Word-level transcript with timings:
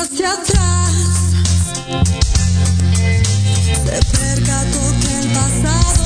hacia 0.00 0.32
atrás. 0.32 0.92
Se 3.84 4.00
percató 4.18 4.80
que 5.00 5.18
el 5.18 5.28
pasado 5.32 5.97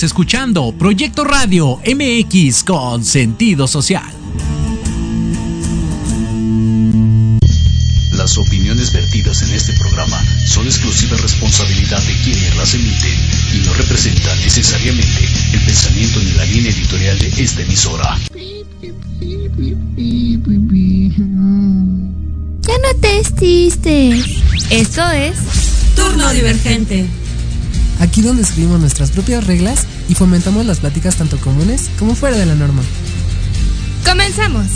Estás 0.00 0.12
escuchando 0.12 0.72
Proyecto 0.78 1.24
Radio 1.24 1.78
MX 1.84 2.64
con 2.64 3.04
sentido 3.04 3.68
social. 3.68 4.10
Las 8.12 8.38
opiniones 8.38 8.94
vertidas 8.94 9.42
en 9.42 9.50
este 9.50 9.74
programa 9.74 10.18
son 10.46 10.64
exclusiva 10.64 11.18
responsabilidad 11.18 12.02
de 12.02 12.14
quienes 12.24 12.56
las 12.56 12.72
emiten 12.72 13.14
y 13.52 13.58
no 13.66 13.74
representan 13.74 14.40
necesariamente 14.40 15.28
el 15.52 15.60
pensamiento 15.66 16.18
ni 16.20 16.32
la 16.32 16.46
línea 16.46 16.72
editorial 16.72 17.18
de 17.18 17.28
esta 17.36 17.60
emisora. 17.60 18.16
Ya 22.62 22.74
no 22.78 23.00
te 23.02 23.18
estistes. 23.20 24.24
Esto 24.70 25.10
es 25.10 25.36
Turno 25.94 26.32
divergente. 26.32 27.19
Aquí 28.00 28.22
donde 28.22 28.42
escribimos 28.42 28.80
nuestras 28.80 29.10
propias 29.10 29.46
reglas 29.46 29.86
y 30.08 30.14
fomentamos 30.14 30.64
las 30.64 30.80
pláticas 30.80 31.16
tanto 31.16 31.36
comunes 31.38 31.90
como 31.98 32.14
fuera 32.14 32.38
de 32.38 32.46
la 32.46 32.54
norma. 32.54 32.82
Comenzamos. 34.06 34.66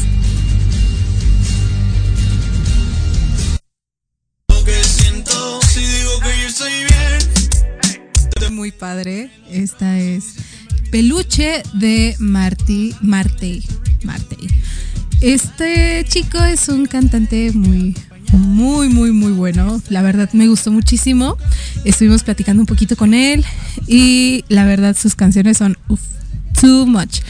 Lo 4.49 4.63
que 4.63 4.85
siento 4.85 5.61
si 5.63 5.81
digo 5.81 6.21
que 6.21 6.43
yo 6.43 6.49
estoy 6.49 6.73
bien. 8.41 8.55
Muy 8.55 8.73
padre. 8.73 9.31
Esta 9.51 9.99
es 9.99 10.35
Peluche 10.91 11.63
de 11.73 12.15
Marty 12.19 12.95
Marte. 13.01 13.63
Marte. 14.05 14.37
Este 15.23 16.05
chico 16.07 16.39
es 16.45 16.69
un 16.69 16.85
cantante 16.85 17.51
muy, 17.53 17.97
muy, 18.37 18.89
muy, 18.89 19.13
muy 19.13 19.33
bueno. 19.33 19.81
La 19.89 20.03
verdad 20.03 20.31
me 20.33 20.47
gustó 20.49 20.71
muchísimo. 20.73 21.37
Estuvimos 21.85 22.23
platicando 22.23 22.63
un 22.63 22.67
poquito 22.67 22.97
con 22.97 23.15
él 23.15 23.45
y 23.87 24.45
la 24.49 24.65
verdad 24.65 24.97
sus 24.97 25.15
canciones 25.15 25.59
son 25.59 25.77
too 26.61 26.87
much. 26.87 27.21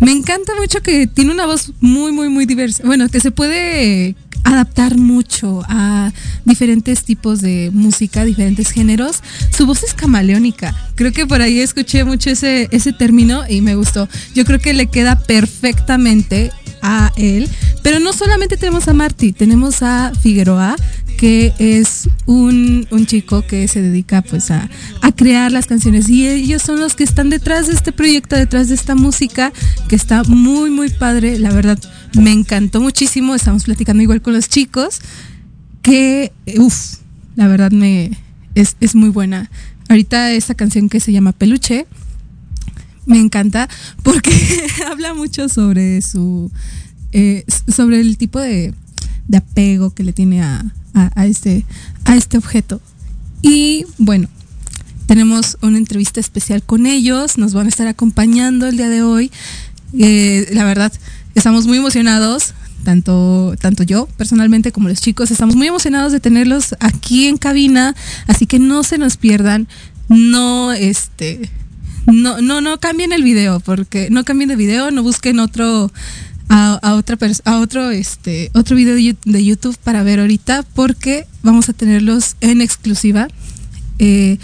Me 0.00 0.10
encanta 0.10 0.52
mucho 0.58 0.82
que 0.82 1.06
tiene 1.06 1.30
una 1.30 1.46
voz 1.46 1.72
muy, 1.80 2.10
muy, 2.12 2.28
muy 2.28 2.44
diversa. 2.44 2.82
Bueno, 2.84 3.08
que 3.08 3.20
se 3.20 3.30
puede 3.30 4.16
adaptar 4.44 4.96
mucho 4.96 5.62
a 5.68 6.12
diferentes 6.44 7.04
tipos 7.04 7.40
de 7.40 7.70
música, 7.72 8.24
diferentes 8.24 8.70
géneros. 8.70 9.22
Su 9.56 9.66
voz 9.66 9.82
es 9.84 9.94
camaleónica. 9.94 10.74
Creo 10.96 11.12
que 11.12 11.26
por 11.26 11.40
ahí 11.40 11.60
escuché 11.60 12.04
mucho 12.04 12.30
ese, 12.30 12.68
ese 12.72 12.92
término 12.92 13.42
y 13.48 13.60
me 13.60 13.76
gustó. 13.76 14.08
Yo 14.34 14.44
creo 14.44 14.58
que 14.58 14.74
le 14.74 14.88
queda 14.88 15.20
perfectamente 15.20 16.50
a 16.82 17.12
él. 17.16 17.48
Pero 17.82 18.00
no 18.00 18.12
solamente 18.12 18.56
tenemos 18.56 18.88
a 18.88 18.92
Marty, 18.92 19.32
tenemos 19.32 19.82
a 19.82 20.12
Figueroa, 20.20 20.76
que 21.16 21.52
es 21.58 22.08
un, 22.26 22.86
un 22.90 23.06
chico 23.06 23.42
que 23.46 23.68
se 23.68 23.80
dedica 23.80 24.22
pues 24.22 24.50
a, 24.50 24.68
a 25.00 25.12
crear 25.12 25.52
las 25.52 25.66
canciones 25.66 26.08
y 26.08 26.26
ellos 26.26 26.62
son 26.62 26.80
los 26.80 26.96
que 26.96 27.04
están 27.04 27.30
detrás 27.30 27.68
de 27.68 27.74
este 27.74 27.92
proyecto, 27.92 28.34
detrás 28.34 28.68
de 28.68 28.74
esta 28.74 28.96
música 28.96 29.52
que 29.88 29.94
está 29.94 30.24
muy 30.24 30.70
muy 30.70 30.90
padre, 30.90 31.38
la 31.38 31.52
verdad 31.52 31.78
me 32.14 32.32
encantó 32.32 32.80
muchísimo, 32.80 33.34
estamos 33.34 33.64
platicando 33.64 34.02
igual 34.02 34.20
con 34.20 34.32
los 34.32 34.48
chicos, 34.48 35.00
que 35.82 36.32
uff, 36.58 36.96
la 37.36 37.46
verdad 37.46 37.70
me, 37.70 38.10
es, 38.54 38.76
es 38.80 38.94
muy 38.94 39.08
buena. 39.08 39.50
Ahorita 39.88 40.32
esta 40.32 40.54
canción 40.54 40.88
que 40.88 41.00
se 41.00 41.12
llama 41.12 41.32
Peluche 41.32 41.86
me 43.06 43.18
encanta 43.18 43.68
porque 44.02 44.32
habla 44.90 45.14
mucho 45.14 45.48
sobre 45.48 46.02
su 46.02 46.50
eh, 47.12 47.44
sobre 47.68 48.00
el 48.00 48.16
tipo 48.16 48.40
de, 48.40 48.74
de 49.28 49.36
apego 49.36 49.90
que 49.90 50.02
le 50.02 50.12
tiene 50.12 50.42
a, 50.42 50.64
a, 50.94 51.26
este 51.26 51.64
a 52.04 52.16
este 52.16 52.38
objeto. 52.38 52.80
Y 53.42 53.84
bueno, 53.98 54.28
tenemos 55.06 55.58
una 55.60 55.78
entrevista 55.78 56.20
especial 56.20 56.62
con 56.62 56.86
ellos, 56.86 57.38
nos 57.38 57.52
van 57.52 57.66
a 57.66 57.68
estar 57.68 57.86
acompañando 57.86 58.66
el 58.66 58.76
día 58.76 58.88
de 58.88 59.02
hoy. 59.02 59.30
Eh, 59.98 60.48
la 60.52 60.64
verdad, 60.64 60.92
estamos 61.34 61.66
muy 61.66 61.78
emocionados, 61.78 62.54
tanto, 62.84 63.54
tanto 63.60 63.82
yo 63.82 64.06
personalmente 64.16 64.72
como 64.72 64.88
los 64.88 65.00
chicos, 65.00 65.30
estamos 65.30 65.56
muy 65.56 65.66
emocionados 65.66 66.12
de 66.12 66.20
tenerlos 66.20 66.74
aquí 66.80 67.26
en 67.28 67.36
cabina, 67.36 67.94
así 68.26 68.46
que 68.46 68.58
no 68.58 68.84
se 68.84 68.96
nos 68.96 69.16
pierdan, 69.16 69.68
no, 70.08 70.72
este, 70.72 71.50
no, 72.06 72.40
no, 72.40 72.60
no 72.60 72.78
cambien 72.78 73.12
el 73.12 73.22
video, 73.22 73.60
porque 73.60 74.08
no 74.10 74.24
cambien 74.24 74.48
de 74.48 74.56
video, 74.56 74.90
no 74.90 75.02
busquen 75.02 75.38
otro 75.38 75.92
a, 76.48 76.74
a 76.82 76.94
otra 76.94 77.16
a 77.44 77.58
otro 77.60 77.90
este 77.90 78.50
otro 78.52 78.76
video 78.76 78.94
de 78.94 79.44
YouTube 79.44 79.76
para 79.82 80.02
ver 80.02 80.20
ahorita 80.20 80.64
porque 80.74 81.26
vamos 81.42 81.68
a 81.68 81.72
tenerlos 81.72 82.36
en 82.40 82.60
exclusiva. 82.60 83.28
Eh, 83.98 84.38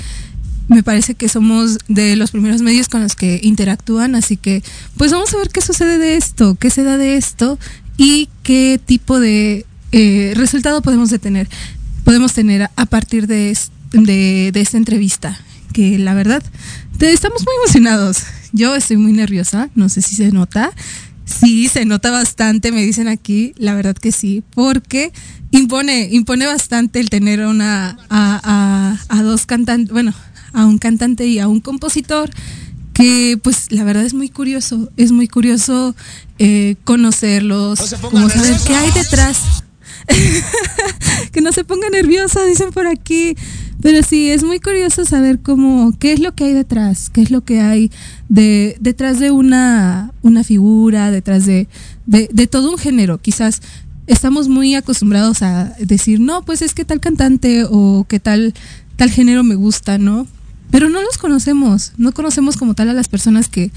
me 0.68 0.82
parece 0.82 1.14
que 1.14 1.28
somos 1.28 1.78
de 1.88 2.16
los 2.16 2.30
primeros 2.30 2.60
medios 2.60 2.88
con 2.88 3.02
los 3.02 3.16
que 3.16 3.40
interactúan, 3.42 4.14
así 4.14 4.36
que 4.36 4.62
pues 4.96 5.12
vamos 5.12 5.32
a 5.32 5.38
ver 5.38 5.48
qué 5.48 5.60
sucede 5.60 5.98
de 5.98 6.16
esto, 6.16 6.56
qué 6.56 6.70
se 6.70 6.82
da 6.82 6.98
de 6.98 7.16
esto 7.16 7.58
y 7.96 8.28
qué 8.42 8.78
tipo 8.84 9.18
de 9.18 9.64
eh, 9.92 10.32
resultado 10.36 10.82
podemos 10.82 11.08
de 11.10 11.18
tener, 11.18 11.48
podemos 12.04 12.34
tener 12.34 12.68
a 12.76 12.86
partir 12.86 13.26
de, 13.26 13.56
de 13.92 14.52
esta 14.54 14.76
entrevista, 14.76 15.40
que 15.72 15.98
la 15.98 16.12
verdad 16.12 16.42
te- 16.98 17.12
estamos 17.12 17.42
muy 17.44 17.54
emocionados. 17.64 18.22
Yo 18.52 18.74
estoy 18.74 18.96
muy 18.96 19.12
nerviosa, 19.12 19.68
no 19.74 19.88
sé 19.88 20.02
si 20.02 20.14
se 20.16 20.30
nota. 20.30 20.70
Sí, 21.24 21.68
se 21.68 21.84
nota 21.84 22.10
bastante, 22.10 22.72
me 22.72 22.82
dicen 22.82 23.06
aquí, 23.06 23.52
la 23.58 23.74
verdad 23.74 23.94
que 23.94 24.12
sí, 24.12 24.42
porque 24.54 25.12
impone, 25.50 26.08
impone 26.10 26.46
bastante 26.46 27.00
el 27.00 27.10
tener 27.10 27.40
una, 27.46 27.98
a, 28.08 28.96
a- 29.10 29.14
a 29.18 29.22
dos 29.22 29.44
cantantes, 29.44 29.92
bueno, 29.92 30.14
a 30.54 30.64
un 30.64 30.78
cantante 30.78 31.26
y 31.26 31.38
a 31.38 31.46
un 31.46 31.60
compositor 31.60 32.30
que 32.94 33.38
pues 33.42 33.70
la 33.70 33.84
verdad 33.84 34.04
es 34.04 34.14
muy 34.14 34.30
curioso, 34.30 34.90
es 34.96 35.12
muy 35.12 35.28
curioso 35.28 35.94
eh, 36.38 36.76
conocerlos, 36.84 37.94
como 38.00 38.28
saber 38.30 38.56
qué 38.66 38.74
hay 38.74 38.90
detrás. 38.92 39.38
que 41.32 41.40
no 41.42 41.52
se 41.52 41.64
ponga 41.64 41.90
nerviosa, 41.90 42.42
dicen 42.44 42.70
por 42.70 42.86
aquí. 42.86 43.36
Pero 43.80 44.02
sí, 44.02 44.30
es 44.30 44.42
muy 44.42 44.58
curioso 44.58 45.04
saber 45.04 45.40
cómo, 45.40 45.92
qué 45.98 46.12
es 46.12 46.20
lo 46.20 46.34
que 46.34 46.44
hay 46.44 46.52
detrás, 46.52 47.10
qué 47.10 47.22
es 47.22 47.30
lo 47.30 47.44
que 47.44 47.60
hay 47.60 47.92
de, 48.28 48.76
detrás 48.80 49.20
de 49.20 49.30
una, 49.30 50.12
una 50.22 50.42
figura, 50.42 51.10
detrás 51.10 51.46
de, 51.46 51.68
de, 52.06 52.28
de 52.32 52.46
todo 52.48 52.72
un 52.72 52.78
género. 52.78 53.18
Quizás 53.18 53.62
estamos 54.08 54.48
muy 54.48 54.74
acostumbrados 54.74 55.42
a 55.42 55.74
decir, 55.78 56.18
no, 56.18 56.42
pues 56.42 56.62
es 56.62 56.74
que 56.74 56.84
tal 56.84 57.00
cantante 57.00 57.64
o 57.70 58.04
que 58.08 58.18
tal, 58.18 58.54
tal 58.96 59.10
género 59.10 59.44
me 59.44 59.54
gusta, 59.54 59.98
¿no? 59.98 60.26
Pero 60.70 60.90
no 60.90 61.00
los 61.00 61.16
conocemos, 61.16 61.92
no 61.96 62.12
conocemos 62.12 62.56
como 62.56 62.74
tal 62.74 62.88
a 62.90 62.92
las 62.92 63.08
personas 63.08 63.48
que, 63.48 63.70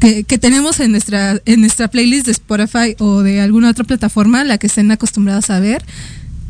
que, 0.00 0.38
tenemos 0.38 0.80
en 0.80 0.90
nuestra, 0.90 1.40
en 1.44 1.60
nuestra 1.60 1.88
playlist 1.88 2.26
de 2.26 2.32
Spotify 2.32 2.96
o 2.98 3.22
de 3.22 3.40
alguna 3.40 3.70
otra 3.70 3.84
plataforma 3.84 4.42
la 4.42 4.58
que 4.58 4.66
estén 4.66 4.90
acostumbrados 4.90 5.50
a 5.50 5.60
ver. 5.60 5.84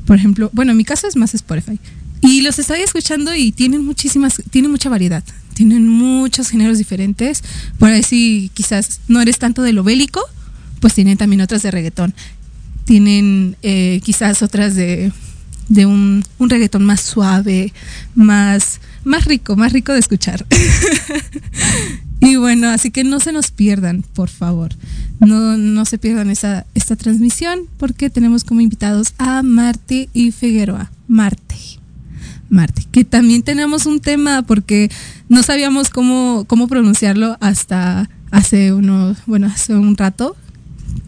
Por 0.07 0.17
ejemplo, 0.17 0.51
bueno, 0.55 0.71
en 0.71 0.79
mi 0.79 0.85
caso 0.85 1.07
es 1.07 1.17
más 1.17 1.35
Spotify. 1.35 1.79
Y 2.23 2.41
los 2.43 2.59
estoy 2.61 2.81
escuchando 2.81 3.35
y 3.35 3.51
tienen 3.51 3.85
muchísimas, 3.85 4.41
tienen 4.51 4.71
mucha 4.71 4.89
variedad. 4.89 5.25
Tienen 5.55 5.89
muchos 5.89 6.49
géneros 6.49 6.79
diferentes. 6.79 7.43
Por 7.79 7.91
ahí 7.91 8.03
si 8.05 8.51
quizás 8.55 9.01
no 9.09 9.21
eres 9.21 9.39
tanto 9.39 9.63
de 9.63 9.73
lo 9.73 9.83
bélico, 9.83 10.23
pues 10.81 10.95
tienen 10.95 11.19
también 11.19 11.41
otras 11.41 11.63
de 11.63 11.73
reggaetón. 11.73 12.15
Tienen 12.85 13.57
eh, 13.63 14.01
quizás 14.05 14.43
otras 14.43 14.77
de, 14.77 15.13
un, 15.85 16.25
un 16.39 16.51
reggaetón 16.51 16.85
más 16.85 17.01
suave, 17.01 17.73
más, 18.15 18.81
más 19.05 19.25
rico, 19.25 19.57
más 19.57 19.73
rico 19.73 19.93
de 19.93 19.99
escuchar. 19.99 20.47
y 22.21 22.37
bueno, 22.37 22.69
así 22.69 22.93
que 22.93 23.03
no 23.03 23.19
se 23.19 23.33
nos 23.33 23.51
pierdan, 23.51 24.05
por 24.15 24.29
favor. 24.29 24.71
No, 25.19 25.57
no 25.57 25.85
se 25.87 25.99
pierdan 25.99 26.31
esa, 26.31 26.67
esta 26.75 26.95
transmisión 26.95 27.63
porque 27.79 28.11
tenemos 28.11 28.45
como 28.45 28.61
invitados 28.61 29.15
a 29.19 29.43
Marte 29.43 30.09
y 30.15 30.31
Figueroa. 30.31 30.93
Marte. 31.09 31.82
Marte, 32.53 32.87
que 32.93 33.05
también 33.05 33.43
tenemos 33.43 33.87
un 33.87 33.99
tema 33.99 34.43
porque 34.43 34.91
no 35.31 35.43
sabíamos 35.43 35.89
cómo, 35.89 36.45
cómo 36.47 36.69
pronunciarlo 36.69 37.39
hasta 37.41 38.11
hace 38.31 38.75
unos, 38.75 39.17
bueno, 39.25 39.47
hace 39.47 39.75
un 39.75 39.97
rato. 39.97 40.37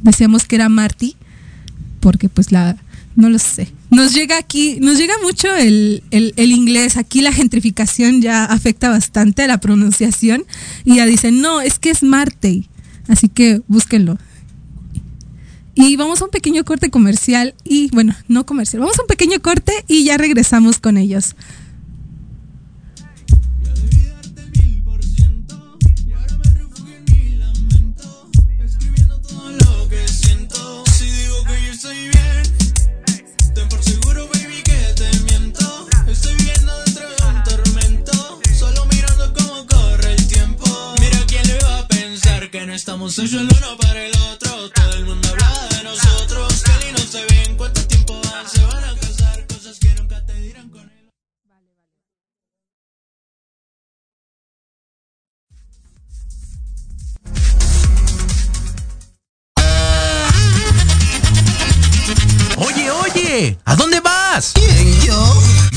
Decíamos 0.02 0.44
que 0.46 0.56
era 0.56 0.70
Marty, 0.70 1.17
porque 2.00 2.31
pues 2.31 2.50
la, 2.50 2.79
no 3.14 3.29
lo 3.29 3.38
sé. 3.38 3.70
Nos 3.91 4.14
llega 4.14 4.38
aquí, 4.38 4.79
nos 4.81 4.96
llega 4.96 5.12
mucho 5.23 5.55
el, 5.55 6.02
el, 6.11 6.32
el 6.37 6.50
inglés. 6.50 6.96
Aquí 6.96 7.20
la 7.20 7.32
gentrificación 7.32 8.23
ya 8.23 8.46
afecta 8.46 8.88
bastante 8.88 9.43
a 9.43 9.46
la 9.46 9.58
pronunciación 9.58 10.44
y 10.87 10.96
ya 10.96 11.05
dicen, 11.05 11.43
no, 11.43 11.61
es 11.61 11.79
que 11.79 11.91
es 11.91 12.02
Marte. 12.02 12.64
Así 13.06 13.29
que 13.29 13.61
búsquenlo. 13.69 14.17
Y 15.75 15.97
vamos 15.97 16.21
a 16.21 16.26
un 16.26 16.31
pequeño 16.31 16.65
corte 16.65 16.91
comercial 16.91 17.55
y, 17.65 17.91
bueno, 17.93 18.15
no 18.29 18.47
comercial, 18.47 18.81
vamos 18.81 18.99
a 18.99 19.03
un 19.03 19.09
pequeño 19.09 19.41
corte 19.41 19.73
y 19.88 20.05
ya 20.05 20.17
regresamos 20.17 20.79
con 20.79 20.97
ellos. 20.97 21.35
Que 42.65 42.69
no 42.69 42.77
estamos 42.77 43.19
hechos 43.19 43.43
el 43.43 43.43
uno 43.43 43.77
para 43.77 44.07
el 44.07 44.13
otro. 44.33 44.71
Todo 44.71 44.95
el 44.95 45.05
mundo 45.05 45.29
habla 45.29 45.69
de 45.69 45.85
nosotros. 45.85 46.63
Que 46.63 46.93
no 46.93 46.99
se 46.99 47.23
ven 47.27 47.57
cuánto 47.59 47.87
tiempo 47.87 48.19
van 48.25 48.49
Se 48.49 48.65
van 48.65 48.85
a 48.85 48.97
casar 48.97 49.47
Cosas 49.47 49.79
que 49.79 49.95
nunca 49.97 50.25
te 50.25 50.33
dirán 50.33 50.71
con 50.71 50.81
él. 50.81 51.11
Oye, 62.56 62.91
oye, 62.91 63.59
¿a 63.67 63.77
dónde 63.77 64.01
vas? 64.01 64.53
¿Quién, 64.55 65.03
yo? 65.03 65.54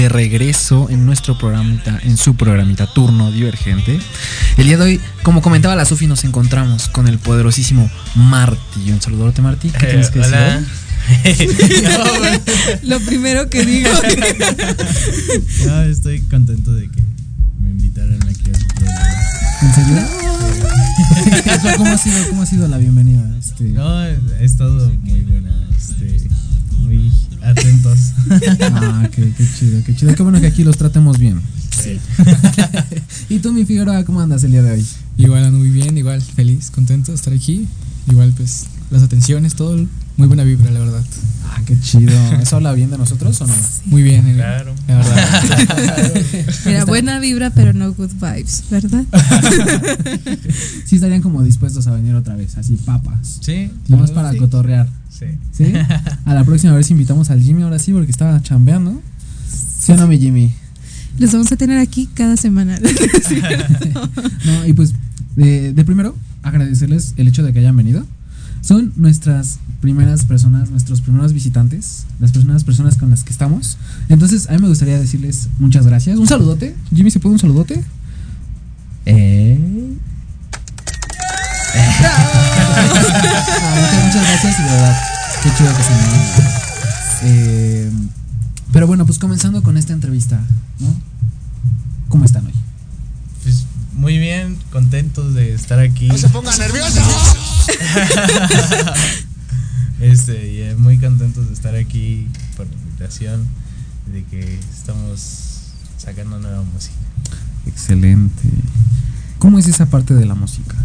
De 0.00 0.08
regreso 0.08 0.88
en 0.88 1.04
nuestro 1.04 1.36
programita, 1.36 1.98
en 2.04 2.16
su 2.16 2.34
programita 2.34 2.86
Turno 2.86 3.30
Divergente. 3.30 3.98
El 4.56 4.64
día 4.66 4.78
de 4.78 4.82
hoy, 4.84 4.98
como 5.22 5.42
comentaba 5.42 5.76
la 5.76 5.84
Sofi, 5.84 6.06
nos 6.06 6.24
encontramos 6.24 6.88
con 6.88 7.06
el 7.06 7.18
poderosísimo 7.18 7.90
Marty. 8.14 8.92
Un 8.92 9.02
saludote, 9.02 9.42
Marty. 9.42 9.68
¿Qué 9.68 9.84
Eh, 9.84 9.88
tienes 9.90 10.08
que 10.10 10.20
hola. 10.20 10.62
decir? 11.22 11.50
Lo 12.84 12.98
primero 13.00 13.50
que 13.50 13.66
digo. 13.66 13.90
No, 15.66 15.82
estoy 15.82 16.20
contento 16.22 16.72
de 16.72 16.88
que 16.90 17.02
me 17.60 17.68
invitaran 17.70 18.18
aquí 18.26 18.50
a 18.50 18.58
su 18.58 18.66
programa. 18.68 19.00
¿En 19.62 19.74
serio? 19.74 19.98
¿Cómo 21.76 21.90
ha 21.92 21.98
sido, 21.98 22.28
cómo 22.30 22.40
ha 22.42 22.46
sido 22.46 22.66
la 22.68 22.78
bienvenida? 22.78 23.22
Este, 23.38 23.64
No, 23.64 23.86
ha 23.98 24.08
estado 24.40 24.90
muy 25.02 25.20
buena. 25.20 25.50
Este, 25.76 26.22
muy 26.78 27.12
atentos. 27.42 27.98
Ah, 28.60 29.08
qué, 29.12 29.32
qué 29.36 29.44
chido, 29.58 29.82
qué 29.84 29.94
chido. 29.94 30.14
Qué 30.14 30.22
bueno 30.22 30.40
que 30.40 30.46
aquí 30.46 30.64
los 30.64 30.76
tratemos 30.76 31.18
bien. 31.18 31.40
Sí. 31.82 31.98
¿Y 33.28 33.38
tú, 33.38 33.52
mi 33.52 33.64
Figueroa, 33.64 34.04
cómo 34.04 34.20
andas 34.20 34.44
el 34.44 34.52
día 34.52 34.62
de 34.62 34.72
hoy? 34.72 34.86
Igual 35.16 35.44
ando 35.44 35.58
muy 35.58 35.70
bien, 35.70 35.96
igual 35.98 36.20
feliz, 36.22 36.70
contento 36.70 37.12
de 37.12 37.16
estar 37.16 37.32
aquí. 37.32 37.66
Igual 38.10 38.32
pues 38.36 38.66
las 38.90 39.02
atenciones, 39.02 39.54
todo, 39.54 39.86
muy 40.20 40.28
buena 40.28 40.44
vibra, 40.44 40.70
la 40.70 40.80
verdad. 40.80 41.02
Ah, 41.46 41.62
qué 41.66 41.78
chido. 41.80 42.12
¿Eso 42.40 42.56
habla 42.56 42.72
bien 42.74 42.90
de 42.90 42.98
nosotros 42.98 43.40
o 43.40 43.46
no? 43.46 43.54
Muy 43.86 44.02
bien, 44.02 44.26
eh, 44.28 44.34
Claro. 44.34 44.74
la 44.86 44.96
verdad. 44.98 46.22
Mira, 46.66 46.84
buena 46.84 47.18
vibra, 47.20 47.50
pero 47.50 47.72
no 47.72 47.92
good 47.94 48.10
vibes, 48.20 48.64
¿verdad? 48.70 49.04
Sí 50.86 50.96
estarían 50.96 51.22
como 51.22 51.42
dispuestos 51.42 51.86
a 51.86 51.92
venir 51.92 52.14
otra 52.14 52.34
vez, 52.36 52.56
así 52.58 52.76
papas. 52.76 53.38
Sí. 53.40 53.70
Nomás 53.88 54.10
para 54.10 54.32
Sí. 54.32 54.38
cotorrear. 54.38 54.88
Sí. 55.08 55.26
¿Sí? 55.52 55.72
A 56.24 56.34
la 56.34 56.44
próxima 56.44 56.74
vez 56.74 56.90
invitamos 56.90 57.30
al 57.30 57.42
Jimmy 57.42 57.62
ahora 57.62 57.78
sí, 57.78 57.92
porque 57.92 58.10
estaba 58.10 58.42
chambeando. 58.42 59.00
¿Sí 59.80 59.92
o 59.92 59.96
no, 59.96 60.06
mi 60.06 60.18
Jimmy? 60.18 60.52
Los 61.18 61.32
vamos 61.32 61.50
a 61.52 61.56
tener 61.56 61.78
aquí 61.78 62.08
cada 62.14 62.36
semana. 62.36 62.78
No, 64.44 64.66
y 64.66 64.72
pues, 64.72 64.92
de, 65.36 65.72
de 65.72 65.84
primero, 65.84 66.14
agradecerles 66.42 67.14
el 67.16 67.28
hecho 67.28 67.42
de 67.42 67.52
que 67.52 67.58
hayan 67.60 67.76
venido. 67.76 68.04
Son 68.62 68.92
nuestras 68.96 69.58
primeras 69.80 70.24
personas, 70.24 70.70
nuestros 70.70 71.00
primeros 71.00 71.32
visitantes, 71.32 72.04
las 72.18 72.32
primeras 72.32 72.64
personas 72.64 72.96
con 72.96 73.10
las 73.10 73.24
que 73.24 73.32
estamos. 73.32 73.78
Entonces, 74.08 74.48
a 74.48 74.52
mí 74.52 74.58
me 74.58 74.68
gustaría 74.68 74.98
decirles 74.98 75.48
muchas 75.58 75.86
gracias. 75.86 76.18
Un 76.18 76.28
saludote. 76.28 76.76
Jimmy, 76.94 77.10
¿se 77.10 77.18
puede 77.18 77.32
un 77.34 77.38
saludote? 77.38 77.82
Eh. 79.06 79.96
Ah, 81.74 83.72
muchas, 83.72 84.04
muchas 84.04 84.22
gracias 84.22 84.58
y 84.58 84.62
de 84.62 84.68
verdad, 84.68 84.96
qué 85.42 85.50
chido 85.56 85.76
que 85.76 85.82
se 85.82 85.90
me. 85.90 85.96
Eh, 87.22 87.90
pero 88.72 88.86
bueno, 88.86 89.04
pues 89.06 89.18
comenzando 89.18 89.62
con 89.62 89.76
esta 89.76 89.92
entrevista, 89.92 90.40
¿no? 90.78 90.94
¿Cómo 92.08 92.24
están 92.24 92.46
hoy? 92.46 92.54
Pues 93.42 93.66
muy 93.94 94.18
bien, 94.18 94.56
contentos 94.72 95.34
de 95.34 95.54
estar 95.54 95.78
aquí. 95.78 96.08
¡No 96.08 96.18
se 96.18 96.28
ponga 96.28 96.56
nervioso! 96.56 97.00
Este, 100.00 100.72
y 100.72 100.74
muy 100.76 100.98
contentos 100.98 101.48
de 101.48 101.52
estar 101.52 101.74
aquí 101.74 102.26
por 102.56 102.66
la 102.66 102.72
invitación, 102.72 103.46
de 104.12 104.24
que 104.24 104.58
estamos 104.74 105.72
sacando 105.98 106.38
nueva 106.38 106.62
música. 106.62 106.94
Excelente. 107.66 108.48
¿Cómo 109.38 109.58
es 109.58 109.66
esa 109.68 109.86
parte 109.86 110.14
de 110.14 110.26
la 110.26 110.34
música? 110.34 110.76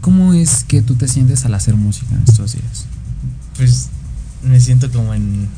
¿Cómo 0.00 0.32
es 0.32 0.64
que 0.64 0.82
tú 0.82 0.94
te 0.94 1.08
sientes 1.08 1.44
al 1.44 1.54
hacer 1.54 1.74
música 1.74 2.14
en 2.14 2.22
estos 2.26 2.52
días? 2.54 2.86
Pues 3.56 3.88
me 4.42 4.60
siento 4.60 4.90
como 4.90 5.14
en. 5.14 5.48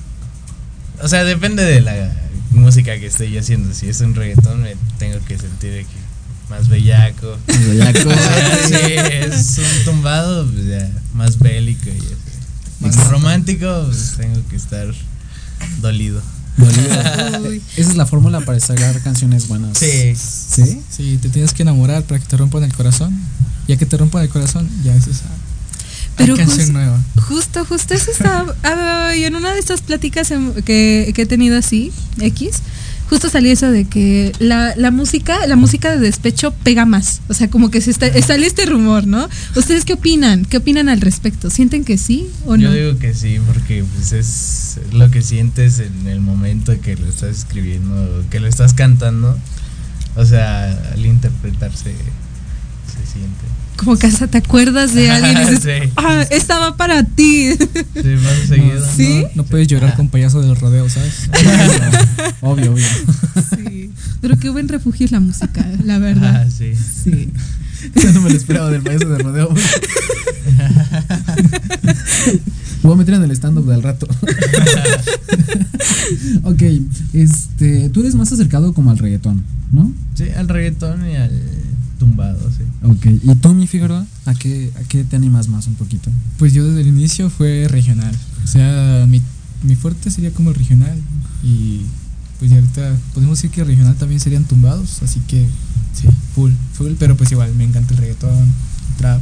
O 1.03 1.09
sea, 1.09 1.25
depende 1.25 1.65
de 1.65 1.81
la 1.81 2.13
música 2.53 2.99
que 2.99 3.07
esté 3.07 3.31
yo 3.31 3.41
haciendo. 3.41 3.73
Si 3.73 3.89
es 3.89 4.01
un 4.01 4.15
reggaetón, 4.15 4.63
me 4.63 4.77
tengo 4.99 5.19
que 5.25 5.39
sentir 5.39 5.87
más 6.51 6.69
bellaco. 6.69 7.37
Más 7.47 7.67
bellaco. 7.67 8.11
si 8.69 8.75
es 8.75 9.59
un 9.59 9.85
tumbado, 9.85 10.49
pues 10.51 10.67
ya 10.67 10.91
más 11.15 11.39
bélico 11.39 11.89
y 11.89 11.99
así. 11.99 12.26
Más- 12.81 13.11
romántico, 13.11 13.85
pues 13.87 14.15
tengo 14.17 14.41
que 14.49 14.57
estar 14.57 14.87
dolido. 15.81 16.21
Dolido. 16.57 17.53
Esa 17.77 17.91
es 17.91 17.97
la 17.97 18.07
fórmula 18.07 18.41
para 18.41 18.59
sacar 18.61 19.01
canciones 19.03 19.49
buenas. 19.49 19.77
Sí. 19.79 20.15
¿Sí? 20.17 20.81
Sí, 20.91 21.19
te 21.21 21.29
tienes 21.29 21.53
que 21.53 21.63
enamorar 21.63 22.03
para 22.05 22.19
que 22.21 22.27
te 22.27 22.37
rompan 22.37 22.63
el 22.65 22.73
corazón. 22.73 23.15
Ya 23.69 23.77
que 23.77 23.85
te 23.87 23.97
rompan 23.97 24.23
el 24.23 24.29
corazón, 24.29 24.69
ya 24.85 24.95
es 24.95 25.07
esa 25.07 25.25
Pero 26.17 26.37
canción 26.37 26.73
nueva. 26.73 26.99
Justo, 27.29 27.65
justo 27.67 27.95
eso 27.95 28.11
estaba. 28.11 28.55
ah, 28.63 29.13
y 29.17 29.25
en 29.25 29.35
una 29.35 29.53
de 29.53 29.59
estas 29.59 29.83
pláticas 29.83 30.31
em- 30.31 30.55
que, 30.63 31.13
que 31.15 31.23
he 31.23 31.27
tenido 31.27 31.59
así, 31.59 31.93
X, 32.21 32.63
justo 33.09 33.29
salí 33.29 33.51
eso 33.51 33.71
de 33.71 33.85
que 33.85 34.33
la, 34.39 34.75
la 34.77 34.91
música, 34.91 35.47
la 35.47 35.57
música 35.57 35.91
de 35.93 35.99
despecho 35.99 36.53
pega 36.63 36.85
más. 36.87 37.21
O 37.29 37.35
sea, 37.35 37.49
como 37.49 37.71
que 37.71 37.81
se 37.81 37.91
está, 37.91 38.11
sale 38.23 38.47
este 38.47 38.67
rumor, 38.67 39.07
¿no? 39.07 39.29
¿Ustedes 39.55 39.85
qué 39.85 39.95
opinan? 39.95 40.45
¿Qué 40.45 40.57
opinan 40.59 40.89
al 40.89 41.01
respecto? 41.01 41.51
¿Sienten 41.51 41.85
que 41.85 41.99
sí 41.99 42.29
o 42.47 42.57
Yo 42.57 42.69
no? 42.69 42.75
digo 42.75 42.99
que 42.99 43.15
sí, 43.15 43.39
porque 43.47 43.85
pues 43.95 44.13
es 44.13 44.79
lo 44.93 45.11
que 45.11 45.23
sientes 45.23 45.79
en 45.79 46.07
el 46.09 46.21
momento 46.21 46.79
que 46.81 46.97
lo 46.97 47.07
estás 47.07 47.39
escribiendo, 47.39 48.25
que 48.31 48.41
lo 48.41 48.49
estás 48.49 48.75
cantando. 48.75 49.39
O 50.17 50.25
sea, 50.25 50.71
al 50.93 51.05
interpretarse 51.05 51.93
se 51.93 53.13
siente. 53.13 53.45
Como 53.77 53.97
que 53.99 54.07
hasta 54.07 54.27
te 54.27 54.39
acuerdas 54.39 54.95
de 54.95 55.11
alguien 55.11 55.37
y 55.37 55.51
dices, 55.51 55.63
Sí. 55.85 55.91
ah, 55.97 56.25
esta 56.31 56.59
va 56.59 56.77
para 56.77 57.05
ti. 57.05 57.51
Sí, 57.53 58.09
más 58.23 58.49
seguido. 58.49 58.87
¿Sí? 58.97 59.23
No, 59.23 59.29
no 59.37 59.45
puedes 59.45 59.69
llorar 59.69 59.95
con 59.97 60.09
payaso 60.09 60.41
del 60.41 60.57
rodeo, 60.57 60.89
¿sabes? 60.89 61.29
Obvio, 62.41 62.73
obvio. 62.73 62.87
Sí. 63.57 63.91
Pero 64.21 64.39
qué 64.39 64.49
buen 64.51 64.69
refugio 64.69 65.05
es 65.07 65.13
la 65.13 65.21
música, 65.21 65.67
la 65.85 65.99
verdad. 65.99 66.45
Ah, 66.47 66.51
sí. 66.51 66.73
Sí. 66.75 67.31
Eso 67.95 68.13
no 68.13 68.23
me 68.23 68.31
lo 68.31 68.37
esperaba 68.37 68.71
del 68.71 68.83
payaso 68.83 69.09
de 69.09 69.19
rodeo. 69.19 69.55
Voy 72.83 72.93
a 72.93 72.97
meter 72.97 73.15
en 73.15 73.23
el 73.25 73.31
stand-up 73.33 73.67
del 73.67 73.83
rato. 73.83 74.07
ok, 76.45 76.63
este, 77.13 77.91
tú 77.91 78.01
eres 78.01 78.15
más 78.15 78.33
acercado 78.33 78.73
como 78.73 78.91
al 78.91 78.99
reggaetón, 78.99 79.43
¿no? 79.73 79.93
Sí, 80.15 80.25
al 80.37 80.49
reggaetón 80.49 81.09
y 81.09 81.17
al 81.17 81.31
tumbado, 81.99 82.39
sí. 82.51 82.65
Ok, 82.83 83.07
¿y 83.23 83.35
tú, 83.37 83.55
mi 83.55 83.67
Figueroa, 83.67 84.07
a 84.25 84.35
qué, 84.35 84.71
a 84.77 84.83
qué 84.89 85.05
te 85.05 85.17
animas 85.17 85.49
más 85.49 85.67
un 85.67 85.75
poquito? 85.75 86.11
Pues 86.39 86.53
yo 86.53 86.65
desde 86.65 86.83
el 86.83 86.89
inicio 86.89 87.31
fue 87.31 87.67
regional. 87.69 88.15
O 88.45 88.47
sea, 88.47 89.07
mi, 89.09 89.23
mi 89.63 89.75
fuerte 89.77 90.11
sería 90.11 90.31
como 90.31 90.51
el 90.51 90.57
regional. 90.57 90.97
Y 91.43 91.83
pues 92.39 92.51
ya 92.51 92.59
ahorita 92.59 92.97
podemos 93.15 93.39
decir 93.39 93.51
que 93.51 93.65
regional 93.65 93.95
también 93.97 94.21
serían 94.21 94.45
tumbados. 94.45 95.03
Así 95.03 95.21
que 95.27 95.47
sí, 95.95 96.09
full, 96.35 96.53
full. 96.73 96.93
Pero 96.99 97.17
pues 97.17 97.33
igual, 97.33 97.55
me 97.55 97.65
encanta 97.65 97.95
el 97.95 97.99
reggaetón, 97.99 98.53
trap, 98.99 99.21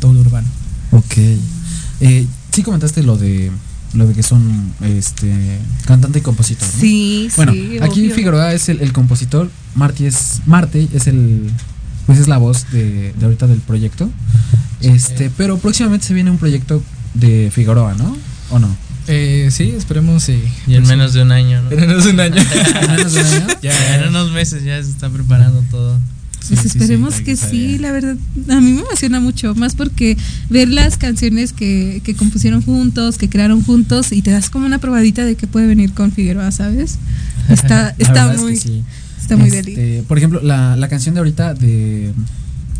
todo 0.00 0.12
lo 0.12 0.20
urbano. 0.20 0.48
Ok. 0.92 1.16
Eh, 2.00 2.26
sí 2.52 2.62
comentaste 2.62 3.02
lo 3.02 3.16
de 3.16 3.50
lo 3.94 4.06
de 4.06 4.12
que 4.12 4.22
son 4.22 4.72
este 4.82 5.58
cantante 5.86 6.18
y 6.18 6.22
compositor, 6.22 6.68
¿no? 6.68 6.80
Sí, 6.80 7.30
Bueno, 7.36 7.52
sí, 7.52 7.78
aquí 7.80 8.00
obvio. 8.02 8.14
Figueroa 8.14 8.52
es 8.52 8.68
el, 8.68 8.80
el 8.82 8.92
compositor, 8.92 9.50
Marty 9.74 10.04
es 10.04 10.42
Marte 10.44 10.88
es 10.92 11.06
el 11.06 11.50
pues 12.08 12.18
es 12.20 12.26
la 12.26 12.38
voz 12.38 12.70
de, 12.72 13.12
de 13.12 13.24
ahorita 13.26 13.46
del 13.46 13.58
proyecto. 13.58 14.08
Este, 14.80 15.30
pero 15.36 15.58
próximamente 15.58 16.06
se 16.06 16.14
viene 16.14 16.30
un 16.30 16.38
proyecto 16.38 16.82
de 17.12 17.50
Figueroa, 17.52 17.92
¿no? 17.92 18.16
¿O 18.48 18.58
no? 18.58 18.74
Eh, 19.08 19.50
sí, 19.52 19.74
esperemos. 19.76 20.22
Sí. 20.22 20.42
Y 20.66 20.74
en 20.76 20.86
menos 20.86 21.12
de 21.12 21.20
un 21.20 21.32
año, 21.32 21.60
¿no? 21.60 21.70
En 21.70 21.80
menos 21.80 22.04
de 22.04 22.12
un 22.12 22.20
año. 22.20 22.36
¿En 22.40 22.90
menos 22.96 23.12
de 23.12 23.20
un 23.20 23.26
año? 23.26 23.46
Ya, 23.60 23.96
en 23.96 24.08
unos 24.08 24.32
meses 24.32 24.64
ya 24.64 24.82
se 24.82 24.88
está 24.88 25.10
preparando 25.10 25.62
todo. 25.70 25.98
Pues 26.48 26.60
Sí, 26.60 26.66
esperemos 26.68 27.16
sí, 27.16 27.24
que 27.24 27.36
sí, 27.36 27.76
la 27.76 27.92
verdad. 27.92 28.16
A 28.48 28.60
mí 28.62 28.72
me 28.72 28.80
emociona 28.80 29.20
mucho, 29.20 29.54
más 29.54 29.74
porque 29.74 30.16
ver 30.48 30.70
las 30.70 30.96
canciones 30.96 31.52
que, 31.52 32.00
que 32.04 32.14
compusieron 32.14 32.62
juntos, 32.62 33.18
que 33.18 33.28
crearon 33.28 33.62
juntos, 33.62 34.12
y 34.12 34.22
te 34.22 34.30
das 34.30 34.48
como 34.48 34.64
una 34.64 34.78
probadita 34.78 35.26
de 35.26 35.34
que 35.34 35.46
puede 35.46 35.66
venir 35.66 35.92
con 35.92 36.10
Figueroa, 36.10 36.50
¿sabes? 36.52 36.98
Está, 37.50 37.94
está 37.98 38.32
es 38.32 38.40
muy, 38.40 38.54
que 38.54 38.60
sí. 38.60 38.82
Está 39.28 39.36
muy 39.36 39.48
Este, 39.48 39.62
deli. 39.74 40.02
Por 40.02 40.18
ejemplo, 40.18 40.40
la, 40.42 40.76
la 40.76 40.88
canción 40.88 41.14
de 41.14 41.20
ahorita 41.20 41.54
de 41.54 42.12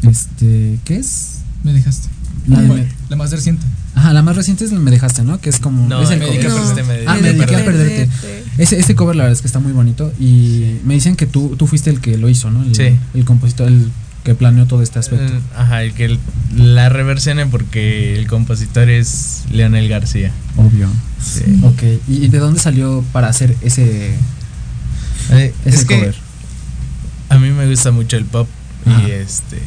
este, 0.02 0.78
¿qué 0.84 0.96
es? 0.96 1.40
Me 1.64 1.72
dejaste. 1.72 2.08
La 2.46 2.62
de- 2.62 2.88
la 3.10 3.16
más 3.16 3.30
reciente. 3.30 3.64
Ajá, 3.94 4.12
la 4.12 4.22
más 4.22 4.36
reciente 4.36 4.64
es 4.64 4.72
la 4.72 4.78
Me 4.78 4.90
dejaste, 4.90 5.22
¿no? 5.22 5.40
Que 5.40 5.50
es 5.50 5.58
como 5.58 5.86
No, 5.88 6.00
es 6.02 6.10
el 6.10 6.20
me 6.20 6.26
cover. 6.26 6.40
dediqué 6.40 6.46
a 6.52 6.56
No. 6.56 6.66
perderte, 6.68 6.82
me 6.84 6.92
dediqué 6.94 7.10
Ah, 7.10 7.14
me 7.20 7.32
dediqué 7.32 7.56
a 7.56 7.64
perderte. 7.64 8.06
perderte. 8.06 8.44
Ese, 8.62 8.78
ese 8.78 8.94
cover 8.94 9.16
la 9.16 9.24
verdad 9.24 9.36
es 9.36 9.40
que 9.42 9.48
está 9.48 9.58
muy 9.58 9.72
bonito 9.72 10.12
y 10.20 10.76
me 10.84 10.94
dicen 10.94 11.16
que 11.16 11.26
tú, 11.26 11.56
tú 11.58 11.66
fuiste 11.66 11.90
el 11.90 12.00
que 12.00 12.16
lo 12.16 12.28
hizo, 12.28 12.50
¿no? 12.50 12.62
El, 12.62 12.74
Sí. 12.74 12.96
el 13.14 13.24
compositor, 13.24 13.68
el 13.68 13.90
que 14.24 14.34
planeó 14.34 14.66
todo 14.66 14.82
este 14.82 14.98
aspecto. 14.98 15.32
Ajá, 15.56 15.82
el 15.82 15.92
que 15.94 16.04
el- 16.06 16.18
la 16.56 16.88
reversione 16.88 17.46
porque 17.46 18.16
el 18.18 18.26
compositor 18.28 18.88
es 18.88 19.42
Leonel 19.52 19.88
García. 19.88 20.32
Obvio. 20.56 20.88
Sí. 21.22 21.42
Ok, 21.64 21.82
¿Y, 22.08 22.28
de 22.28 22.38
dónde 22.38 22.60
salió 22.60 23.04
para 23.12 23.28
hacer 23.28 23.56
ese, 23.62 24.12
Eh, 25.30 25.52
ese 25.64 25.76
es 25.76 25.84
que 25.84 25.96
cover? 25.98 26.14
A 27.28 27.38
mí 27.38 27.50
me 27.50 27.68
gusta 27.68 27.90
mucho 27.90 28.16
el 28.16 28.24
pop 28.24 28.48
Ajá. 28.86 29.08
y 29.08 29.10
este 29.10 29.60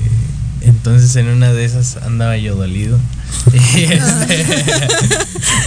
entonces 0.62 1.16
en 1.16 1.28
una 1.28 1.54
de 1.54 1.66
esas 1.66 1.98
andaba 1.98 2.38
yo 2.38 2.56
dolido 2.56 3.00
y, 3.54 3.82
este, 3.84 4.46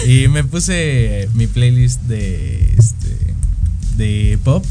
y 0.24 0.28
me 0.28 0.44
puse 0.44 1.28
mi 1.34 1.46
playlist 1.46 2.02
de 2.02 2.74
este 2.78 3.16
de 3.96 4.38
pop. 4.42 4.64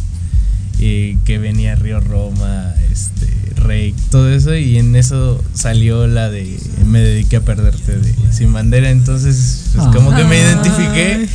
Eh, 0.86 1.18
que 1.26 1.38
venía 1.40 1.76
Río 1.76 2.00
Roma, 2.02 2.74
este, 2.92 3.28
Rey, 3.56 3.96
todo 4.12 4.30
eso, 4.30 4.54
y 4.56 4.78
en 4.78 4.96
eso 4.98 5.42
salió 5.54 6.08
la 6.08 6.30
de 6.30 6.60
Me 6.86 7.00
dediqué 7.00 7.38
a 7.38 7.42
perderte 7.42 7.98
de 7.98 8.14
Sin 8.34 8.52
Bandera, 8.52 8.90
entonces 8.90 9.68
pues, 9.76 9.88
como 9.96 10.14
que 10.16 10.24
me 10.26 10.36
Ay. 10.36 10.42
identifiqué 10.42 11.28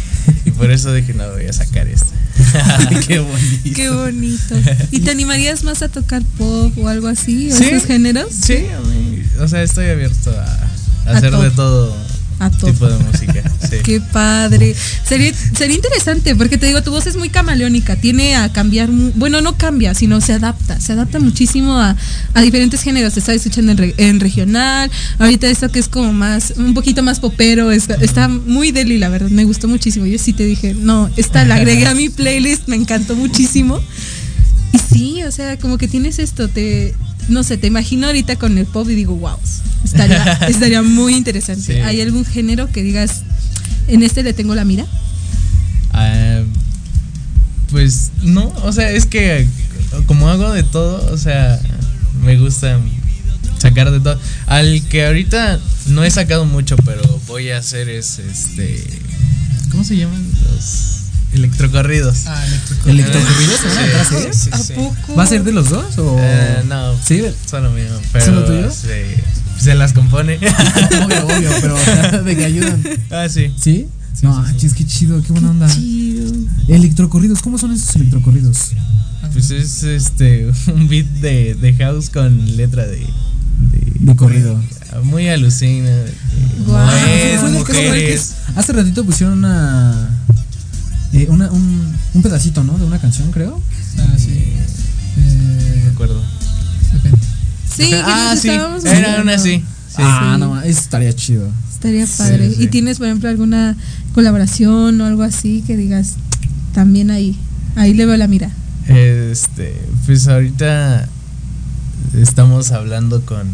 y 0.45 0.51
por 0.51 0.71
eso 0.71 0.93
dije, 0.93 1.15
no, 1.15 1.27
voy 1.33 1.47
a 1.47 1.53
sacar 1.55 1.87
esta. 1.89 2.07
Qué 3.07 3.19
bonito. 3.21 3.71
Qué 3.75 3.91
bonito. 3.91 4.55
¿Y 4.91 5.01
te 5.01 5.11
animarías 5.11 5.65
más 5.65 5.83
a 5.83 5.89
tocar 5.89 6.23
pop 6.37 6.73
o 6.79 6.89
algo 6.89 7.09
así? 7.09 7.51
¿O 7.51 7.57
Sí. 7.57 7.65
esos 7.65 7.87
géneros? 7.87 8.29
Sí, 8.33 8.67
a 8.77 8.81
mí, 8.81 9.23
o 9.41 9.49
sea, 9.49 9.63
estoy 9.63 9.87
abierto 9.89 10.31
a, 10.31 10.45
a 10.45 11.15
A 11.15 11.17
hacer 11.17 11.33
de 11.33 11.51
todo. 11.53 11.97
A 12.41 12.51
todo. 12.51 12.71
tipo 12.73 12.87
de 12.89 12.99
música. 12.99 13.43
Sí. 13.69 13.77
Qué 13.85 14.01
padre. 14.01 14.75
Sería, 15.05 15.33
sería 15.35 15.75
interesante 15.77 16.37
porque 16.37 16.57
te 16.59 16.67
digo, 16.67 16.83
tu 16.83 16.91
voz 16.93 17.07
es 17.07 17.17
muy 17.17 17.31
camaleónica, 17.31 17.97
tiene 17.97 18.37
a 18.37 18.53
cambiar, 18.53 18.89
bueno, 19.17 19.41
no 19.41 19.57
cambia, 19.57 19.93
sino 19.95 20.21
se 20.21 20.35
adapta, 20.35 20.79
se 20.81 20.93
adapta 20.93 21.19
muchísimo 21.19 21.79
a, 21.81 21.97
a 22.35 22.41
diferentes 22.43 22.83
géneros. 22.83 23.15
Te 23.15 23.21
estaba 23.21 23.35
escuchando 23.37 23.73
en, 23.73 23.79
re- 23.79 23.95
en 23.97 24.21
regional, 24.21 24.91
ahorita 25.19 25.49
esto 25.49 25.69
que 25.71 25.81
es 25.81 25.89
como 25.89 26.13
más, 26.13 26.53
un 26.57 26.75
poquito 26.75 27.03
más 27.03 27.19
popero, 27.19 27.73
está, 27.73 27.95
está 27.95 28.29
muy 28.29 28.71
deli, 28.71 28.99
la 28.99 29.09
verdad, 29.09 29.31
me 29.31 29.45
gustó 29.45 29.67
muchísimo. 29.67 30.07
Yo 30.07 30.19
sí 30.19 30.33
te 30.33 30.45
dije, 30.45 30.75
no, 30.75 31.11
esta 31.17 31.45
la 31.45 31.57
agregué 31.57 31.87
a 31.87 31.95
mi 31.95 32.09
playlist, 32.09 32.69
me 32.69 32.77
encantó 32.77 33.17
muchísimo. 33.17 33.81
Y 34.73 34.79
sí, 34.95 35.23
o 35.25 35.33
sea, 35.33 35.59
como 35.59 35.77
que 35.79 35.89
tienes 35.89 36.19
esto, 36.19 36.49
te, 36.49 36.95
no 37.29 37.43
sé, 37.43 37.59
te 37.59 37.67
imagino 37.67 38.07
ahorita 38.07 38.37
con 38.37 38.59
el 38.59 38.67
pop 38.67 38.89
y 38.91 38.95
digo, 38.95 39.15
wow, 39.17 39.39
estaría, 39.85 40.33
estaría 40.49 40.83
muy 40.83 41.15
interesante. 41.15 41.75
Sí. 41.75 41.81
¿Hay 41.81 42.01
algún 42.01 42.25
género 42.25 42.71
que 42.71 42.83
digas, 42.83 43.23
en 43.87 44.03
este 44.03 44.23
le 44.23 44.33
tengo 44.33 44.55
la 44.55 44.65
mira? 44.65 44.87
Ah, 45.93 46.43
pues 47.71 48.11
no, 48.23 48.53
o 48.63 48.73
sea, 48.73 48.91
es 48.91 49.07
que 49.07 49.47
como 50.07 50.29
hago 50.29 50.53
de 50.53 50.63
todo, 50.63 51.13
o 51.13 51.19
sea, 51.19 51.61
me 52.23 52.37
gusta 52.39 52.79
sacar 53.59 53.91
de 53.91 54.01
todo. 54.01 54.19
Al 54.47 54.83
que 54.89 55.07
ahorita 55.07 55.61
no 55.89 56.05
he 56.05 56.11
sacado 56.11 56.45
mucho, 56.45 56.77
pero 56.85 57.03
voy 57.27 57.51
a 57.51 57.59
hacer 57.59 57.89
es 57.89 58.19
este. 58.19 58.85
¿Cómo 59.71 59.85
se 59.85 59.97
llaman? 59.97 60.27
Los 60.51 60.98
electrocorridos. 61.33 62.27
Ah, 62.27 62.45
¿Electrocorridos? 62.87 63.61
¿Se 63.61 63.69
van 63.69 63.79
a 63.79 64.05
Sí, 64.05 64.17
eh? 64.17 64.31
sí, 64.33 64.51
¿A 64.53 64.75
poco? 64.77 65.15
¿Va 65.17 65.23
a 65.23 65.27
ser 65.27 65.45
de 65.45 65.53
los 65.53 65.71
dos 65.71 65.99
o...? 65.99 66.17
Eh, 66.21 66.63
no, 66.69 66.95
Sí, 67.05 67.23
solo 67.49 67.71
mío. 67.71 67.85
Pero 68.13 68.25
¿Solo 68.25 68.45
tuyo? 68.45 68.71
sí, 68.71 69.23
se 69.63 69.75
las 69.75 69.93
compone. 69.93 70.37
obvio, 71.05 71.27
obvio, 71.27 71.51
pero 71.61 72.23
de 72.25 72.37
que 72.37 72.45
ayudan. 72.45 72.83
ah, 73.11 73.29
sí. 73.29 73.53
¿Sí? 73.61 73.87
no, 74.23 74.45
chis, 74.57 74.75
qué 74.75 74.85
chido, 74.87 75.23
qué 75.23 75.33
buena 75.33 75.51
onda. 75.51 75.69
Chido. 75.73 76.33
Electrocorridos, 76.69 77.41
¿cómo 77.43 77.59
son 77.59 77.73
esos 77.73 77.95
electrocorridos? 77.97 78.73
Pues 79.33 79.51
es 79.51 79.83
este 79.83 80.51
un 80.75 80.89
beat 80.89 81.07
de, 81.21 81.55
de 81.55 81.75
house 81.75 82.09
con 82.11 82.57
letra 82.57 82.87
de, 82.87 83.07
De 84.01 84.17
corrido. 84.17 84.61
Muy 85.05 85.29
alucina. 85.29 85.91
Que- 86.67 87.49
mujeres. 87.53 88.35
Hace 88.57 88.73
ratito 88.73 89.05
pusieron 89.05 89.39
una, 89.39 90.11
eh, 91.13 91.27
una 91.29 91.51
un, 91.51 91.95
un 92.15 92.23
pedacito, 92.23 92.63
¿no? 92.65 92.77
De 92.79 92.85
una 92.85 92.99
canción, 92.99 93.31
creo. 93.31 93.61
Ah, 93.99 94.15
sí. 94.17 94.31
Eh, 95.17 95.83
Me 95.85 95.91
acuerdo. 95.91 96.23
depende. 96.93 97.19
Sí, 97.75 97.91
ah, 97.95 98.35
sí. 98.41 98.49
Era 98.49 99.23
una 99.23 99.35
así. 99.35 99.65
Sí. 99.89 99.97
Ah, 99.99 100.37
no, 100.39 100.51
ma, 100.51 100.65
eso 100.67 100.81
estaría 100.81 101.13
chido. 101.13 101.49
Estaría 101.73 102.07
padre. 102.07 102.51
sí. 102.51 102.65
¿Y 102.65 102.67
tienes, 102.69 102.99
por 102.99 103.07
ejemplo, 103.07 103.29
alguna 103.29 103.77
colaboración 104.15 105.01
o 105.01 105.05
algo 105.07 105.23
así 105.23 105.63
que 105.67 105.77
digas, 105.77 106.17
también 106.75 107.11
ahí, 107.11 107.37
ahí 107.77 107.95
le 107.95 108.05
veo 108.07 108.17
la 108.17 108.27
mira? 108.29 108.51
Este, 108.89 109.75
pues 110.07 110.27
ahorita 110.29 111.09
estamos 112.15 112.73
hablando 112.73 113.21
con 113.25 113.47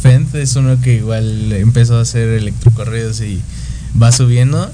Fent, 0.00 0.34
es 0.36 0.54
uno 0.56 0.80
que 0.80 0.94
igual 0.96 1.52
empezó 1.52 1.98
a 1.98 2.02
hacer 2.02 2.28
electrocorridos 2.28 3.20
y 3.20 3.40
va 4.00 4.12
subiendo, 4.12 4.70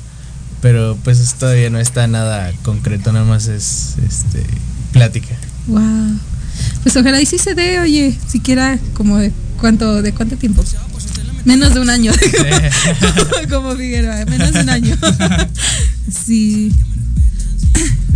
pero 0.64 0.96
pues 1.04 1.34
todavía 1.34 1.68
no 1.68 1.78
está 1.78 2.06
nada 2.06 2.50
concreto, 2.62 3.12
nada 3.12 3.26
más 3.26 3.48
es 3.48 3.96
este 4.08 4.42
plática. 4.92 5.36
Wow. 5.66 6.18
Pues 6.82 6.96
ojalá 6.96 7.20
y 7.20 7.26
sí 7.26 7.36
se 7.36 7.54
dé, 7.54 7.80
oye, 7.80 8.16
siquiera 8.26 8.78
como 8.94 9.18
de 9.18 9.30
cuánto, 9.60 10.00
de 10.00 10.14
cuánto 10.14 10.38
tiempo. 10.38 10.64
Menos 11.44 11.74
de 11.74 11.80
un 11.80 11.90
año. 11.90 12.12
como 13.50 13.76
Figueroa, 13.76 14.24
menos 14.24 14.54
de 14.54 14.60
un 14.62 14.70
año. 14.70 14.96
sí. 16.10 16.72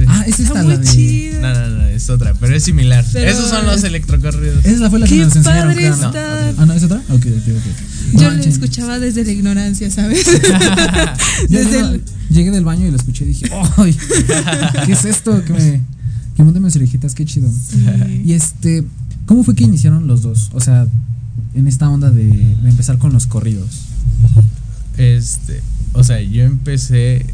Ah, 0.09 0.25
esa 0.27 0.43
Está 0.43 0.43
está 0.43 0.63
muy 0.63 0.73
la 0.75 0.79
de... 0.79 0.87
chido. 0.89 1.41
No, 1.41 1.55
no, 1.55 1.69
no, 1.69 1.85
es 1.87 2.09
otra, 2.11 2.35
pero 2.35 2.55
es 2.57 2.65
similar. 2.65 3.05
Pero 3.13 3.31
Esos 3.31 3.51
son 3.51 3.67
los 3.67 3.77
es- 3.79 3.85
electrocorridos. 3.85 4.65
Esa 4.65 4.89
fue 4.91 4.99
la 5.01 5.07
que 5.07 5.17
Qué 5.17 5.25
nos 5.25 5.37
enseñaron. 5.37 5.75
padre 5.75 5.89
está. 5.89 6.13
Ah, 6.59 6.67
no, 6.67 6.73
¿es 6.73 6.83
otra? 6.85 6.99
Ok, 7.11 7.27
ok, 7.27 7.49
ok. 7.49 8.15
Yo 8.15 8.23
lo 8.23 8.31
manchen. 8.31 8.53
escuchaba 8.53 8.99
desde 8.99 9.25
la 9.25 9.33
ignorancia, 9.33 9.91
¿sabes? 9.91 10.25
Desde 11.49 11.81
el- 11.81 12.03
Llegué 12.31 12.51
del 12.51 12.65
baño 12.65 12.87
y 12.87 12.91
lo 12.91 12.97
escuché 12.97 13.25
y 13.25 13.29
dije, 13.29 13.47
¡ay! 13.79 13.97
¿Qué 14.87 14.93
es 14.93 15.05
esto? 15.07 15.43
Que 15.45 15.53
me, 15.55 15.81
que 16.37 16.43
monte 16.43 16.61
mis 16.61 16.77
orejitas, 16.77 17.15
qué 17.15 17.25
chido. 17.25 17.51
Y 18.25 18.33
este, 18.35 18.85
¿cómo 19.27 19.45
fue 19.45 19.55
que 19.55 19.65
iniciaron 19.65 20.07
los 20.07 20.23
dos? 20.23 20.51
O 20.53 20.61
sea, 20.61 20.87
en 21.55 21.67
esta 21.69 21.89
onda 21.89 22.11
de, 22.11 22.25
de 22.25 22.69
empezar 22.69 22.99
con 22.99 23.13
los 23.15 23.27
corridos. 23.27 23.69
Este, 24.99 25.63
o 25.95 26.05
sea, 26.05 26.21
yo 26.21 26.43
empecé 26.45 27.25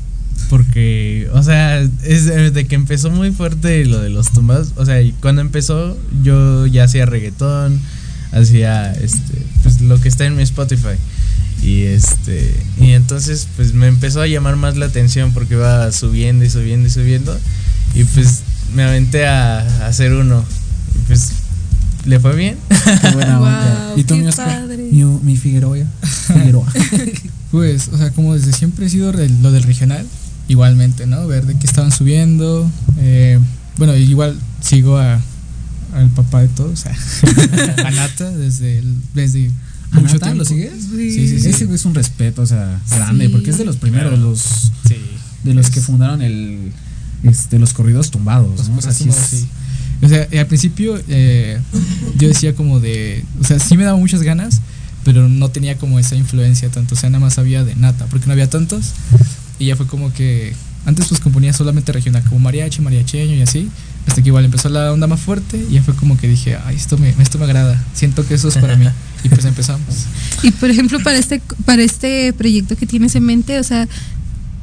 porque, 0.50 1.28
o 1.32 1.42
sea, 1.42 1.80
es 1.80 2.26
de, 2.26 2.50
de 2.50 2.66
que 2.66 2.74
empezó 2.74 3.10
muy 3.10 3.30
fuerte 3.32 3.84
lo 3.86 4.00
de 4.00 4.10
los 4.10 4.32
tumbados. 4.32 4.72
O 4.76 4.84
sea, 4.84 5.00
y 5.00 5.12
cuando 5.12 5.40
empezó, 5.40 5.96
yo 6.22 6.66
ya 6.66 6.84
hacía 6.84 7.06
reggaetón, 7.06 7.80
hacía 8.32 8.92
este, 8.92 9.42
pues 9.62 9.80
lo 9.80 10.00
que 10.00 10.08
está 10.08 10.26
en 10.26 10.36
mi 10.36 10.42
Spotify. 10.42 10.96
Y 11.62 11.82
este, 11.82 12.54
y 12.78 12.90
entonces, 12.90 13.48
pues 13.56 13.72
me 13.72 13.86
empezó 13.86 14.20
a 14.20 14.26
llamar 14.26 14.56
más 14.56 14.76
la 14.76 14.86
atención 14.86 15.32
porque 15.32 15.54
iba 15.54 15.90
subiendo 15.92 16.44
y 16.44 16.50
subiendo 16.50 16.88
y 16.88 16.90
subiendo. 16.90 17.38
Y 17.94 18.04
pues 18.04 18.42
me 18.74 18.82
aventé 18.82 19.26
a, 19.26 19.60
a 19.60 19.86
hacer 19.86 20.12
uno. 20.12 20.44
Y 20.94 21.06
pues 21.06 21.32
le 22.04 22.20
fue 22.20 22.36
bien. 22.36 22.58
Qué 23.00 23.10
buena 23.10 23.38
Wow, 23.38 23.46
onda. 23.48 23.92
¿Y 23.96 24.04
tú, 24.04 24.16
mi. 24.16 24.24
Mi, 24.90 25.04
mi 25.04 25.36
Figueroa. 25.36 25.78
Figueroa. 26.26 26.66
Pues, 27.50 27.86
o 27.92 27.96
sea, 27.96 28.10
como 28.10 28.34
desde 28.34 28.52
siempre 28.52 28.86
he 28.86 28.88
sido 28.88 29.12
lo 29.12 29.52
del 29.52 29.62
regional, 29.62 30.04
igualmente, 30.48 31.06
¿no? 31.06 31.26
Ver 31.26 31.46
de 31.46 31.54
qué 31.56 31.66
estaban 31.66 31.92
subiendo. 31.92 32.70
eh, 32.98 33.38
bueno, 33.76 33.96
igual 33.96 34.38
sigo 34.60 34.98
a 34.98 35.20
al 35.94 36.08
papá 36.10 36.40
de 36.42 36.48
todos, 36.48 36.72
o 36.72 36.76
sea, 36.76 36.96
a 37.86 37.90
Nata 37.92 38.28
desde 38.32 38.78
el- 38.80 38.96
desde 39.14 39.50
¿A 39.92 40.00
mucho 40.00 40.14
Nata? 40.14 40.26
tiempo. 40.26 40.38
¿Lo 40.38 40.44
sigues? 40.44 40.72
Sí, 40.90 41.10
sí, 41.28 41.40
sí. 41.40 41.48
Ese 41.50 41.72
es 41.72 41.84
un 41.84 41.94
respeto, 41.94 42.42
o 42.42 42.46
sea, 42.46 42.80
grande, 42.90 43.28
porque 43.30 43.50
es 43.50 43.58
de 43.58 43.64
los 43.64 43.76
primeros, 43.76 44.18
los 44.18 44.72
de 45.44 45.54
los 45.54 45.70
que 45.70 45.80
fundaron 45.80 46.20
el 46.22 46.72
este 47.22 47.58
los 47.58 47.72
corridos 47.72 48.10
tumbados, 48.10 48.58
Los 48.58 48.68
¿no? 48.70 48.78
O 48.78 48.82
sea, 48.82 48.92
sí 48.92 49.04
corridos 49.04 49.32
es- 49.32 49.40
tumbados. 49.40 49.58
O 50.02 50.08
sea, 50.08 50.40
al 50.40 50.46
principio 50.48 51.00
eh, 51.08 51.60
yo 52.18 52.26
decía 52.28 52.54
como 52.56 52.80
de, 52.80 53.24
o 53.40 53.44
sea, 53.44 53.58
sí 53.60 53.76
me 53.76 53.84
daba 53.84 53.96
muchas 53.96 54.22
ganas, 54.22 54.60
pero 55.04 55.28
no 55.28 55.48
tenía 55.50 55.78
como 55.78 55.98
esa 56.00 56.16
influencia 56.16 56.68
tanto, 56.70 56.94
o 56.96 56.98
sea, 56.98 57.08
nada 57.10 57.24
más 57.24 57.38
había 57.38 57.62
de 57.64 57.76
nata, 57.76 58.06
porque 58.06 58.26
no 58.26 58.32
había 58.32 58.50
tantos. 58.50 58.92
Y 59.58 59.66
ya 59.66 59.76
fue 59.76 59.86
como 59.86 60.12
que 60.12 60.52
antes 60.86 61.06
pues 61.08 61.20
componía 61.20 61.52
solamente 61.52 61.92
regional, 61.92 62.22
como 62.24 62.40
mariachi, 62.40 62.82
mariacheño 62.82 63.34
y 63.34 63.40
así, 63.42 63.68
hasta 64.06 64.20
que 64.22 64.28
igual 64.28 64.44
empezó 64.44 64.68
la 64.68 64.92
onda 64.92 65.06
más 65.06 65.20
fuerte 65.20 65.64
y 65.70 65.74
ya 65.74 65.82
fue 65.82 65.94
como 65.94 66.16
que 66.18 66.28
dije, 66.28 66.58
ay, 66.66 66.76
esto 66.76 66.98
me, 66.98 67.14
esto 67.20 67.38
me 67.38 67.44
agrada, 67.46 67.82
siento 67.94 68.26
que 68.26 68.34
eso 68.34 68.48
es 68.48 68.58
para 68.58 68.76
mí. 68.76 68.86
Y 69.22 69.28
pues 69.30 69.44
empezamos. 69.46 70.06
Y 70.42 70.50
por 70.50 70.68
ejemplo, 70.68 70.98
para 71.02 71.16
este, 71.16 71.40
para 71.64 71.82
este 71.82 72.34
proyecto 72.34 72.76
que 72.76 72.84
tienes 72.86 73.14
en 73.14 73.24
mente, 73.24 73.58
o 73.58 73.62
sea, 73.64 73.88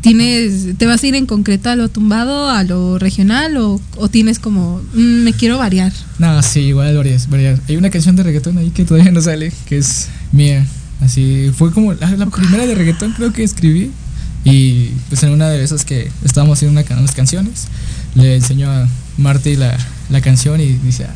tienes, 0.01 0.77
¿te 0.77 0.85
vas 0.85 1.01
a 1.03 1.07
ir 1.07 1.15
en 1.15 1.25
concreto 1.25 1.69
a 1.69 1.75
lo 1.75 1.89
tumbado, 1.89 2.49
a 2.49 2.63
lo 2.63 2.99
regional 2.99 3.57
o, 3.57 3.81
o 3.97 4.09
tienes 4.09 4.39
como, 4.39 4.81
"Mm, 4.93 5.23
me 5.23 5.33
quiero 5.33 5.57
variar? 5.57 5.91
No, 6.19 6.41
sí, 6.43 6.59
igual 6.61 6.95
varias, 6.95 7.29
varias. 7.29 7.59
Hay 7.67 7.77
una 7.77 7.89
canción 7.89 8.15
de 8.15 8.23
reggaetón 8.23 8.57
ahí 8.57 8.69
que 8.71 8.85
todavía 8.85 9.11
no 9.11 9.21
sale, 9.21 9.51
que 9.65 9.77
es 9.77 10.07
mía. 10.31 10.65
Así, 11.01 11.51
fue 11.57 11.71
como 11.71 11.93
la, 11.93 12.11
la 12.15 12.25
primera 12.27 12.65
de 12.67 12.75
reggaetón 12.75 13.13
creo 13.13 13.33
que 13.33 13.43
escribí. 13.43 13.91
Y 14.43 14.89
pues 15.09 15.21
en 15.23 15.29
una 15.31 15.49
de 15.49 15.63
esas 15.63 15.85
que 15.85 16.11
estábamos 16.23 16.57
haciendo 16.57 16.79
una, 16.79 16.97
unas 16.97 17.13
canciones, 17.13 17.67
le 18.15 18.35
enseñó 18.35 18.71
a 18.71 18.87
Marty 19.17 19.55
la, 19.55 19.77
la 20.09 20.21
canción 20.21 20.59
y 20.59 20.73
dice, 20.73 21.05
"Ah, 21.05 21.13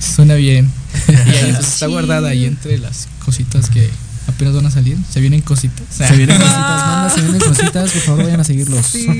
suena 0.00 0.34
bien. 0.34 0.70
y 1.08 1.36
ahí 1.36 1.52
pues, 1.52 1.74
está 1.74 1.86
guardada 1.86 2.28
ahí 2.28 2.44
entre 2.44 2.78
las 2.78 3.08
cositas 3.24 3.68
que 3.70 3.90
apenas 4.26 4.54
van 4.54 4.66
a 4.66 4.70
salir. 4.70 4.96
Se 5.10 5.20
vienen 5.20 5.40
cositas. 5.42 5.86
Se 5.90 6.16
vienen 6.16 6.36
cositas, 6.40 6.86
manda, 6.86 7.10
se 7.14 7.20
vienen 7.20 7.40
cositas, 7.40 7.90
por 7.90 8.02
favor 8.02 8.24
vayan 8.24 8.40
a 8.40 8.44
seguirlos. 8.44 8.86
Sí. 8.86 9.06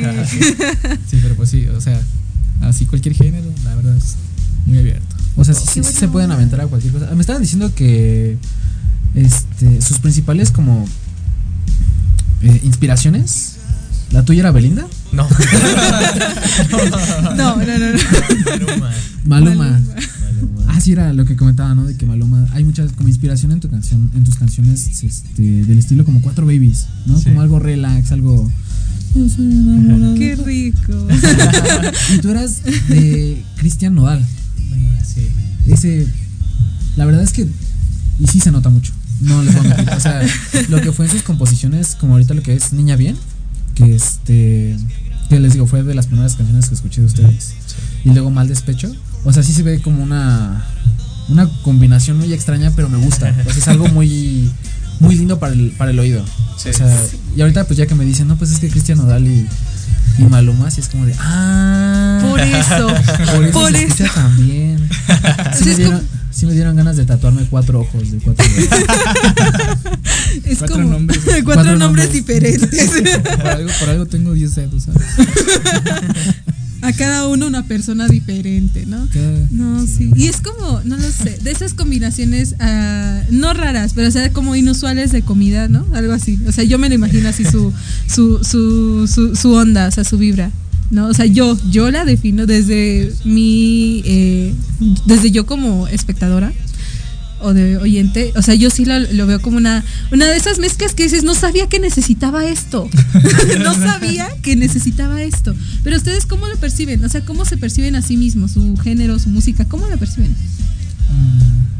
Sí, 1.11 1.21
pero 1.23 1.35
pues 1.37 1.51
sí, 1.51 1.67
o 1.69 1.81
sea, 1.81 2.01
así 2.63 2.87
cualquier 2.87 3.15
género, 3.15 3.47
la 3.65 3.75
verdad 3.75 3.97
es 3.97 4.15
muy 4.67 4.79
abierto. 4.79 5.15
O 5.37 5.45
sea, 5.45 5.55
sí, 5.55 5.83
sí, 5.83 5.93
se 5.93 6.09
pueden 6.09 6.31
aventar 6.31 6.61
a 6.61 6.67
cualquier 6.67 6.93
cosa. 6.93 7.07
Me 7.15 7.21
estaban 7.21 7.43
diciendo 7.43 7.73
que 7.75 8.37
este 9.15 9.81
sus 9.81 9.99
principales 9.99 10.51
como 10.51 10.87
inspiraciones, 12.63 13.57
la 14.15 14.25
tuya 14.25 14.41
era 14.41 14.51
Belinda. 14.53 14.87
No. 15.13 15.27
No, 17.37 17.57
no, 17.57 17.65
no, 17.67 17.93
no. 17.93 17.99
Maluma. 18.77 18.91
Maluma. 19.25 19.81
Ah, 20.69 20.81
sí, 20.81 20.93
era 20.93 21.13
lo 21.13 21.25
que 21.25 21.37
comentaba, 21.37 21.75
¿no? 21.75 21.85
De 21.85 21.97
que 21.97 22.07
Maluma. 22.07 22.47
Hay 22.53 22.65
muchas 22.65 22.93
como 22.93 23.09
inspiración 23.09 23.53
en 23.53 23.61
tu 23.61 23.69
canción, 23.69 24.11
en 24.15 24.25
tus 24.25 24.37
canciones 24.37 25.03
este, 25.03 25.43
del 25.43 25.79
estilo 25.79 26.05
como 26.05 26.23
Cuatro 26.23 26.47
Babies, 26.47 26.87
¿no? 27.07 27.19
Sí. 27.19 27.25
Como 27.25 27.41
algo 27.41 27.59
relax, 27.59 28.13
algo. 28.13 28.51
Qué 30.17 30.37
rico. 30.45 31.09
y 32.15 32.19
tú 32.19 32.31
eras 32.31 32.63
de 32.89 33.43
Cristian 33.57 33.95
Nodal. 33.95 34.25
Sí. 35.05 35.29
Ese. 35.67 36.07
La 36.97 37.05
verdad 37.05 37.23
es 37.23 37.33
que. 37.33 37.49
Y 38.21 38.27
sí 38.27 38.41
se 38.41 38.53
nota 38.53 38.71
mucho. 38.71 38.93
No 39.25 39.43
les 39.43 39.55
voy 39.55 39.67
a 39.67 39.75
mentir. 39.77 39.95
O 39.95 40.01
sea, 40.01 40.23
lo 40.69 40.81
que 40.81 40.93
fue 40.93 41.07
en 41.07 41.13
sus 41.13 41.23
composiciones, 41.23 41.97
como 41.99 42.15
ahorita 42.15 42.35
lo 42.35 42.43
que 42.43 42.55
es 42.55 42.73
Niña 42.73 42.97
Bien, 42.97 43.17
que 43.75 43.95
este. 43.95 44.77
Que 45.29 45.41
les 45.41 45.55
digo, 45.55 45.67
fue 45.67 45.83
de 45.83 45.95
las 45.95 46.07
primeras 46.07 46.37
canciones 46.37 46.69
que 46.69 46.75
escuché 46.75 47.01
de 47.01 47.07
ustedes. 47.07 47.55
Y 48.05 48.11
luego 48.11 48.31
Mal 48.31 48.49
Despecho. 48.49 48.95
O 49.25 49.33
sea, 49.33 49.43
sí 49.43 49.53
se 49.53 49.63
ve 49.63 49.81
como 49.81 50.03
una. 50.03 50.65
Una 51.29 51.49
combinación 51.63 52.19
muy 52.19 52.33
extraña, 52.35 52.71
pero 52.77 52.91
me 52.91 52.99
gusta. 52.99 53.35
O 53.47 53.51
sea, 53.51 53.59
es 53.59 53.69
algo 53.69 53.89
muy. 53.89 54.51
Muy 55.01 55.15
lindo 55.17 55.39
para 55.39 55.53
el, 55.53 55.73
para 55.77 55.91
el 55.91 55.99
oído. 55.99 56.25
Sí. 56.57 56.71
O 56.71 56.73
sea, 56.73 57.03
y 57.37 57.41
ahorita, 57.41 57.65
pues 57.67 57.77
ya 57.77 57.87
que 57.87 57.95
me 57.95 58.05
dicen, 58.05 58.29
no, 58.29 58.37
pues 58.37 58.51
es 58.53 58.59
que 58.59 58.69
Cristian 58.69 58.99
Nodal 58.99 59.27
y. 59.27 59.47
Y 60.17 60.23
Maluma, 60.23 60.69
es 60.69 60.89
como 60.89 61.07
de. 61.07 61.15
¡Ah! 61.19 62.21
Por 62.23 62.41
eso. 62.41 62.87
Por 63.35 63.45
eso 63.45 63.53
Por 63.53 63.73
se 63.73 63.79
eso. 63.85 64.05
escucha 64.05 64.15
también. 64.15 64.89
Sí 65.57 65.65
me, 65.65 65.71
es 65.73 65.77
dieron, 65.79 66.03
sí 66.31 66.47
me 66.47 66.53
dieron 66.53 66.77
ganas 66.77 66.97
de 66.97 67.05
tatuarme 67.05 67.45
cuatro 67.51 67.81
ojos 67.81 68.13
de 68.13 68.19
cuatro 68.19 68.45
Es 70.45 70.59
Cuatro 70.59 70.77
como 70.77 70.89
nombres. 70.91 71.21
cuatro, 71.25 71.45
Cuatro 71.45 71.77
nombres, 71.77 72.07
nombres. 72.07 72.13
diferentes. 72.13 72.91
Por 73.37 73.47
algo, 73.49 73.71
por 73.81 73.89
algo 73.89 74.07
tengo 74.07 74.33
10 74.35 74.55
dedos, 74.55 74.83
¿sabes? 74.85 75.03
A 76.85 76.93
cada 76.93 77.27
uno 77.29 77.47
una 77.47 77.67
persona 77.67 78.07
diferente, 78.09 78.85
¿no? 78.87 79.09
Cada- 79.13 79.49
No, 79.51 79.87
sí. 79.87 80.11
Y 80.17 80.27
es 80.29 80.41
como, 80.41 80.81
no 80.85 80.97
lo 80.97 81.11
sé, 81.11 81.39
de 81.43 81.51
esas 81.51 81.75
combinaciones, 81.75 82.55
ah, 82.61 83.23
no 83.31 83.55
raras, 83.55 83.93
pero 83.95 84.09
o 84.09 84.11
sea, 84.11 84.33
como 84.33 84.55
inusuales 84.57 85.11
de 85.13 85.23
comida, 85.23 85.69
¿no? 85.69 85.87
Algo 85.95 86.13
así. 86.13 86.39
O 86.47 86.53
sea, 86.53 86.65
yo 86.65 86.79
me 86.79 86.89
lo 86.89 86.95
imagino 86.95 87.29
así 87.29 87.45
su, 87.45 87.73
su, 88.07 88.43
su, 88.45 89.07
su, 89.09 89.35
su 89.35 89.53
onda, 89.53 89.89
o 89.89 89.91
sea, 89.91 90.05
su 90.05 90.19
vibra. 90.19 90.51
¿no? 90.91 91.07
O 91.09 91.15
sea, 91.15 91.25
yo, 91.27 91.59
yo 91.71 91.91
la 91.91 92.05
defino 92.05 92.47
desde 92.47 93.13
mi, 93.25 94.03
eh, 94.05 94.53
desde 95.07 95.31
yo 95.31 95.47
como 95.47 95.89
espectadora 95.89 96.53
o 97.45 97.55
de 97.55 97.77
oyente, 97.77 98.33
o 98.37 98.43
sea, 98.43 98.55
yo 98.55 98.71
sí 98.71 98.85
lo, 98.85 99.27
veo 99.27 99.41
como 99.41 99.57
una, 99.57 99.85
una 100.11 100.27
de 100.27 100.37
esas 100.37 100.59
mezclas 100.59 100.95
que 100.95 101.05
dices, 101.05 101.23
no 101.23 101.35
sabía 101.35 101.69
que 101.69 101.79
necesitaba 101.79 102.47
esto, 102.47 102.89
no 103.61 103.75
sabía 103.75 104.29
que 104.43 104.57
necesitaba 104.57 105.23
esto, 105.23 105.55
pero 105.83 105.97
ustedes 105.97 106.27
cómo 106.27 106.49
lo 106.49 106.57
perciben, 106.57 107.05
o 107.05 107.09
sea, 107.09 107.25
cómo 107.25 107.45
se 107.45 107.57
perciben 107.57 107.97
a 107.97 108.03
sí 108.03 108.17
mismos, 108.17 108.53
su 108.53 108.77
género, 108.79 109.19
su 109.19 109.29
música, 109.29 109.67
cómo 109.67 109.87
lo 109.89 109.99
perciben. 109.99 110.35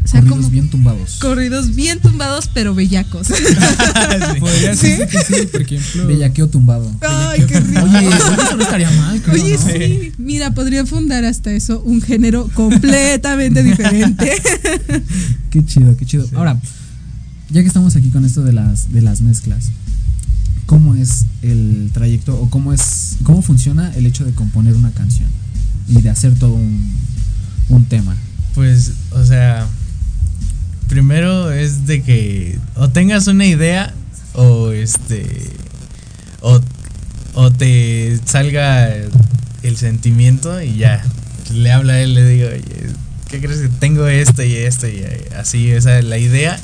O 0.05 0.07
sea, 0.07 0.21
Corridos 0.21 0.37
como 0.39 0.51
bien 0.51 0.69
tumbados. 0.69 1.17
corridos 1.19 1.75
bien 1.75 1.99
tumbados, 1.99 2.51
pero 2.53 2.75
bellacos. 2.75 3.29
Podría 4.41 4.77
¿Sí? 4.77 4.97
ser 4.97 5.09
que 5.09 5.19
sí, 5.25 5.47
por 5.51 5.63
ejemplo. 5.63 6.07
Bellaqueo 6.07 6.49
tumbado. 6.49 6.91
Ay, 7.01 7.43
qué 7.49 7.59
rico. 7.61 7.83
Oye, 7.85 8.09
eso 8.09 8.57
no 8.57 8.63
estaría 8.63 8.91
mal, 8.91 9.23
creo, 9.23 9.43
Oye, 9.43 9.57
¿no? 9.57 9.67
sí, 9.67 10.13
mira, 10.19 10.51
podría 10.53 10.85
fundar 10.85 11.25
hasta 11.25 11.53
eso 11.53 11.81
un 11.81 12.03
género 12.03 12.51
completamente 12.55 13.63
diferente. 13.63 14.33
Qué 15.51 15.65
chido, 15.65 15.97
qué 15.97 16.05
chido. 16.05 16.29
Ahora, 16.35 16.61
ya 17.51 17.63
que 17.63 17.67
estamos 17.69 17.97
aquí 17.97 18.11
con 18.11 18.27
esto 18.27 18.43
de 18.43 18.53
las, 18.53 18.93
de 18.93 19.01
las 19.01 19.23
mezclas, 19.23 19.71
¿cómo 20.67 20.95
es 20.97 21.25
el 21.41 21.91
trayecto 21.95 22.39
o 22.39 22.51
cómo 22.51 22.73
es 22.75 23.17
cómo 23.23 23.41
funciona 23.41 23.91
el 23.95 24.05
hecho 24.07 24.25
de 24.27 24.33
componer 24.33 24.75
una 24.75 24.91
canción 24.91 25.29
y 25.89 26.03
de 26.03 26.11
hacer 26.11 26.35
todo 26.35 26.53
un, 26.55 26.93
un 27.71 27.85
tema? 27.87 28.15
Pues, 28.55 28.93
o 29.13 29.25
sea, 29.25 29.67
primero 30.89 31.51
es 31.53 31.87
de 31.87 32.03
que 32.03 32.59
o 32.77 32.89
tengas 32.89 33.27
una 33.27 33.47
idea 33.47 33.93
o 34.35 34.71
este 34.71 35.51
o, 36.41 36.61
o 37.35 37.51
te 37.51 38.19
salga 38.25 38.89
el 39.63 39.77
sentimiento 39.77 40.61
y 40.63 40.77
ya 40.77 41.03
le 41.53 41.73
habla 41.73 41.95
a 41.95 42.01
él 42.01 42.15
le 42.15 42.27
digo, 42.29 42.49
"Oye, 42.49 42.63
¿qué 43.29 43.41
crees 43.41 43.61
que 43.61 43.69
tengo 43.69 44.07
esto 44.07 44.43
y 44.43 44.55
esto 44.55 44.87
y 44.89 45.05
así, 45.39 45.71
esa 45.71 45.99
es 45.99 46.05
la 46.05 46.19
idea? 46.19 46.59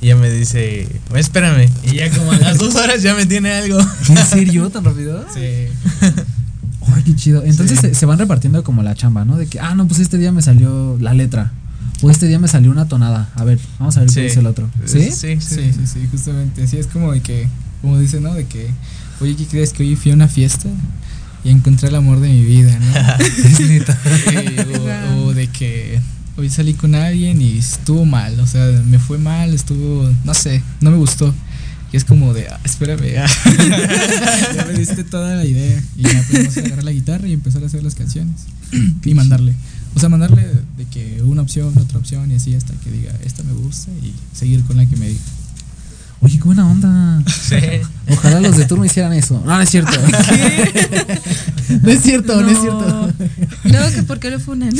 Y 0.00 0.06
ella 0.06 0.16
me 0.16 0.30
dice, 0.30 0.86
"Bueno, 1.08 1.20
espérame. 1.20 1.68
Y 1.84 1.96
ya 1.96 2.10
como 2.10 2.30
a 2.32 2.38
las 2.38 2.58
dos 2.58 2.74
horas 2.76 3.02
ya 3.02 3.14
me 3.14 3.26
tiene 3.26 3.52
algo. 3.52 3.78
¿En 4.08 4.16
serio? 4.26 4.70
¿Tan 4.70 4.84
rápido? 4.84 5.24
Sí. 5.34 5.66
Ay, 6.94 7.02
qué 7.04 7.14
chido. 7.16 7.42
Entonces 7.44 7.78
Sí. 7.80 7.88
se, 7.88 7.94
se 7.94 8.06
van 8.06 8.18
repartiendo 8.18 8.62
como 8.64 8.82
la 8.82 8.94
chamba, 8.94 9.24
¿no? 9.24 9.36
De 9.36 9.46
que, 9.46 9.58
ah, 9.60 9.74
no, 9.74 9.86
pues 9.88 10.00
este 10.00 10.16
día 10.16 10.30
me 10.32 10.40
salió 10.40 10.96
la 11.00 11.14
letra. 11.14 11.52
O 12.02 12.10
este 12.10 12.26
día 12.26 12.38
me 12.38 12.48
salió 12.48 12.70
una 12.70 12.86
tonada. 12.86 13.30
A 13.34 13.44
ver, 13.44 13.58
vamos 13.78 13.96
a 13.96 14.00
ver 14.00 14.08
Sí. 14.10 14.16
qué 14.16 14.22
dice 14.22 14.40
el 14.40 14.46
otro. 14.46 14.70
¿Sí? 14.84 15.10
Sí, 15.10 15.10
sí, 15.12 15.38
Sí, 15.40 15.72
sí, 15.72 15.86
sí, 15.86 16.08
justamente. 16.10 16.66
Sí, 16.66 16.76
es 16.76 16.86
como 16.86 17.12
de 17.12 17.20
que, 17.20 17.48
como 17.82 17.98
dice, 17.98 18.20
¿no? 18.20 18.34
De 18.34 18.44
que, 18.46 18.68
oye, 19.20 19.34
¿qué 19.36 19.46
crees 19.46 19.72
que 19.72 19.82
hoy 19.82 19.96
fui 19.96 20.12
a 20.12 20.14
una 20.14 20.28
fiesta 20.28 20.68
y 21.44 21.50
encontré 21.50 21.88
el 21.88 21.94
amor 21.96 22.20
de 22.20 22.28
mi 22.28 22.44
vida, 22.44 22.78
¿no? 22.78 23.24
Sí, 23.56 23.80
o, 25.18 25.24
o 25.26 25.34
de 25.34 25.48
que 25.48 26.00
hoy 26.36 26.48
salí 26.50 26.74
con 26.74 26.94
alguien 26.94 27.42
y 27.42 27.58
estuvo 27.58 28.04
mal, 28.04 28.38
o 28.38 28.46
sea, 28.46 28.64
me 28.86 28.98
fue 29.00 29.18
mal, 29.18 29.52
estuvo, 29.52 30.08
no 30.24 30.34
sé, 30.34 30.62
no 30.80 30.90
me 30.92 30.96
gustó. 30.96 31.34
Y 31.92 31.96
es 31.96 32.04
como 32.04 32.34
de, 32.34 32.46
ah, 32.48 32.60
espérame, 32.64 33.16
ah. 33.18 33.26
ya 34.54 34.64
me 34.66 34.74
diste 34.74 35.04
toda 35.04 35.34
la 35.36 35.44
idea. 35.44 35.82
Y 35.96 36.02
ya 36.02 36.22
podemos 36.30 36.56
agarrar 36.58 36.84
la 36.84 36.92
guitarra 36.92 37.26
y 37.26 37.32
empezar 37.32 37.62
a 37.62 37.66
hacer 37.66 37.82
las 37.82 37.94
canciones. 37.94 38.42
y 39.04 39.14
mandarle. 39.14 39.54
O 39.94 40.00
sea, 40.00 40.08
mandarle 40.08 40.46
de 40.76 40.84
que 40.86 41.22
una 41.22 41.42
opción, 41.42 41.72
otra 41.76 41.98
opción 41.98 42.30
y 42.30 42.34
así 42.34 42.54
hasta 42.54 42.72
que 42.74 42.90
diga, 42.90 43.12
esta 43.24 43.42
me 43.42 43.52
gusta 43.52 43.90
y 44.02 44.12
seguir 44.36 44.62
con 44.64 44.76
la 44.76 44.86
que 44.86 44.96
me 44.96 45.08
diga. 45.08 45.20
Oye, 46.20 46.36
qué 46.38 46.44
buena 46.44 46.68
onda. 46.68 47.22
Sí. 47.26 47.56
Ojalá 48.10 48.40
los 48.40 48.56
de 48.56 48.64
turno 48.64 48.84
hicieran 48.84 49.12
eso. 49.12 49.40
No, 49.44 49.54
no 49.56 49.60
es 49.60 49.70
cierto. 49.70 49.92
no 51.82 51.90
es 51.90 52.02
cierto, 52.02 52.40
no, 52.42 52.48
es 52.48 52.58
cierto. 52.60 53.12
Luego 53.64 53.90
que 53.94 54.02
por 54.02 54.18
qué 54.18 54.30
lo 54.30 54.40
funan. 54.40 54.70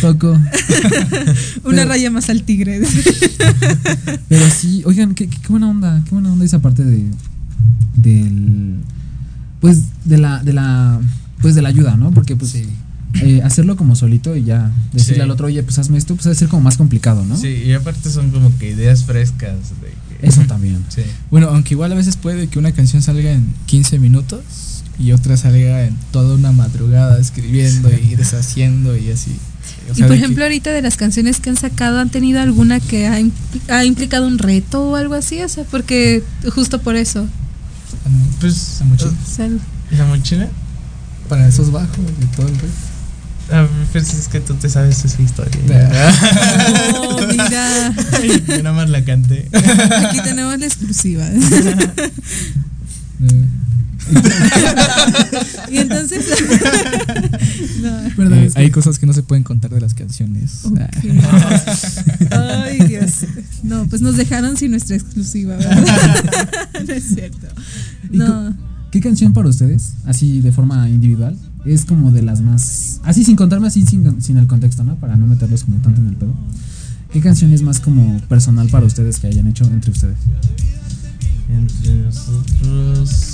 Toco. 0.00 0.32
Una 0.32 0.46
Pero- 1.64 1.88
raya 1.88 2.10
más 2.10 2.28
al 2.28 2.42
tigre. 2.42 2.80
Pero 4.28 4.50
sí, 4.50 4.82
oigan, 4.84 5.14
qué, 5.14 5.28
qué- 5.28 5.38
buena 5.48 5.68
onda, 5.68 6.02
qué 6.04 6.10
buena 6.10 6.32
onda 6.32 6.44
esa 6.44 6.60
parte 6.60 6.84
de 6.84 7.04
del 7.96 8.76
pues 9.60 9.82
de 10.04 10.18
la 10.18 10.42
de 10.42 10.52
la 10.54 11.00
pues 11.40 11.54
de 11.54 11.62
la 11.62 11.68
ayuda, 11.68 11.96
¿no? 11.96 12.10
Porque 12.12 12.34
pues 12.36 12.56
eh, 13.22 13.40
hacerlo 13.42 13.76
como 13.76 13.96
solito 13.96 14.36
y 14.36 14.44
ya 14.44 14.70
decirle 14.92 15.16
Sí. 15.16 15.20
al 15.22 15.30
otro, 15.30 15.46
"Oye, 15.48 15.62
pues 15.62 15.78
hazme 15.78 15.98
esto", 15.98 16.14
pues 16.14 16.26
ha 16.26 16.30
de 16.30 16.36
ser 16.36 16.48
como 16.48 16.62
más 16.62 16.76
complicado, 16.76 17.24
¿no? 17.24 17.36
Sí, 17.36 17.48
y 17.48 17.72
aparte 17.72 18.08
son 18.10 18.30
como 18.30 18.56
que 18.58 18.70
ideas 18.70 19.04
frescas 19.04 19.56
de 19.82 19.88
que- 20.18 20.26
Eso 20.26 20.42
también. 20.42 20.84
Sí. 20.88 21.02
Bueno, 21.30 21.48
aunque 21.48 21.74
igual 21.74 21.90
a 21.92 21.94
veces 21.96 22.16
puede 22.16 22.46
que 22.48 22.58
una 22.58 22.72
canción 22.72 23.02
salga 23.02 23.32
en 23.32 23.52
15 23.66 23.98
minutos 23.98 24.40
y 24.98 25.12
otra 25.12 25.36
salga 25.36 25.84
en 25.86 25.96
toda 26.12 26.34
una 26.36 26.52
madrugada 26.52 27.18
escribiendo 27.18 27.90
y 27.90 28.14
deshaciendo 28.16 28.96
y 28.96 29.10
así. 29.10 29.34
O 29.88 29.92
y 29.96 30.00
por 30.02 30.08
que- 30.10 30.14
ejemplo, 30.16 30.44
ahorita 30.44 30.70
de 30.72 30.82
las 30.82 30.96
canciones 30.96 31.40
que 31.40 31.50
han 31.50 31.56
sacado, 31.56 31.98
¿han 32.00 32.10
tenido 32.10 32.40
alguna 32.40 32.80
que 32.80 33.06
ha, 33.08 33.18
impl- 33.20 33.32
ha 33.70 33.84
implicado 33.84 34.26
un 34.26 34.38
reto 34.38 34.90
o 34.90 34.96
algo 34.96 35.14
así? 35.14 35.42
O 35.42 35.48
sea, 35.48 35.64
porque 35.64 36.22
justo 36.54 36.80
por 36.80 36.96
eso. 36.96 37.26
Pues 38.40 38.76
La 38.80 38.86
mochila. 38.86 39.10
¿La 39.98 40.06
mochila? 40.06 40.48
para 41.28 41.46
esos 41.46 41.70
bajos 41.70 41.98
y 42.20 42.24
todo 42.36 42.46
el 42.48 42.54
resto. 42.54 42.89
Ah, 43.52 43.66
pues 43.92 44.12
es 44.14 44.28
que 44.28 44.40
tú 44.40 44.54
te 44.54 44.68
sabes 44.68 45.04
esa 45.04 45.22
historia. 45.22 45.60
Oh, 47.02 47.26
mira. 47.26 47.92
Yo 48.46 48.62
nada 48.62 48.72
más 48.74 48.88
la 48.90 49.04
canté. 49.04 49.48
Aquí 49.52 50.20
tenemos 50.22 50.58
la 50.58 50.66
exclusiva. 50.66 51.26
y 55.70 55.78
entonces. 55.78 56.24
no. 57.82 57.90
Perdón, 58.16 58.38
Eh, 58.38 58.50
hay 58.54 58.70
cosas 58.70 58.98
que 58.98 59.06
no 59.06 59.12
se 59.12 59.22
pueden 59.22 59.44
contar 59.44 59.70
de 59.70 59.80
las 59.80 59.94
canciones. 59.94 60.62
Ay, 62.30 62.78
Dios. 62.86 63.10
No, 63.62 63.86
pues 63.86 64.02
nos 64.02 64.16
dejaron 64.16 64.56
sin 64.56 64.72
nuestra 64.72 64.96
exclusiva, 64.96 65.56
¿verdad? 65.56 66.24
no 66.86 66.92
es 66.94 67.04
cierto. 67.14 67.46
¿Y 68.10 68.16
No. 68.18 68.56
¿Qué 68.90 69.00
canción 69.00 69.32
para 69.32 69.48
ustedes, 69.48 69.92
así 70.04 70.40
de 70.40 70.50
forma 70.50 70.88
individual, 70.88 71.36
es 71.64 71.84
como 71.84 72.10
de 72.10 72.22
las 72.22 72.40
más 72.40 73.00
así 73.04 73.24
sin 73.24 73.36
contarme 73.36 73.66
así 73.66 73.84
sin, 73.86 74.20
sin 74.22 74.36
el 74.38 74.46
contexto, 74.46 74.84
¿no? 74.84 74.96
Para 74.96 75.16
no 75.16 75.26
meterlos 75.26 75.64
como 75.64 75.78
tanto 75.78 76.00
en 76.00 76.08
el 76.08 76.16
pedo. 76.16 76.34
¿Qué 77.12 77.20
canción 77.20 77.52
es 77.52 77.62
más 77.62 77.80
como 77.80 78.20
personal 78.28 78.68
para 78.68 78.86
ustedes 78.86 79.18
que 79.18 79.26
hayan 79.26 79.46
hecho 79.48 79.64
entre 79.64 79.90
ustedes? 79.90 80.16
Entre 81.48 81.94
nosotros. 81.94 83.26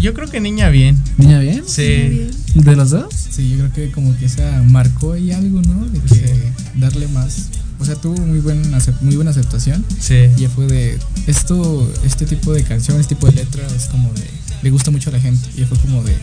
Yo 0.00 0.14
creo 0.14 0.28
que 0.28 0.40
niña 0.40 0.68
bien. 0.68 0.96
¿Niña 1.16 1.40
bien? 1.40 1.62
Sí. 1.66 2.28
¿De 2.54 2.76
los 2.76 2.90
dos? 2.90 3.12
Sí, 3.30 3.48
yo 3.50 3.56
creo 3.56 3.72
que 3.72 3.90
como 3.90 4.16
que 4.16 4.26
esa 4.26 4.62
marcó 4.68 5.12
ahí 5.14 5.32
algo, 5.32 5.60
¿no? 5.62 5.86
De 5.86 5.98
que 6.00 6.52
darle 6.78 7.08
más. 7.08 7.48
O 7.80 7.84
sea, 7.84 7.94
tuvo 7.96 8.16
muy 8.26 8.40
buena, 8.40 8.78
acep- 8.78 9.00
muy 9.00 9.16
buena 9.16 9.30
aceptación. 9.30 9.84
Sí. 9.98 10.26
Y 10.36 10.42
ya 10.42 10.48
fue 10.50 10.66
de 10.66 10.98
esto, 11.26 11.90
este 12.04 12.26
tipo 12.26 12.52
de 12.52 12.62
canción, 12.64 13.00
este 13.00 13.14
tipo 13.14 13.26
de 13.28 13.32
letra 13.36 13.66
es 13.74 13.86
como 13.86 14.12
de 14.12 14.24
le 14.62 14.70
gusta 14.70 14.90
mucho 14.90 15.10
a 15.10 15.14
la 15.14 15.20
gente. 15.20 15.48
Y 15.56 15.64
fue 15.64 15.78
como 15.78 16.02
de, 16.02 16.14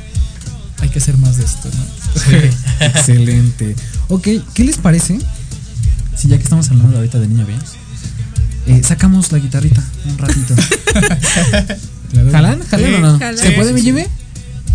hay 0.79 0.89
que 0.89 0.99
hacer 0.99 1.17
más 1.17 1.37
de 1.37 1.45
esto, 1.45 1.69
¿no? 1.75 2.85
Excelente. 2.85 3.75
Ok, 4.09 4.27
¿qué 4.53 4.63
les 4.63 4.77
parece? 4.77 5.19
Si 6.15 6.27
ya 6.27 6.37
que 6.37 6.43
estamos 6.43 6.69
hablando 6.69 6.97
ahorita 6.97 7.19
de 7.19 7.27
niña 7.27 7.43
bien, 7.45 7.59
eh, 8.67 8.81
sacamos 8.83 9.31
la 9.31 9.39
guitarrita 9.39 9.83
un 10.09 10.17
ratito. 10.17 10.55
¿Jalan? 12.31 12.61
¿Jalan 12.63 12.87
Sí. 12.89 12.93
o 12.95 12.99
no? 13.01 13.19
Jalan. 13.19 13.37
¿Se 13.37 13.51
puede, 13.51 13.73
mi 13.73 13.81
Jimmy? 13.81 14.03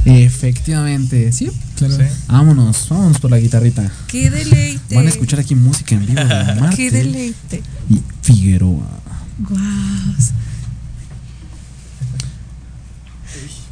Efectivamente, 0.05 1.31
¿sí? 1.33 1.51
Claro. 1.77 1.97
Sí. 1.97 2.03
Vámonos, 2.29 2.89
vámonos 2.89 3.19
por 3.21 3.31
la 3.31 3.39
guitarrita. 3.39 3.91
Qué 4.07 4.31
deleite. 4.31 4.95
Van 4.95 5.07
a 5.07 5.11
escuchar 5.11 5.41
aquí 5.41 5.55
música 5.55 5.95
en 5.95 6.07
vivo 6.07 6.21
de 6.23 6.71
Qué 6.77 6.91
deleite. 6.91 7.63
y 7.89 8.01
Figueroa. 8.23 8.87
Guau. 9.39 9.61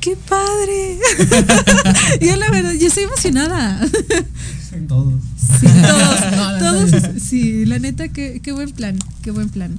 Qué 0.00 0.16
padre. 0.16 0.98
yo 2.20 2.36
la 2.36 2.50
verdad, 2.50 2.72
yo 2.72 2.86
estoy 2.86 3.04
emocionada. 3.04 3.86
Todos. 4.86 5.14
Sí, 5.60 5.66
todos, 5.66 6.58
todos, 6.90 7.22
sí, 7.22 7.66
la 7.66 7.78
neta, 7.78 8.08
qué, 8.08 8.40
qué 8.42 8.52
buen 8.52 8.70
plan, 8.70 8.96
qué 9.22 9.30
buen 9.30 9.48
plan. 9.48 9.78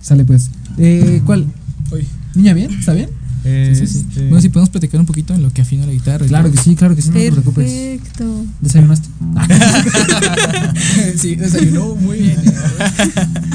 Sale 0.00 0.24
pues. 0.24 0.50
Eh, 0.78 1.20
¿Cuál? 1.26 1.46
Oye, 1.90 2.06
¿Niña 2.34 2.54
bien? 2.54 2.70
¿Está 2.70 2.92
bien? 2.92 3.10
Sí, 3.42 3.74
sí, 3.74 3.86
sí. 3.86 3.98
Este, 4.08 4.20
Bueno, 4.22 4.40
si 4.40 4.48
podemos 4.48 4.70
platicar 4.70 5.00
un 5.00 5.06
poquito 5.06 5.34
en 5.34 5.42
lo 5.42 5.50
que 5.50 5.62
afina 5.62 5.86
la 5.86 5.92
guitarra. 5.92 6.26
Claro 6.26 6.48
todo. 6.48 6.56
que 6.56 6.62
sí, 6.62 6.74
claro 6.76 6.94
que 6.96 7.02
sí, 7.02 7.08
no 7.08 7.14
te 7.14 7.32
preocupes. 7.32 7.70
Perfecto. 7.72 8.44
¿Desayunaste? 8.60 9.08
sí, 11.18 11.34
desayunó 11.36 11.94
muy 11.96 12.18
bien. 12.18 12.40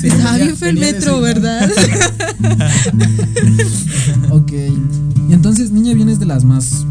Sí, 0.01 0.07
Estaba 0.07 0.37
bien 0.37 0.55
fue 0.57 0.69
el 0.69 0.79
metro. 0.79 1.21
¿verdad? 1.21 1.69
ok. 4.31 4.51
Y 5.29 5.33
entonces, 5.33 5.71
Niña 5.71 5.93
bien 5.93 6.09
es 6.09 6.19
de 6.19 6.25
las 6.25 6.43
más, 6.43 6.85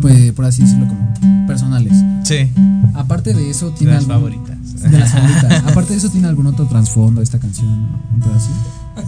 pues, 0.00 0.32
por 0.32 0.44
así 0.44 0.62
decirlo, 0.62 0.86
como 0.88 1.46
personales. 1.46 1.92
Sí, 2.24 2.50
Aparte 2.94 3.32
de 3.32 3.48
eso, 3.50 3.70
de 3.70 3.76
tiene 3.76 3.92
las 3.94 4.02
algún- 4.02 4.14
favoritas. 4.16 4.82
De 4.82 4.98
las 4.98 5.12
favoritas. 5.12 5.62
Aparte 5.66 5.92
de 5.92 5.98
eso, 5.98 6.10
¿tiene 6.10 6.28
algún 6.28 6.46
otro 6.46 6.66
trasfondo 6.66 7.22
esta 7.22 7.38
canción? 7.38 7.68
¿Un 8.14 8.20
pedacito? 8.20 8.54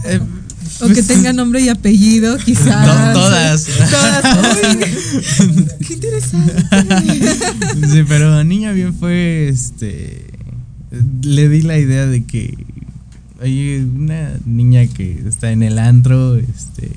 Eh, 0.05 0.20
O 0.83 0.88
que 0.88 1.03
tenga 1.03 1.33
nombre 1.33 1.61
y 1.61 1.68
apellido, 1.68 2.37
quizás. 2.38 2.87
To- 2.87 3.20
todas. 3.20 3.66
Todas. 3.66 4.57
Uy, 4.77 5.64
qué 5.87 5.94
interesante. 5.94 6.55
Sí, 7.90 8.05
pero 8.09 8.42
Niña 8.44 8.73
Bien 8.73 8.94
fue 8.94 9.49
este. 9.49 10.25
Le 11.23 11.49
di 11.49 11.62
la 11.62 11.79
idea 11.79 12.07
de 12.07 12.25
que. 12.25 12.57
Hay 13.42 13.77
una 13.79 14.33
niña 14.44 14.87
que 14.87 15.23
está 15.27 15.51
en 15.51 15.62
el 15.62 15.79
antro, 15.79 16.37
este. 16.37 16.90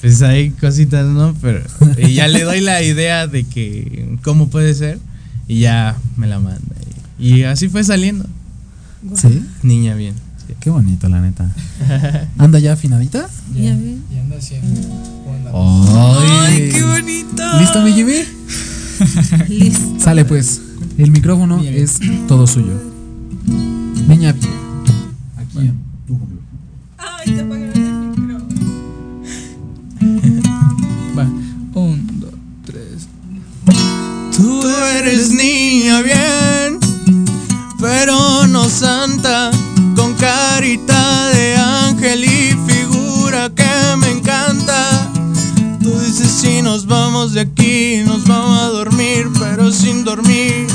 Pues 0.00 0.22
hay 0.22 0.50
cositas, 0.50 1.06
¿no? 1.06 1.34
Pero. 1.40 1.62
Y 1.98 2.14
ya 2.14 2.26
le 2.28 2.42
doy 2.42 2.60
la 2.60 2.82
idea 2.82 3.26
de 3.26 3.44
que. 3.44 4.16
¿Cómo 4.22 4.48
puede 4.48 4.74
ser? 4.74 4.98
Y 5.48 5.60
ya 5.60 5.96
me 6.16 6.26
la 6.26 6.38
manda. 6.40 6.60
Y, 7.18 7.36
y 7.36 7.44
así 7.44 7.68
fue 7.68 7.84
saliendo. 7.84 8.24
Sí. 9.16 9.42
Niña 9.62 9.94
Bien. 9.94 10.14
Qué 10.60 10.70
bonito, 10.70 11.08
la 11.08 11.20
neta. 11.20 11.50
¿Anda 12.38 12.58
ya 12.58 12.72
afinadita? 12.74 13.28
Ya 13.54 13.70
ven. 13.70 14.02
Y 14.10 14.18
anda 14.18 14.36
haciendo. 14.36 14.80
Ay, 15.54 16.70
qué 16.72 16.82
bonito. 16.82 17.42
¿Listo, 17.60 17.82
mi 17.82 17.92
Jimmy? 17.92 18.22
Listo. 19.48 20.00
Sale 20.00 20.24
pues. 20.24 20.60
El 20.98 21.10
micrófono 21.10 21.58
bien. 21.58 21.74
es 21.74 21.98
todo 22.28 22.46
suyo. 22.46 22.74
Niña 24.08 24.32
bien. 24.32 24.52
Aquí 25.36 25.58
en 25.58 25.78
tu 26.06 26.18
complejo. 26.18 26.42
Ay, 26.98 27.34
te 27.34 27.40
apagaron 27.40 27.72
el 27.74 28.20
micro. 28.20 28.38
Va. 31.18 31.24
Un, 31.80 32.20
dos, 32.20 32.34
tres. 32.66 33.08
Tú 34.36 34.62
eres 34.98 35.30
niña 35.30 36.02
bien, 36.02 36.78
pero 37.80 38.46
no 38.46 38.68
santa, 38.68 39.50
con 39.94 40.14
carita 40.14 41.28
de 41.28 41.56
ángel 41.56 42.24
y 42.24 42.56
figura 42.66 43.50
que 43.54 43.96
me 43.98 44.10
encanta. 44.10 45.10
Tú 45.82 45.98
dices 46.00 46.30
si 46.30 46.62
nos 46.62 46.86
vamos 46.86 47.32
de 47.34 47.40
aquí, 47.40 48.02
nos 48.06 48.24
vamos 48.24 48.60
a 48.60 48.66
dormir, 48.66 49.28
pero 49.38 49.70
sin 49.72 50.04
dormir. 50.04 50.66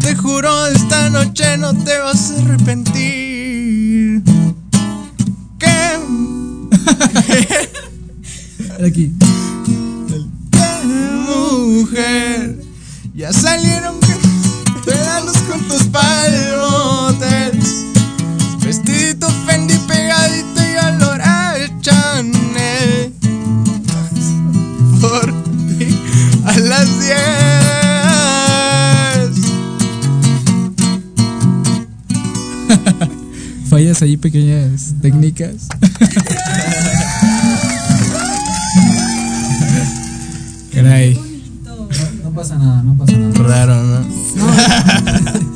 Te 0.00 0.14
juro 0.16 0.66
esta 0.66 1.10
noche 1.10 1.58
no 1.58 1.74
te 1.74 1.98
vas 1.98 2.30
a 2.30 2.42
arrepentir. 2.42 4.22
Que 5.58 5.98
Aquí. 8.86 9.12
mujer. 11.80 12.56
Ya 13.14 13.32
salieron 13.32 13.96
pelados 14.84 15.36
con 15.48 15.60
tus 15.68 15.84
palmotes. 15.84 16.99
A 26.50 26.58
las 26.58 27.00
10. 27.00 27.16
Fallas 33.68 34.02
ahí 34.02 34.16
pequeñas 34.16 34.94
técnicas. 35.00 35.68
Caray. 40.74 41.16
No 42.24 42.32
pasa 42.32 42.58
nada, 42.58 42.82
no 42.82 42.96
pasa 42.96 43.12
nada. 43.12 43.32
Raro, 43.34 43.80
¿no? 43.82 44.04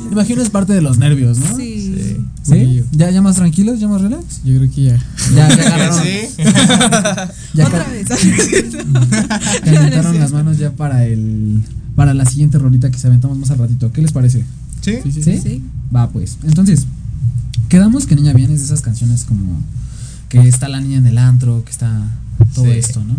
Imagino 0.11 0.41
es 0.41 0.49
parte 0.49 0.71
de 0.73 0.81
los 0.81 0.97
nervios, 0.97 1.39
¿no? 1.39 1.57
Sí. 1.57 1.93
¿Sí? 1.97 2.17
Poquillo. 2.47 2.85
¿Ya, 2.91 3.09
ya 3.09 3.21
más 3.21 3.35
tranquilos? 3.37 3.79
¿Ya 3.79 3.87
más 3.87 4.01
relax? 4.01 4.41
Yo 4.43 4.55
creo 4.57 4.69
que 4.71 4.83
ya. 4.83 5.03
Ya, 5.35 5.49
ya 5.49 5.63
agarraron. 5.65 6.03
Sí. 6.03 6.43
Ya 7.53 7.67
Otra 7.67 7.83
vez. 7.85 8.07
calentaron 9.63 10.19
las 10.19 10.31
manos 10.31 10.57
ya 10.57 10.71
para 10.71 11.05
el 11.05 11.61
para 11.95 12.13
la 12.13 12.25
siguiente 12.25 12.57
rolita 12.59 12.91
que 12.91 12.97
se 12.99 13.07
aventamos 13.07 13.37
más 13.37 13.49
al 13.51 13.57
ratito. 13.59 13.91
¿Qué 13.91 14.01
les 14.01 14.11
parece? 14.11 14.43
Sí. 14.81 14.97
Sí, 15.03 15.11
sí, 15.11 15.23
¿Sí? 15.23 15.39
Sí. 15.41 15.63
Va 15.95 16.09
pues. 16.09 16.37
Entonces, 16.43 16.85
quedamos 17.69 18.05
que 18.05 18.15
Niña 18.15 18.33
Bien 18.33 18.51
es 18.51 18.59
de 18.59 18.65
esas 18.65 18.81
canciones 18.81 19.23
como 19.23 19.59
que 20.29 20.39
está 20.47 20.67
la 20.67 20.81
niña 20.81 20.97
en 20.97 21.07
el 21.07 21.17
antro, 21.17 21.63
que 21.63 21.71
está 21.71 22.03
todo 22.53 22.65
Sí. 22.65 22.71
esto, 22.71 23.03
¿no? 23.03 23.15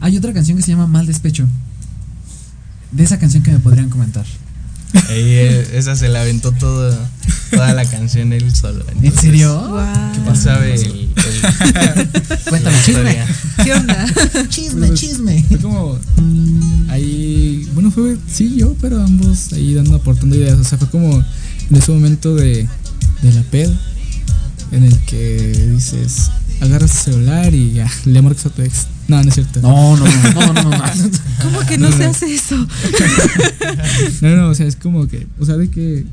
Hay 0.00 0.16
otra 0.16 0.32
canción 0.32 0.56
que 0.56 0.62
se 0.62 0.70
llama 0.72 0.86
Mal 0.86 1.06
Despecho. 1.06 1.46
De 2.92 3.02
esa 3.04 3.18
canción 3.18 3.42
que 3.42 3.52
me 3.52 3.58
podrían 3.58 3.90
comentar. 3.90 4.24
Ahí, 5.08 5.22
eh, 5.34 5.68
esa 5.74 5.96
se 5.96 6.08
la 6.08 6.22
aventó 6.22 6.52
todo, 6.52 6.96
toda 7.50 7.72
la 7.74 7.84
canción 7.84 8.32
él 8.32 8.54
solo. 8.54 8.84
¿En 9.02 9.12
serio? 9.18 9.52
Guau. 9.68 10.24
No 10.24 10.34
sabe 10.36 10.74
el, 10.74 10.82
el- 10.84 11.08
Cuéntame, 12.48 12.76
chisme. 12.84 13.00
historia. 13.10 13.26
¿Qué 13.64 13.72
onda? 13.72 14.06
Chisme, 14.48 14.94
chisme. 14.94 15.44
Fue 15.48 15.58
como. 15.58 15.98
Ahí. 16.90 17.68
Bueno, 17.74 17.90
fue. 17.90 18.16
Sí, 18.32 18.54
yo, 18.56 18.74
pero 18.80 19.02
ambos 19.02 19.52
ahí 19.52 19.74
dando, 19.74 19.96
aportando 19.96 20.36
ideas. 20.36 20.58
O 20.58 20.64
sea, 20.64 20.78
fue 20.78 20.88
como 20.88 21.12
en 21.70 21.76
ese 21.76 21.90
momento 21.92 22.34
de, 22.34 22.68
de 23.22 23.32
la 23.32 23.42
peda. 23.42 23.72
En 24.72 24.84
el 24.84 24.96
que 25.00 25.70
dices. 25.74 26.30
Agarras 26.60 26.92
tu 26.92 27.10
celular 27.10 27.54
y 27.54 27.72
ya, 27.72 27.90
le 28.04 28.22
marcas 28.22 28.46
a 28.46 28.50
tu 28.50 28.62
ex. 28.62 28.86
No, 29.08 29.22
no 29.22 29.28
es 29.28 29.34
cierto. 29.34 29.60
No, 29.60 29.96
no, 29.96 30.04
no, 30.04 30.32
no, 30.32 30.52
no, 30.52 30.70
no. 30.70 30.70
¿Cómo 31.42 31.60
que 31.66 31.78
no 31.78 31.92
se 31.92 32.04
hace 32.04 32.34
eso? 32.34 32.56
No, 34.22 34.36
no, 34.36 34.48
o 34.48 34.54
sea, 34.54 34.66
es 34.66 34.76
como 34.76 35.06
que, 35.06 35.26
o 35.38 35.44
sea, 35.44 35.56
de 35.56 35.68
que 35.68 36.06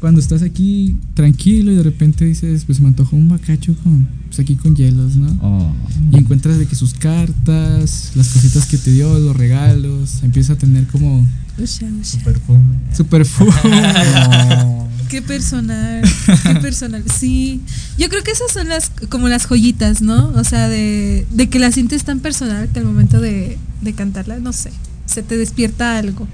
cuando 0.00 0.20
estás 0.20 0.42
aquí 0.42 0.96
tranquilo 1.14 1.72
y 1.72 1.76
de 1.76 1.82
repente 1.82 2.24
dices, 2.24 2.64
pues 2.64 2.80
me 2.80 2.88
antojó 2.88 3.16
un 3.16 3.28
bacacho 3.28 3.74
con, 3.82 4.06
pues 4.26 4.38
aquí 4.40 4.54
con 4.54 4.76
hielos, 4.76 5.16
¿no? 5.16 5.36
Oh. 5.40 5.72
Y 6.12 6.18
encuentras 6.18 6.58
de 6.58 6.66
que 6.66 6.74
sus 6.74 6.94
cartas, 6.94 8.12
las 8.14 8.28
cositas 8.28 8.66
que 8.66 8.76
te 8.78 8.90
dio, 8.92 9.18
los 9.18 9.36
regalos, 9.36 10.22
empieza 10.22 10.52
a 10.54 10.56
tener 10.56 10.86
como 10.86 11.26
Usha, 11.58 11.86
usha. 12.00 12.18
Perfume. 12.22 12.76
su 12.94 13.06
perfume. 13.06 13.52
No. 13.64 14.75
Qué 15.08 15.22
personal, 15.22 16.02
qué 16.42 16.54
personal. 16.60 17.04
Sí, 17.18 17.60
yo 17.98 18.08
creo 18.08 18.22
que 18.22 18.32
esas 18.32 18.52
son 18.52 18.68
las 18.68 18.90
como 19.08 19.28
las 19.28 19.46
joyitas, 19.46 20.02
¿no? 20.02 20.28
O 20.34 20.44
sea, 20.44 20.68
de, 20.68 21.26
de 21.30 21.48
que 21.48 21.58
la 21.58 21.70
sientes 21.72 22.04
tan 22.04 22.20
personal 22.20 22.68
que 22.72 22.80
al 22.80 22.84
momento 22.84 23.20
de, 23.20 23.58
de 23.80 23.92
cantarla, 23.94 24.38
no 24.38 24.52
sé, 24.52 24.70
se 25.06 25.22
te 25.22 25.36
despierta 25.36 25.98
algo. 25.98 26.26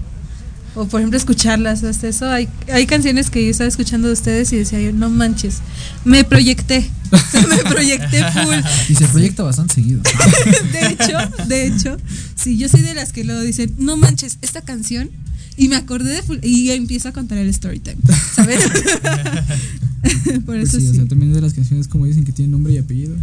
O 0.75 0.87
por 0.87 1.01
ejemplo 1.01 1.19
escucharlas, 1.19 1.85
hasta 1.85 2.09
eso. 2.09 2.31
Hay, 2.31 2.49
hay 2.73 2.87
canciones 2.87 3.29
que 3.29 3.45
yo 3.45 3.51
estaba 3.51 3.69
escuchando 3.69 4.09
de 4.09 4.15
ustedes 4.15 4.53
y 4.55 4.57
decía 4.57 4.81
yo, 4.81 4.93
no 4.93 5.11
manches, 5.11 5.59
me 6.05 6.25
proyecté, 6.25 6.91
me 7.49 7.59
proyecté 7.71 8.25
full. 8.33 8.55
Y 8.89 8.95
se 8.95 9.07
proyecta 9.09 9.43
bastante 9.43 9.75
seguido. 9.75 10.01
De 10.73 10.87
hecho, 10.87 11.19
de 11.47 11.67
hecho, 11.67 11.97
sí, 12.35 12.57
yo 12.57 12.69
soy 12.71 12.81
de 12.81 12.95
las 12.95 13.13
que 13.13 13.25
luego 13.25 13.43
dicen, 13.43 13.75
no 13.79 13.97
manches, 13.97 14.39
esta 14.41 14.63
canción. 14.63 15.11
Y 15.57 15.69
me 15.69 15.77
acordé 15.77 16.15
de 16.15 16.23
full, 16.23 16.39
y 16.43 16.71
empiezo 16.71 17.09
a 17.09 17.13
contar 17.13 17.39
el 17.39 17.49
story 17.51 17.79
time, 17.81 17.99
¿sabes? 18.35 18.63
Por 20.45 20.45
Pues 20.47 20.69
eso 20.71 20.79
sí, 20.81 20.85
sí. 20.87 20.91
o 20.91 20.95
sea, 20.95 21.07
también 21.07 21.33
de 21.33 21.41
las 21.41 21.53
canciones 21.55 21.89
como 21.89 22.07
dicen 22.07 22.25
que 22.25 22.33
tienen 22.33 22.51
nombre 22.53 22.73
y 22.73 22.79
apellido. 22.79 23.15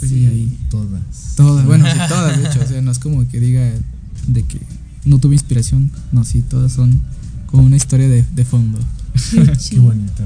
Pues 0.00 0.10
sí, 0.10 0.26
ahí. 0.26 0.58
Todas. 0.70 1.34
Todas, 1.36 1.64
bueno, 1.66 1.86
sí, 1.90 1.98
todas, 2.08 2.40
de 2.40 2.48
hecho. 2.48 2.60
O 2.62 2.66
sea, 2.66 2.80
no 2.82 2.90
es 2.90 2.98
como 2.98 3.26
que 3.28 3.40
diga 3.40 3.70
de 4.26 4.42
que 4.44 4.60
no 5.04 5.18
tuve 5.18 5.34
inspiración. 5.34 5.90
No, 6.12 6.24
sí, 6.24 6.42
todas 6.42 6.72
son 6.72 7.00
como 7.46 7.62
una 7.64 7.76
historia 7.76 8.08
de, 8.08 8.24
de 8.34 8.44
fondo. 8.44 8.78
Qué 9.68 9.78
bonito. 9.80 10.22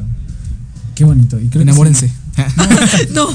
Qué 0.94 1.04
bonito. 1.04 1.37
Y 1.40 1.48
creo 1.48 1.52
que 1.52 1.62
Enamórense. 1.62 2.09
sí. 2.09 2.14
No. 3.12 3.29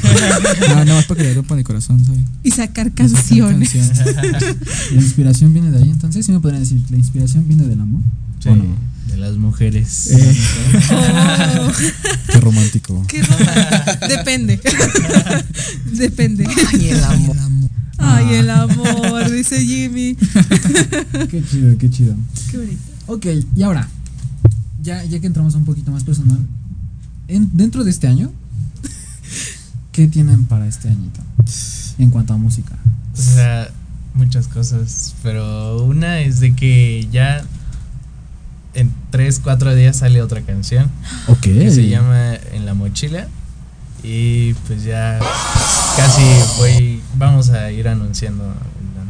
No, 0.70 0.86
no, 0.86 1.00
es 1.00 1.06
para 1.06 1.22
que 1.22 1.34
le 1.34 1.40
el 1.60 1.64
corazón, 1.64 2.04
¿saben? 2.06 2.26
Y 2.44 2.52
sacar 2.52 2.92
canciones. 2.94 3.74
La 3.76 5.02
inspiración 5.02 5.54
viene 5.54 5.72
de 5.72 5.78
ahí, 5.82 5.90
entonces, 5.90 6.26
¿sí 6.26 6.32
me 6.32 6.40
podrían 6.40 6.62
decir, 6.64 6.82
la 6.90 6.98
inspiración 6.98 7.48
viene 7.48 7.64
del 7.66 7.80
amor? 7.82 8.02
Sí, 8.40 8.50
¿O 8.50 8.56
no? 8.56 8.64
de 9.08 9.18
las 9.18 9.38
mujeres. 9.38 10.12
Eh. 10.12 10.38
Oh. 10.92 11.72
Qué 12.32 12.40
romántico. 12.40 13.04
Qué 13.08 13.22
romántico. 13.24 14.08
Depende. 14.08 14.60
Depende. 15.94 16.48
Ay, 16.72 16.90
el 16.90 17.04
amor. 17.04 17.36
Ay, 17.98 18.34
el 18.36 18.50
amor, 18.50 19.30
dice 19.32 19.66
Jimmy. 19.66 20.16
Qué 21.30 21.44
chido, 21.50 21.78
qué 21.78 21.90
chido. 21.90 22.16
Qué 22.52 22.58
bonito. 22.58 22.82
Ok, 23.08 23.26
y 23.56 23.64
ahora, 23.64 23.88
ya, 24.82 25.04
ya 25.04 25.20
que 25.20 25.28
entramos 25.28 25.56
un 25.56 25.66
poquito 25.66 25.92
más 25.92 26.04
personal, 26.04 26.38
en- 27.28 27.50
dentro 27.54 27.84
de 27.84 27.90
este 27.92 28.08
año, 28.08 28.32
¿qué 30.00 30.08
tienen 30.08 30.46
para 30.46 30.66
este 30.66 30.88
añito? 30.88 31.20
En 31.98 32.10
cuanto 32.10 32.34
a 32.34 32.38
música. 32.38 32.74
O 33.12 33.22
sea, 33.22 33.70
muchas 34.14 34.48
cosas. 34.48 35.14
Pero 35.24 35.84
una 35.84 36.22
es 36.22 36.40
de 36.40 36.56
que 36.56 37.10
ya 37.12 37.44
en 38.76 38.94
3, 39.10 39.42
4 39.44 39.76
días 39.76 39.98
sale 39.98 40.22
otra 40.22 40.42
canción. 40.42 40.90
Ok. 41.28 41.42
Que 41.42 41.70
se 41.70 41.90
llama 41.90 42.36
En 42.54 42.66
la 42.66 42.74
mochila. 42.76 43.28
Y 44.02 44.54
pues 44.68 44.86
ya 44.86 45.20
casi 45.98 46.24
voy. 46.60 47.02
Vamos 47.18 47.50
a 47.50 47.70
ir 47.70 47.90
anunciando 47.90 48.54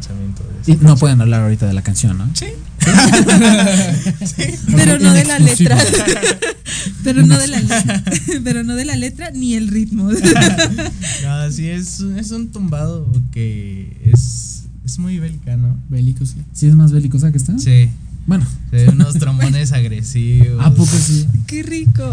lanzamiento 0.00 0.42
de 0.42 0.60
esa 0.62 0.70
Y 0.72 0.84
no 0.84 0.96
pueden 0.96 1.20
hablar 1.20 1.42
ahorita 1.42 1.66
de 1.66 1.74
la 1.74 1.82
canción, 1.82 2.16
¿no? 2.18 2.28
Sí. 2.34 2.46
Pero 4.76 4.98
no 4.98 5.12
de 5.12 5.24
la 5.24 5.38
letra. 5.38 5.78
Pero 7.04 7.26
no 7.26 7.38
de 7.38 7.46
la 7.48 7.60
letra. 7.60 8.04
Pero 8.44 8.64
no 8.64 8.74
de 8.74 8.84
la 8.84 8.96
letra 8.96 9.30
ni 9.32 9.54
el 9.54 9.68
ritmo. 9.68 10.10
No, 10.10 11.50
sí, 11.52 11.68
es, 11.68 12.00
es 12.00 12.30
un 12.30 12.48
tumbado 12.48 13.10
que 13.32 13.96
es, 14.12 14.64
es 14.84 14.98
muy 14.98 15.18
bélica, 15.18 15.56
¿no? 15.56 15.76
Bélico, 15.88 16.24
sí. 16.24 16.36
¿Sí 16.52 16.66
es 16.66 16.74
más 16.74 16.92
belicosa 16.92 17.30
que 17.30 17.38
esta? 17.38 17.58
Sí. 17.58 17.90
Bueno. 18.26 18.46
Sí, 18.70 18.76
unos 18.92 19.14
trombones 19.14 19.72
agresivos. 19.72 20.64
¿A 20.64 20.70
poco 20.70 20.96
sí? 20.96 21.26
Qué 21.46 21.62
rico. 21.62 22.12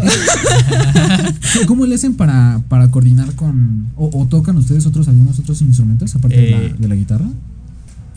¿Cómo 1.66 1.86
le 1.86 1.94
hacen 1.94 2.14
para, 2.14 2.60
para 2.68 2.90
coordinar 2.90 3.34
con. 3.34 3.86
O, 3.96 4.10
o 4.12 4.26
tocan 4.26 4.56
ustedes 4.56 4.84
otros 4.86 5.06
algunos 5.08 5.38
otros 5.38 5.60
instrumentos 5.62 6.14
aparte 6.16 6.36
de, 6.36 6.48
Eh, 6.48 6.70
la, 6.70 6.76
de 6.76 6.88
la 6.88 6.94
guitarra? 6.94 7.26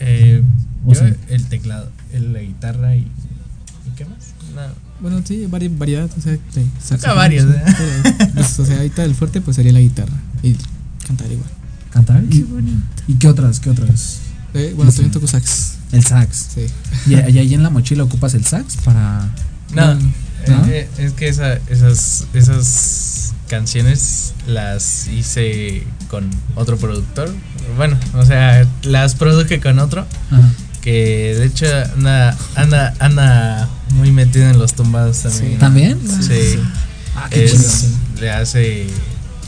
Eh, 0.03 0.43
yo, 0.87 1.01
el 1.29 1.45
teclado, 1.45 1.89
el, 2.13 2.33
la 2.33 2.39
guitarra 2.39 2.95
y. 2.95 3.01
¿Y 3.01 3.95
qué 3.95 4.05
más? 4.05 4.17
No. 4.55 4.61
Bueno, 4.99 5.21
sí, 5.25 5.47
vari- 5.49 5.75
variedad, 5.75 6.09
o 6.15 6.21
sea, 6.21 6.33
de 6.33 6.39
saxofón, 6.83 7.15
varios, 7.17 7.45
sí, 7.45 7.51
¿eh? 7.55 8.03
pero, 8.17 8.33
pues, 8.35 8.59
o 8.59 8.65
sea, 8.65 8.77
ahorita 8.77 9.03
el 9.03 9.15
fuerte 9.15 9.41
pues 9.41 9.55
sería 9.55 9.71
la 9.73 9.79
guitarra 9.79 10.13
y 10.43 10.55
cantar 11.07 11.31
igual. 11.31 11.49
¿Cantar? 11.91 12.23
Qué 12.25 12.37
¿Y, 12.37 12.41
bonito. 12.43 12.77
¿Y 13.07 13.15
qué 13.15 13.27
otras? 13.27 13.59
¿Qué 13.59 13.69
otras? 13.71 14.19
Eh, 14.53 14.73
bueno, 14.75 14.91
también 14.91 15.11
toco 15.11 15.27
sax. 15.27 15.75
El 15.91 16.03
sax. 16.05 16.47
Sí. 16.55 16.65
¿Y, 17.07 17.13
y 17.15 17.39
ahí 17.39 17.53
en 17.53 17.63
la 17.63 17.69
mochila 17.69 18.03
ocupas 18.03 18.33
el 18.33 18.45
sax 18.45 18.77
para.? 18.77 19.29
No, 19.73 19.95
No. 19.95 19.99
¿No? 20.47 20.65
eh, 20.67 20.87
eh, 20.97 21.05
es 21.05 21.13
que 21.13 21.27
esa, 21.29 21.53
esas, 21.69 22.25
esas 22.33 23.10
canciones 23.55 24.33
las 24.47 25.07
hice 25.07 25.83
con 26.09 26.29
otro 26.55 26.77
productor. 26.77 27.29
Bueno, 27.75 27.97
o 28.13 28.25
sea, 28.25 28.65
las 28.83 29.15
produje 29.15 29.59
con 29.59 29.77
otro. 29.79 30.07
Ajá. 30.31 30.49
Que 30.81 31.35
de 31.37 31.45
hecho 31.45 31.65
anda, 31.97 32.35
anda, 32.55 32.93
anda 32.99 33.67
muy 33.95 34.11
metido 34.11 34.49
en 34.49 34.57
los 34.57 34.73
tumbados 34.73 35.17
también. 35.23 35.51
Sí. 35.51 35.57
¿También? 35.59 35.99
Sí. 36.21 36.59
Ah, 37.15 37.27
qué 37.29 37.43
Es- 37.43 37.51
chido. 37.81 37.91
le 38.21 38.31
hace 38.31 38.87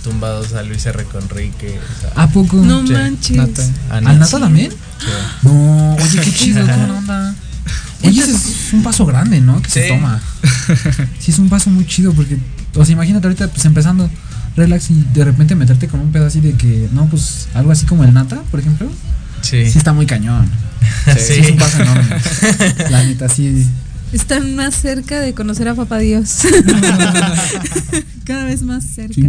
tumbados 0.04 0.52
a 0.54 0.64
Luis 0.64 0.86
R. 0.86 1.06
Conrique. 1.06 1.80
o 1.80 2.02
sea, 2.02 2.24
¿A 2.24 2.28
poco? 2.28 2.58
No 2.58 2.86
Sí. 2.86 2.92
manches. 2.94 3.38
Nata. 3.38 3.64
a 3.90 3.98
¿Al 3.98 4.04
Nancy. 4.04 4.20
Nata 4.20 4.40
también? 4.42 4.72
Sí. 4.72 5.08
No, 5.44 5.96
oye, 5.96 6.20
qué 6.22 6.34
chido, 6.34 6.66
buena 6.66 6.94
onda. 6.98 7.36
Oye, 8.04 8.20
ese 8.22 8.32
es 8.36 8.74
un 8.74 8.84
paso 8.84 9.06
grande, 9.06 9.40
¿no? 9.40 9.62
Que 9.62 9.70
se 9.70 9.88
toma. 9.88 10.22
Sí, 11.20 11.32
es 11.32 11.40
un 11.40 11.48
paso 11.48 11.70
muy 11.70 11.86
chido 11.88 12.12
porque, 12.12 12.38
o 12.76 12.86
sea, 12.86 12.94
imagínate 12.94 13.28
ahorita, 13.28 13.48
pues 13.50 13.66
empezando, 13.66 14.10
relax 14.56 14.92
y 14.92 15.06
de 15.14 15.26
repente 15.26 15.56
meterte 15.56 15.88
con 15.88 16.00
un 16.00 16.12
pedo 16.12 16.26
así 16.28 16.42
de 16.42 16.54
que, 16.54 16.90
no, 16.94 17.06
pues 17.08 17.48
algo 17.54 17.72
así 17.72 17.86
como 17.86 18.04
el 18.04 18.14
Nata, 18.14 18.42
por 18.52 18.60
ejemplo. 18.60 18.90
Sí. 19.42 19.70
Sí, 19.70 19.78
está 19.78 19.94
muy 19.94 20.06
cañón. 20.06 20.50
Sí, 21.16 21.20
Sí. 21.20 21.34
es 21.40 21.50
un 21.52 21.58
paso 21.58 21.82
enorme. 21.82 22.04
La 22.90 23.04
neta, 23.04 23.30
sí. 23.30 23.68
Están 24.14 24.56
más 24.56 24.76
cerca 24.76 25.20
de 25.20 25.34
conocer 25.34 25.68
a 25.68 25.76
Papá 25.76 25.98
Dios. 26.00 26.40
Cada 28.26 28.46
vez 28.46 28.62
más 28.64 28.84
cerca. 28.86 29.22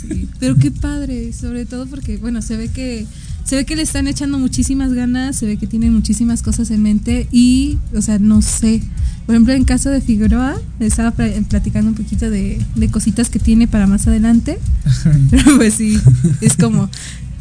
Sí, 0.00 0.28
pero 0.38 0.56
qué 0.56 0.70
padre, 0.70 1.32
sobre 1.32 1.64
todo 1.66 1.86
porque, 1.86 2.16
bueno, 2.18 2.42
se 2.42 2.56
ve 2.56 2.68
que 2.68 3.06
se 3.44 3.56
ve 3.56 3.66
que 3.66 3.76
le 3.76 3.82
están 3.82 4.08
echando 4.08 4.38
muchísimas 4.38 4.92
ganas, 4.94 5.36
se 5.36 5.44
ve 5.46 5.58
que 5.58 5.66
tienen 5.66 5.92
muchísimas 5.92 6.42
cosas 6.42 6.70
en 6.70 6.82
mente 6.82 7.28
y, 7.30 7.78
o 7.94 8.00
sea, 8.00 8.18
no 8.18 8.40
sé. 8.40 8.82
Por 9.26 9.34
ejemplo, 9.34 9.52
en 9.52 9.64
caso 9.64 9.90
de 9.90 10.00
Figueroa, 10.00 10.56
estaba 10.80 11.10
pla- 11.10 11.30
platicando 11.48 11.90
un 11.90 11.94
poquito 11.96 12.30
de, 12.30 12.58
de 12.74 12.88
cositas 12.90 13.28
que 13.28 13.38
tiene 13.38 13.68
para 13.68 13.86
más 13.86 14.06
adelante. 14.06 14.58
Pero 15.30 15.56
pues 15.56 15.74
sí, 15.74 15.98
es 16.40 16.56
como, 16.56 16.88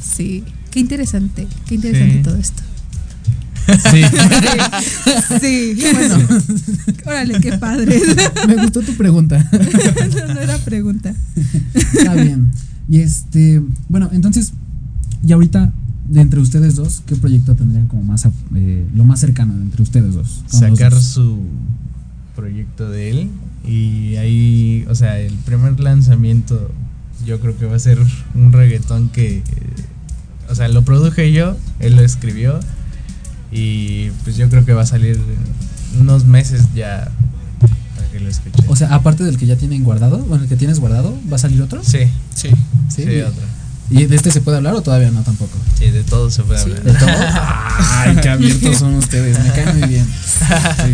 sí, 0.01 0.43
qué 0.71 0.81
interesante, 0.81 1.47
qué 1.67 1.75
interesante 1.75 2.17
Sí. 2.17 2.23
todo 2.23 2.35
esto. 2.35 2.63
Sí. 3.91 4.01
Sí, 5.41 5.77
bueno, 5.93 6.17
órale, 7.05 7.39
qué 7.39 7.57
padre. 7.57 7.99
Me 8.47 8.55
gustó 8.55 8.81
tu 8.81 8.93
pregunta. 8.93 9.49
no, 9.51 10.33
no 10.33 10.39
era 10.39 10.57
pregunta. 10.59 11.13
Está 11.73 12.13
bien. 12.15 12.51
Y 12.87 12.99
este, 12.99 13.61
bueno, 13.89 14.09
entonces, 14.13 14.53
y 15.25 15.31
ahorita, 15.31 15.71
de 16.07 16.21
entre 16.21 16.39
ustedes 16.39 16.75
dos, 16.75 17.01
¿qué 17.05 17.15
proyecto 17.15 17.55
tendrían 17.55 17.87
como 17.87 18.03
más, 18.03 18.27
eh, 18.55 18.85
lo 18.93 19.03
más 19.05 19.19
cercano 19.19 19.55
de 19.55 19.63
entre 19.63 19.83
ustedes 19.83 20.13
dos? 20.13 20.43
Sacar 20.47 20.91
dos. 20.91 21.03
su 21.03 21.39
proyecto 22.35 22.89
de 22.89 23.11
él 23.11 23.29
y 23.65 24.15
ahí, 24.15 24.85
o 24.89 24.95
sea, 24.95 25.19
el 25.19 25.33
primer 25.33 25.79
lanzamiento 25.79 26.71
yo 27.25 27.39
creo 27.39 27.57
que 27.57 27.65
va 27.65 27.75
a 27.75 27.79
ser 27.79 27.99
un 28.35 28.51
reggaetón 28.51 29.09
que, 29.09 29.37
eh, 29.37 29.43
o 30.49 30.55
sea, 30.55 30.67
lo 30.67 30.81
produje 30.83 31.31
yo, 31.31 31.57
él 31.79 31.95
lo 31.95 32.01
escribió 32.01 32.59
y 33.53 34.09
pues 34.23 34.35
yo 34.37 34.49
creo 34.49 34.65
que 34.65 34.73
va 34.73 34.81
a 34.81 34.85
salir 34.87 35.19
en 35.95 36.01
unos 36.01 36.25
meses 36.25 36.63
ya 36.75 37.09
para 37.95 38.07
que 38.11 38.19
lo 38.19 38.29
escuchen. 38.29 38.65
O 38.67 38.75
sea, 38.75 38.93
aparte 38.93 39.23
del 39.23 39.37
que 39.37 39.45
ya 39.45 39.55
tienen 39.55 39.83
guardado, 39.83 40.17
bueno, 40.19 40.43
el 40.43 40.49
que 40.49 40.55
tienes 40.57 40.79
guardado, 40.79 41.17
¿va 41.31 41.35
a 41.35 41.39
salir 41.39 41.61
otro? 41.61 41.83
sí, 41.83 41.99
Sí. 42.35 42.49
Sí. 42.89 43.03
sí, 43.03 43.21
otro. 43.21 43.43
¿Y 43.89 44.05
de 44.05 44.15
este 44.15 44.31
se 44.31 44.41
puede 44.41 44.57
hablar 44.57 44.73
o 44.73 44.81
todavía 44.81 45.11
no 45.11 45.21
tampoco? 45.21 45.51
Sí, 45.77 45.91
de 45.91 46.03
todo 46.03 46.31
se 46.31 46.41
puede 46.43 46.61
hablar. 46.61 46.81
¿De 46.83 46.93
todo? 46.93 47.09
Ay, 47.77 48.15
qué 48.23 48.29
abiertos 48.29 48.77
son 48.77 48.95
ustedes, 48.95 49.37
me 49.43 49.51
caen 49.51 49.77
muy 49.79 49.87
bien. 49.87 50.07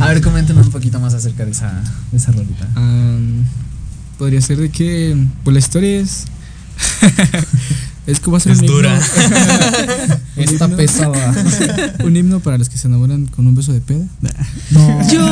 A 0.01 0.07
ver, 0.09 0.21
coméntenos 0.21 0.65
un 0.65 0.71
poquito 0.73 0.99
más 0.99 1.13
acerca 1.13 1.45
de 1.45 1.51
esa, 1.51 1.81
de 2.11 2.17
esa 2.17 2.31
rolita. 2.31 2.67
Am, 2.75 3.45
podría 4.17 4.41
ser 4.41 4.57
de 4.57 4.69
que 4.69 5.15
pues 5.45 5.53
la 5.53 5.59
historia 5.59 5.99
es 6.01 6.25
es 8.11 8.19
que 8.19 8.31
va 8.31 8.37
a 8.37 8.39
ser 8.39 8.51
Es 8.53 8.59
un 8.61 8.67
dura. 8.67 8.93
himno, 8.95 10.15
Está 10.35 10.65
himno- 10.67 10.75
pesada. 10.77 11.35
un 12.03 12.15
himno 12.15 12.39
para 12.39 12.57
los 12.57 12.69
que 12.69 12.77
se 12.77 12.87
enamoran 12.87 13.25
con 13.27 13.45
un 13.47 13.55
beso 13.55 13.73
de 13.73 13.81
peda 13.81 14.05
No. 14.71 15.11
Yo, 15.11 15.25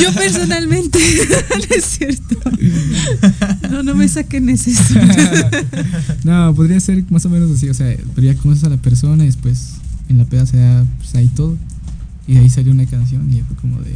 yo 0.00 0.12
personalmente, 0.14 0.98
no 1.68 1.76
es 1.76 1.84
cierto. 1.84 2.36
No, 3.70 3.82
no 3.82 3.94
me 3.94 4.08
saquen 4.08 4.48
ese. 4.48 4.72
no 6.24 6.54
podría 6.54 6.80
ser 6.80 7.04
más 7.10 7.24
o 7.26 7.28
menos 7.28 7.50
así 7.50 7.68
o 7.68 7.74
sea 7.74 7.94
pero 8.14 8.26
ya 8.32 8.34
conoces 8.38 8.64
a 8.64 8.68
la 8.68 8.76
persona 8.76 9.22
y 9.24 9.26
después 9.26 9.74
en 10.08 10.18
la 10.18 10.24
peda 10.24 10.46
se 10.46 10.58
da 10.58 10.84
pues, 10.98 11.14
ahí 11.14 11.28
todo 11.28 11.56
y 12.26 12.34
de 12.34 12.40
ahí 12.40 12.50
salió 12.50 12.72
una 12.72 12.86
canción 12.86 13.28
y 13.32 13.40
fue 13.42 13.56
como 13.56 13.80
de 13.80 13.94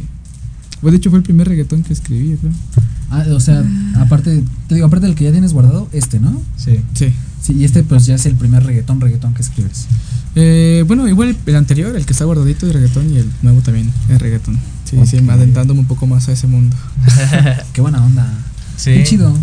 pues 0.81 0.91
de 0.91 0.97
hecho 0.97 1.09
fue 1.09 1.19
el 1.19 1.23
primer 1.23 1.47
reggaetón 1.47 1.83
que 1.83 1.93
escribí 1.93 2.31
yo 2.31 2.37
creo 2.37 2.51
Ah, 3.09 3.23
o 3.31 3.39
sea, 3.39 3.63
aparte, 3.99 4.43
te 4.67 4.75
digo, 4.75 4.85
aparte 4.87 5.05
del 5.05 5.15
que 5.15 5.23
ya 5.23 5.31
tienes 5.31 5.53
guardado, 5.53 5.87
este, 5.93 6.19
¿no? 6.19 6.41
Sí. 6.57 6.77
sí 6.93 7.13
Sí, 7.47 7.53
y 7.53 7.63
este 7.63 7.81
pues 7.81 8.05
ya 8.05 8.15
es 8.15 8.25
el 8.25 8.35
primer 8.35 8.65
reggaetón, 8.65 8.99
reggaetón 8.99 9.33
que 9.33 9.41
escribes. 9.41 9.85
Eh, 10.35 10.83
bueno, 10.85 11.07
igual 11.07 11.33
el, 11.45 11.55
anterior, 11.55 11.95
el 11.95 12.05
que 12.05 12.11
está 12.11 12.25
guardadito 12.25 12.65
de 12.65 12.73
reggaetón 12.73 13.09
y 13.13 13.19
el 13.19 13.31
nuevo 13.41 13.61
también 13.61 13.89
es 14.09 14.19
reggaetón. 14.19 14.59
Sí, 14.83 14.97
sí, 15.05 15.17
adentrándome 15.29 15.79
un 15.79 15.85
poco 15.85 16.07
más 16.07 16.27
a 16.27 16.33
ese 16.33 16.45
mundo. 16.47 16.75
Qué 17.73 17.79
buena 17.79 18.03
onda. 18.03 18.27
Sí. 18.75 18.95
Qué 18.95 19.03
chido. 19.05 19.33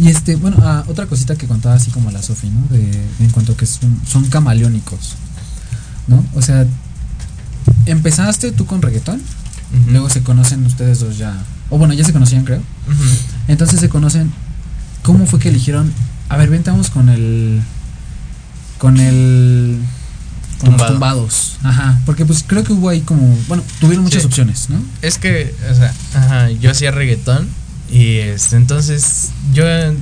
Y 0.00 0.08
este, 0.08 0.34
bueno, 0.34 0.56
ah, 0.62 0.82
otra 0.88 1.06
cosita 1.06 1.36
que 1.36 1.46
contaba 1.46 1.76
así 1.76 1.92
como 1.92 2.10
la 2.10 2.22
Sofi, 2.22 2.50
¿no? 2.50 2.76
De, 2.76 2.90
en 3.20 3.30
cuanto 3.30 3.56
que 3.56 3.66
son, 3.66 4.00
son 4.04 4.24
camaleónicos, 4.24 5.14
¿no? 6.08 6.24
O 6.34 6.42
sea, 6.42 6.66
empezaste 7.86 8.50
tú 8.50 8.66
con 8.66 8.82
reggaetón, 8.82 9.20
luego 9.92 10.10
se 10.10 10.24
conocen 10.24 10.66
ustedes 10.66 10.98
dos 10.98 11.18
ya, 11.18 11.40
o 11.70 11.78
bueno, 11.78 11.94
ya 11.94 12.02
se 12.02 12.12
conocían 12.12 12.44
creo. 12.44 12.62
Entonces 13.46 13.78
se 13.78 13.88
conocen, 13.88 14.32
¿cómo 15.04 15.24
fue 15.26 15.38
que 15.38 15.50
eligieron? 15.50 15.92
A 16.28 16.36
ver, 16.36 16.48
ventamos 16.50 16.90
con 16.90 17.08
el, 17.08 17.60
con 18.78 18.98
el 18.98 19.78
con 20.58 20.70
los 20.70 20.76
Tumbado. 20.78 20.92
tumbados. 20.92 21.56
Ajá, 21.62 22.00
porque 22.06 22.24
pues 22.24 22.44
creo 22.46 22.64
que 22.64 22.72
hubo 22.72 22.88
ahí 22.88 23.00
como, 23.02 23.36
bueno, 23.48 23.62
tuvieron 23.80 24.04
muchas 24.04 24.22
Sí. 24.22 24.26
opciones, 24.26 24.70
¿no? 24.70 24.78
Es 25.02 25.18
que, 25.18 25.54
o 25.70 25.74
sea, 25.74 25.92
ajá, 26.14 26.50
yo 26.50 26.70
hacía 26.70 26.90
reggaetón 26.90 27.48
y 27.90 28.16
este, 28.16 28.56
entonces 28.56 29.30
yo 29.52 29.66
en, 29.68 30.00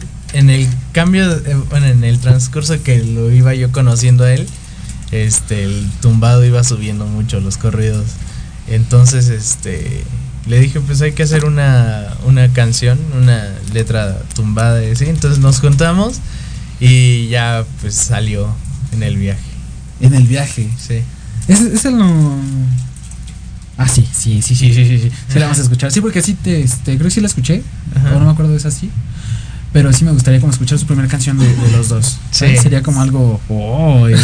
el 0.51 0.69
cambio, 0.93 1.29
de- 1.41 1.55
bueno, 1.55 1.87
en 1.87 2.05
el 2.05 2.19
transcurso 2.19 2.81
que 2.83 3.03
lo 3.03 3.31
iba 3.33 3.55
yo 3.55 3.73
conociendo 3.73 4.25
a 4.25 4.33
él, 4.33 4.47
este, 5.11 5.65
el 5.65 5.91
tumbado 6.01 6.45
iba 6.45 6.63
subiendo 6.65 7.07
mucho 7.07 7.41
los 7.41 7.57
corridos. 7.57 8.07
Entonces, 8.69 9.29
este, 9.29 10.05
le 10.47 10.61
dije, 10.61 10.81
pues 10.81 11.01
hay 11.01 11.13
que 11.13 11.23
hacer 11.23 11.45
una, 11.45 12.09
una 12.25 12.53
canción, 12.53 12.99
una 13.21 13.49
letra 13.73 14.19
tumbada 14.35 14.85
y 14.85 14.91
así. 14.91 15.05
Entonces 15.07 15.39
nos 15.39 15.61
juntamos 15.61 16.17
y 16.81 17.29
ya 17.29 17.65
pues 17.81 17.95
salió 17.95 18.55
en 18.93 19.03
el 19.03 19.17
viaje. 19.17 19.41
En 20.01 20.15
el 20.15 20.27
viaje. 20.27 20.69
Sí. 20.79 21.03
Ese, 21.49 21.75
ese 21.75 21.91
lo. 21.91 22.07
Ah, 23.77 23.89
sí, 23.89 24.07
sí, 24.13 24.43
sí, 24.43 24.55
sí, 24.55 24.75
sí, 24.75 24.87
sí, 24.87 24.99
sí. 24.99 25.11
Sí 25.29 25.39
la 25.39 25.47
vamos 25.47 25.59
a 25.59 25.63
escuchar. 25.63 25.91
Sí, 25.91 26.01
porque 26.01 26.23
sí 26.23 26.35
te, 26.35 26.61
este, 26.63 26.97
creo 26.97 27.09
que 27.09 27.15
sí 27.15 27.21
la 27.21 27.29
escuché. 27.29 27.63
Ajá. 27.95 28.17
O 28.17 28.19
no 28.19 28.27
me 28.27 28.33
acuerdo 28.33 28.53
de 28.53 28.59
esa 28.59 28.71
sí. 28.71 28.91
Pero 29.73 29.91
sí 29.93 30.05
me 30.05 30.13
gustaría 30.13 30.39
como 30.41 30.53
escuchar 30.53 30.79
su 30.79 30.87
primera 30.87 31.09
canción 31.09 31.39
de, 31.39 31.47
de 31.49 31.71
los 31.73 31.89
dos. 31.89 32.19
Sí. 32.31 32.57
Sería 32.63 32.83
como 32.83 33.01
algo. 33.01 33.41
Oh, 33.49 34.07
eh. 34.09 34.17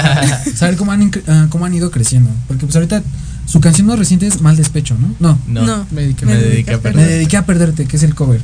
Saber 0.56 0.76
cómo 0.76 0.92
han, 0.92 1.10
ah, 1.28 1.46
cómo 1.50 1.66
han 1.66 1.74
ido 1.74 1.90
creciendo. 1.90 2.30
Porque 2.48 2.64
pues 2.64 2.74
ahorita 2.76 3.02
su 3.46 3.60
canción 3.60 3.86
más 3.86 3.98
reciente 3.98 4.26
es 4.26 4.40
Mal 4.40 4.56
Despecho, 4.56 4.96
¿no? 4.98 5.14
No. 5.20 5.38
No, 5.46 5.66
No. 5.66 5.86
me, 5.90 6.02
Me 6.02 6.02
me 6.02 6.04
dediqué 6.06 6.26
dediqué 6.26 6.70
a 6.72 6.76
a 6.76 6.92
Me 6.94 7.04
dediqué 7.04 7.36
a 7.36 7.44
perderte, 7.44 7.84
que 7.84 7.96
es 7.98 8.02
el 8.02 8.14
cover. 8.14 8.40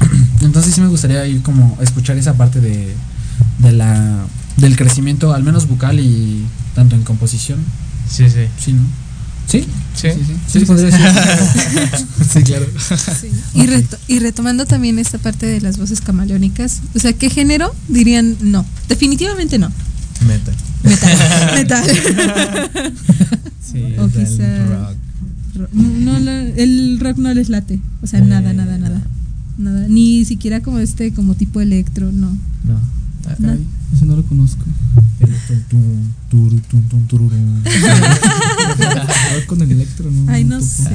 Entonces 0.40 0.74
sí 0.74 0.80
me 0.80 0.88
gustaría 0.88 1.24
ir 1.26 1.42
como 1.42 1.76
a 1.80 1.84
escuchar 1.84 2.16
esa 2.16 2.34
parte 2.34 2.60
de, 2.60 2.92
de 3.58 3.72
la 3.72 4.24
del 4.56 4.76
crecimiento, 4.76 5.32
al 5.32 5.44
menos 5.44 5.68
vocal 5.68 6.00
y 6.00 6.44
tanto 6.74 6.96
en 6.96 7.02
composición. 7.04 7.60
Sí, 8.10 8.28
sí. 8.28 8.46
Sí, 8.58 8.72
¿no? 8.72 8.82
¿Sí? 9.46 9.60
Sí. 9.94 10.08
Sí, 10.12 10.20
sí. 10.26 10.58
Sí, 10.60 10.64
podría 10.66 10.90
ser. 10.90 11.00
Sí, 12.32 12.42
claro. 12.42 12.66
Sí. 13.20 13.28
Y, 13.54 13.66
reto- 13.66 13.98
y 14.08 14.18
retomando 14.18 14.66
también 14.66 14.98
esta 14.98 15.18
parte 15.18 15.46
de 15.46 15.60
las 15.60 15.78
voces 15.78 16.00
camaleónicas, 16.00 16.80
o 16.94 16.98
sea, 16.98 17.12
¿qué 17.12 17.30
género 17.30 17.74
dirían 17.88 18.36
no? 18.40 18.64
Definitivamente 18.88 19.58
no. 19.58 19.70
Metal. 20.26 20.54
Metal. 20.82 21.54
Metal. 21.54 22.92
Sí, 23.62 23.94
O 23.98 24.08
quizá- 24.08 24.66
rock. 24.66 24.96
Ro- 25.56 25.68
No, 25.72 26.18
la- 26.18 26.42
el 26.42 26.98
rock 27.00 27.18
no 27.18 27.32
les 27.34 27.48
late. 27.48 27.78
O 28.02 28.06
sea, 28.06 28.20
nada, 28.20 28.50
Eh, 28.50 28.54
nada, 28.54 28.78
nada. 28.78 29.02
Nada. 29.58 29.86
Ni 29.88 30.24
siquiera 30.24 30.60
como 30.60 30.78
este, 30.80 31.12
como 31.12 31.34
tipo 31.36 31.60
electro, 31.60 32.10
no. 32.10 32.36
No. 32.64 32.80
No. 33.38 33.56
Ese 33.94 34.04
no 34.04 34.16
lo 34.16 34.22
conozco. 34.24 34.62
El 35.20 35.28
tum, 35.46 35.62
tum, 35.68 36.12
turu, 36.30 36.60
tum, 36.68 36.82
tum, 36.88 37.06
con 39.46 39.60
el 39.62 39.72
electro, 39.72 40.10
¿no? 40.10 40.32
Ay, 40.32 40.44
no 40.44 40.60
sé. 40.60 40.90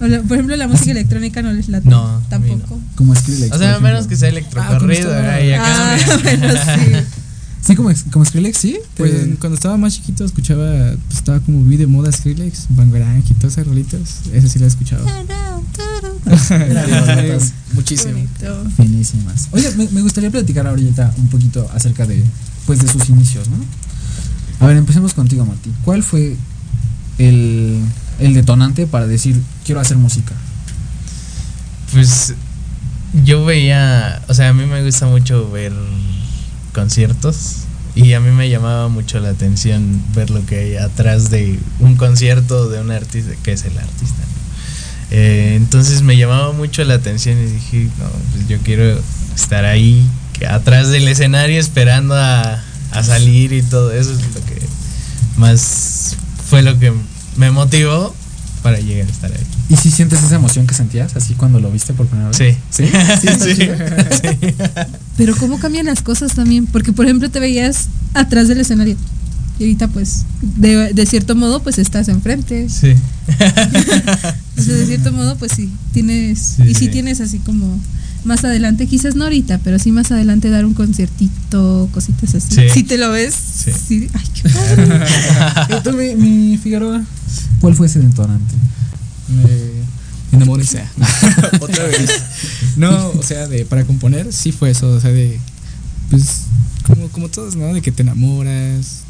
La- 0.00 0.22
por 0.22 0.36
ejemplo, 0.36 0.56
la 0.56 0.68
música 0.68 0.90
electrónica 0.92 1.42
no 1.42 1.52
les 1.52 1.68
late. 1.68 1.88
No, 1.88 2.20
Tampoco. 2.28 2.78
Como 2.94 3.14
Skrillex. 3.14 3.54
O 3.54 3.58
sea, 3.58 3.76
a 3.76 3.80
menos 3.80 4.06
que 4.06 4.16
sea 4.16 4.28
Ah, 4.28 4.32
electrocorrido. 4.32 5.10
y 5.44 5.52
acá 5.52 5.94
Ah, 5.94 5.96
bueno, 6.22 6.48
sí. 6.52 6.92
Sí, 7.60 7.74
como, 7.74 7.90
como 8.12 8.24
Skrillex, 8.24 8.56
sí. 8.56 8.78
Pues 8.96 9.12
cuando 9.40 9.56
estaba 9.56 9.76
más 9.76 9.92
chiquito 9.94 10.24
escuchaba, 10.24 10.64
pues 11.06 11.18
estaba 11.18 11.40
como 11.40 11.58
muy 11.60 11.76
de 11.76 11.86
moda 11.86 12.10
Skrillex, 12.12 12.66
Bangarang 12.70 13.22
y 13.28 13.34
todas 13.34 13.54
esas 13.54 13.66
rolitas. 13.66 14.20
Esa 14.32 14.48
sí 14.48 14.58
la 14.60 14.66
escuchaba. 14.68 15.04
Notas 16.24 17.52
Muchísimo. 17.72 18.14
Bonito. 18.14 18.64
Finísimas. 18.76 19.48
Oye, 19.52 19.70
me, 19.76 19.88
me 19.88 20.02
gustaría 20.02 20.30
platicar 20.30 20.66
ahorita 20.66 21.14
un 21.18 21.28
poquito 21.28 21.68
acerca 21.74 22.06
de, 22.06 22.24
pues, 22.66 22.80
de 22.80 22.88
sus 22.88 23.08
inicios, 23.08 23.48
¿no? 23.48 23.56
A 24.60 24.66
ver, 24.66 24.76
empecemos 24.76 25.14
contigo, 25.14 25.44
Martín. 25.44 25.74
¿Cuál 25.84 26.02
fue 26.02 26.36
el, 27.18 27.80
el 28.18 28.34
detonante 28.34 28.86
para 28.86 29.06
decir, 29.06 29.40
quiero 29.64 29.80
hacer 29.80 29.96
música? 29.96 30.34
Pues 31.92 32.34
yo 33.24 33.44
veía, 33.44 34.22
o 34.28 34.34
sea, 34.34 34.48
a 34.48 34.52
mí 34.52 34.66
me 34.66 34.84
gusta 34.84 35.06
mucho 35.06 35.50
ver 35.50 35.72
conciertos 36.74 37.58
y 37.94 38.12
a 38.12 38.20
mí 38.20 38.30
me 38.30 38.48
llamaba 38.50 38.88
mucho 38.88 39.18
la 39.20 39.30
atención 39.30 40.02
ver 40.14 40.30
lo 40.30 40.44
que 40.44 40.58
hay 40.58 40.76
atrás 40.76 41.30
de 41.30 41.58
un 41.80 41.96
concierto 41.96 42.68
de 42.68 42.80
un 42.80 42.90
artista, 42.90 43.32
que 43.42 43.52
es 43.52 43.64
el 43.64 43.76
artista. 43.78 44.22
Eh, 45.10 45.54
entonces 45.56 46.02
me 46.02 46.16
llamaba 46.16 46.52
mucho 46.52 46.84
la 46.84 46.94
atención 46.94 47.38
y 47.38 47.46
dije, 47.46 47.88
no, 47.98 48.06
pues 48.32 48.48
yo 48.48 48.58
quiero 48.58 49.00
estar 49.34 49.64
ahí, 49.64 50.06
que 50.34 50.46
atrás 50.46 50.88
del 50.90 51.08
escenario 51.08 51.58
esperando 51.58 52.14
a, 52.14 52.62
a 52.90 53.02
salir 53.02 53.52
y 53.52 53.62
todo 53.62 53.92
eso 53.92 54.12
es 54.12 54.18
lo 54.34 54.44
que 54.44 54.60
más 55.36 56.16
fue 56.48 56.62
lo 56.62 56.78
que 56.78 56.92
me 57.36 57.50
motivó 57.50 58.14
para 58.62 58.80
llegar 58.80 59.06
a 59.06 59.10
estar 59.10 59.32
ahí. 59.32 59.46
¿Y 59.70 59.76
si 59.76 59.90
sientes 59.90 60.22
esa 60.22 60.36
emoción 60.36 60.66
que 60.66 60.74
sentías 60.74 61.14
así 61.16 61.34
cuando 61.34 61.60
lo 61.60 61.70
viste 61.70 61.92
por 61.94 62.06
primera 62.06 62.30
vez? 62.30 62.36
Sí. 62.36 62.56
¿Sí? 62.70 62.88
¿Sí? 63.54 63.70
Pero 65.16 65.36
cómo 65.36 65.58
cambian 65.58 65.86
las 65.86 66.02
cosas 66.02 66.34
también, 66.34 66.66
porque 66.66 66.92
por 66.92 67.04
ejemplo 67.04 67.30
te 67.30 67.38
veías 67.40 67.88
atrás 68.14 68.48
del 68.48 68.60
escenario 68.60 68.96
y 69.58 69.64
ahorita 69.64 69.88
pues 69.88 70.24
de, 70.40 70.92
de 70.92 71.06
cierto 71.06 71.34
modo 71.34 71.60
pues 71.62 71.78
estás 71.78 72.08
enfrente. 72.08 72.68
Sí. 72.68 72.94
O 74.58 74.62
sea, 74.62 74.74
de 74.74 74.86
cierto 74.86 75.12
modo 75.12 75.36
pues 75.36 75.52
sí, 75.54 75.70
tienes 75.92 76.38
Sí, 76.56 76.62
y 76.64 76.68
sí, 76.68 76.74
sí. 76.74 76.88
tienes 76.88 77.20
así 77.20 77.38
como 77.38 77.80
más 78.24 78.44
adelante, 78.44 78.86
quizás 78.86 79.14
no 79.14 79.24
ahorita, 79.24 79.58
pero 79.62 79.78
sí 79.78 79.92
más 79.92 80.10
adelante 80.10 80.50
dar 80.50 80.64
un 80.66 80.74
conciertito, 80.74 81.88
cositas 81.92 82.34
así. 82.34 82.54
Sí. 82.54 82.62
Si 82.72 82.82
te 82.82 82.98
lo 82.98 83.10
ves, 83.12 83.34
Sí. 83.34 83.70
sí. 83.88 84.08
Ay, 84.12 84.24
qué 84.34 84.48
padre. 84.48 85.78
¿Y 85.78 85.82
tú, 85.82 85.92
mi, 85.92 86.14
mi 86.16 86.56
Figueroa? 86.58 87.02
¿Cuál 87.60 87.74
fue 87.74 87.86
ese 87.86 88.00
detonante? 88.00 88.54
Me 89.28 90.36
enamoré, 90.36 90.62
o 90.62 90.66
sea. 90.66 90.90
Otra 91.60 91.84
vez. 91.84 92.10
No, 92.76 93.08
o 93.10 93.22
sea, 93.22 93.46
de 93.46 93.64
para 93.64 93.84
componer 93.84 94.32
sí 94.32 94.52
fue 94.52 94.70
eso, 94.70 94.90
o 94.90 95.00
sea, 95.00 95.10
de 95.10 95.38
pues 96.10 96.42
como 96.86 97.08
como 97.08 97.28
todos, 97.28 97.54
¿no? 97.56 97.72
De 97.74 97.82
que 97.82 97.92
te 97.92 98.02
enamoras, 98.02 99.00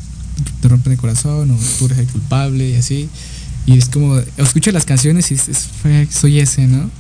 te 0.60 0.68
rompen 0.68 0.92
el 0.92 0.98
corazón 0.98 1.50
o 1.50 1.56
tú 1.78 1.86
eres 1.86 1.98
el 1.98 2.06
culpable 2.08 2.70
y 2.70 2.74
así. 2.76 3.08
Y 3.68 3.76
es 3.76 3.90
como 3.90 4.18
escuchas 4.38 4.72
las 4.72 4.86
canciones 4.86 5.30
y 5.30 5.34
dices, 5.34 5.68
"Fuck, 5.82 6.10
soy 6.10 6.40
ese, 6.40 6.66
¿no? 6.66 6.90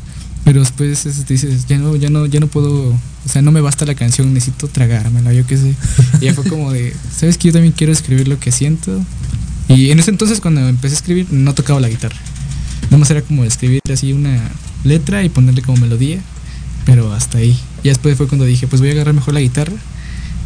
Pero 0.44 0.60
después 0.60 1.04
dices, 1.26 1.66
ya 1.66 1.78
no, 1.78 1.96
ya 1.96 2.10
no, 2.10 2.26
ya 2.26 2.40
no 2.40 2.46
puedo, 2.46 2.88
o 2.90 3.28
sea, 3.30 3.42
no 3.42 3.52
me 3.52 3.60
basta 3.60 3.84
la 3.86 3.94
canción, 3.94 4.32
necesito 4.32 4.68
tragármela, 4.68 5.32
yo 5.32 5.46
qué 5.46 5.56
sé. 5.56 5.74
Y 6.20 6.26
ya 6.26 6.34
fue 6.34 6.44
como 6.44 6.72
de, 6.72 6.94
¿sabes 7.14 7.38
que 7.38 7.48
yo 7.48 7.52
también 7.52 7.74
quiero 7.76 7.92
escribir 7.92 8.28
lo 8.28 8.38
que 8.38 8.52
siento? 8.52 9.02
Y 9.68 9.90
en 9.90 9.98
ese 9.98 10.10
entonces 10.10 10.40
cuando 10.40 10.66
empecé 10.66 10.94
a 10.94 10.98
escribir 10.98 11.26
no 11.30 11.54
tocaba 11.54 11.80
la 11.80 11.88
guitarra. 11.88 12.16
Nada 12.84 12.98
más 12.98 13.10
era 13.10 13.22
como 13.22 13.44
escribir 13.44 13.80
así 13.92 14.12
una 14.12 14.40
letra 14.84 15.22
y 15.24 15.28
ponerle 15.28 15.62
como 15.62 15.78
melodía, 15.78 16.20
pero 16.86 17.12
hasta 17.12 17.38
ahí. 17.38 17.58
Ya 17.84 17.90
después 17.90 18.16
fue 18.16 18.28
cuando 18.28 18.44
dije, 18.44 18.66
pues 18.66 18.80
voy 18.80 18.90
a 18.90 18.92
agarrar 18.92 19.14
mejor 19.14 19.34
la 19.34 19.40
guitarra 19.40 19.76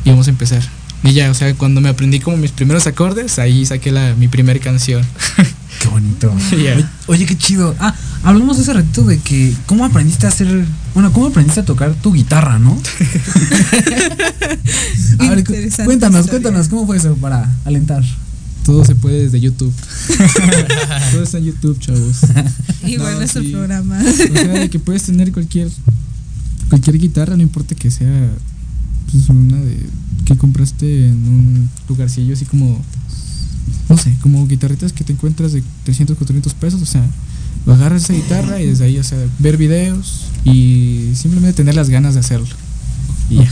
y 0.05 0.11
vamos 0.11 0.27
a 0.27 0.31
empezar. 0.31 0.63
Y 1.05 1.13
ya, 1.13 1.31
o 1.31 1.35
sea, 1.35 1.55
cuando 1.55 1.81
me 1.81 1.89
aprendí 1.89 2.21
como 2.21 2.37
mis 2.37 2.53
primeros 2.53 2.87
acordes, 2.87 3.39
ahí 3.39 3.65
saqué 3.67 3.91
la, 3.93 4.15
mi 4.15 4.29
primer 4.29 4.61
canción. 4.61 5.05
Qué 5.83 5.89
bonito. 5.89 6.33
Oye, 6.53 6.87
oye, 7.09 7.27
qué 7.27 7.37
chido. 7.37 7.75
Ah, 7.81 7.93
hablamos 8.23 8.57
hace 8.59 8.73
ratito 8.73 9.03
de 9.03 9.19
que 9.19 9.53
cómo 9.67 9.85
aprendiste 9.85 10.27
a 10.27 10.29
hacer, 10.29 10.65
bueno, 10.95 11.13
cómo 11.13 11.27
aprendiste 11.27 11.59
a 11.61 11.65
tocar 11.65 11.93
tu 11.95 12.13
guitarra, 12.13 12.61
¿no? 12.61 12.71
a 15.19 15.31
ver, 15.31 15.45
cuéntanos, 15.85 16.29
cuéntanos, 16.29 16.69
¿cómo 16.69 16.87
fue 16.87 16.99
eso 16.99 17.17
para 17.17 17.51
alentar? 17.65 18.05
Todo 18.65 18.85
se 18.85 18.95
puede 18.95 19.25
desde 19.25 19.41
YouTube. 19.41 19.75
Todo 21.13 21.23
está 21.25 21.39
en 21.39 21.47
YouTube, 21.47 21.81
chavos. 21.81 22.19
Igual 22.87 23.15
No, 23.15 23.19
nuestro 23.19 23.43
sí. 23.43 23.49
programa. 23.51 23.99
O 24.01 24.13
sea, 24.13 24.49
de 24.53 24.71
que 24.71 24.79
puedes 24.79 25.03
tener 25.03 25.33
cualquier 25.33 25.69
cualquier 26.69 26.99
guitarra, 26.99 27.37
no 27.37 27.43
importa 27.43 27.75
que 27.75 27.91
sea 27.91 28.31
pues 29.11 29.29
una 29.29 29.57
de 29.57 29.85
que 30.25 30.37
compraste 30.37 31.09
en 31.09 31.17
un 31.29 31.71
lugarcillo 31.89 32.35
así 32.35 32.45
como 32.45 32.81
no 33.89 33.97
sé, 33.97 34.15
como 34.23 34.47
guitarritas 34.47 34.93
que 34.93 35.05
te 35.05 35.13
encuentras 35.13 35.53
de 35.53 35.63
300, 35.85 36.17
400 36.17 36.55
pesos, 36.55 36.83
o 36.83 36.87
sea, 36.87 37.05
lo 37.67 37.75
agarras 37.75 38.05
esa 38.05 38.15
guitarra 38.15 38.61
y 38.61 38.67
desde 38.67 38.85
ahí, 38.85 38.99
o 38.99 39.05
sea, 39.05 39.19
ver 39.39 39.57
videos 39.57 40.27
y 40.45 41.13
simplemente 41.15 41.57
tener 41.57 41.75
las 41.75 41.89
ganas 41.89 42.15
de 42.15 42.21
hacerlo. 42.21 42.47
Y 43.31 43.37
ya, 43.37 43.49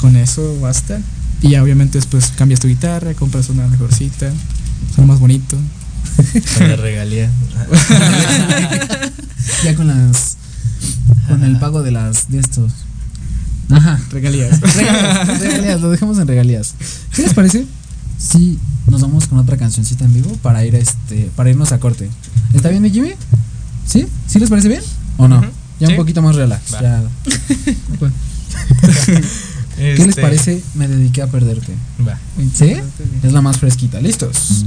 con 0.00 0.16
eso 0.16 0.58
basta. 0.60 1.00
Y 1.40 1.50
ya 1.50 1.62
obviamente 1.62 1.98
después 1.98 2.32
cambias 2.36 2.60
tu 2.60 2.66
guitarra, 2.66 3.14
compras 3.14 3.48
una 3.48 3.68
mejorcita, 3.68 4.32
suena 4.94 5.12
más 5.12 5.20
bonito. 5.20 5.56
Con 6.58 6.68
la 6.68 6.76
regalía. 6.76 7.30
Ya 9.64 9.74
con 9.74 9.86
las, 9.86 10.36
con 11.26 11.42
el 11.42 11.58
pago 11.58 11.82
de 11.82 11.90
las, 11.90 12.30
de 12.30 12.38
estos. 12.38 12.72
Ajá. 13.70 13.98
Regalías. 14.10 14.60
Regalías, 14.60 15.40
regalías, 15.40 15.80
lo 15.80 15.90
dejamos 15.90 16.18
en 16.18 16.28
regalías. 16.28 16.74
¿Qué 17.14 17.22
les 17.22 17.34
parece? 17.34 17.66
Si 18.18 18.58
nos 18.90 19.00
vamos 19.02 19.26
con 19.26 19.38
otra 19.38 19.56
cancioncita 19.56 20.04
en 20.04 20.14
vivo 20.14 20.30
para 20.42 20.64
ir 20.64 20.74
a 20.74 20.78
este, 20.78 21.30
para 21.36 21.50
irnos 21.50 21.72
a 21.72 21.78
corte. 21.80 22.08
¿Está 22.54 22.68
bien, 22.70 22.82
mi 22.82 22.90
Jimmy? 22.90 23.12
¿Sí? 23.86 24.06
¿Sí 24.26 24.38
les 24.38 24.48
parece 24.50 24.68
bien? 24.68 24.82
¿O 25.16 25.28
no? 25.28 25.40
Ya 25.80 25.86
Sí. 25.86 25.92
un 25.92 25.96
poquito 25.96 26.22
más 26.22 26.34
relax. 26.34 26.70
Ya. 26.72 27.02
¿Qué 29.76 29.94
les 29.94 30.00
Este- 30.08 30.22
parece? 30.22 30.62
Me 30.74 30.88
dediqué 30.88 31.22
a 31.22 31.28
perderte. 31.28 31.72
Va. 32.06 32.18
¿Sí? 32.54 32.76
Es 33.22 33.32
la 33.32 33.40
más 33.42 33.58
fresquita. 33.58 34.00
¿Listos? 34.00 34.64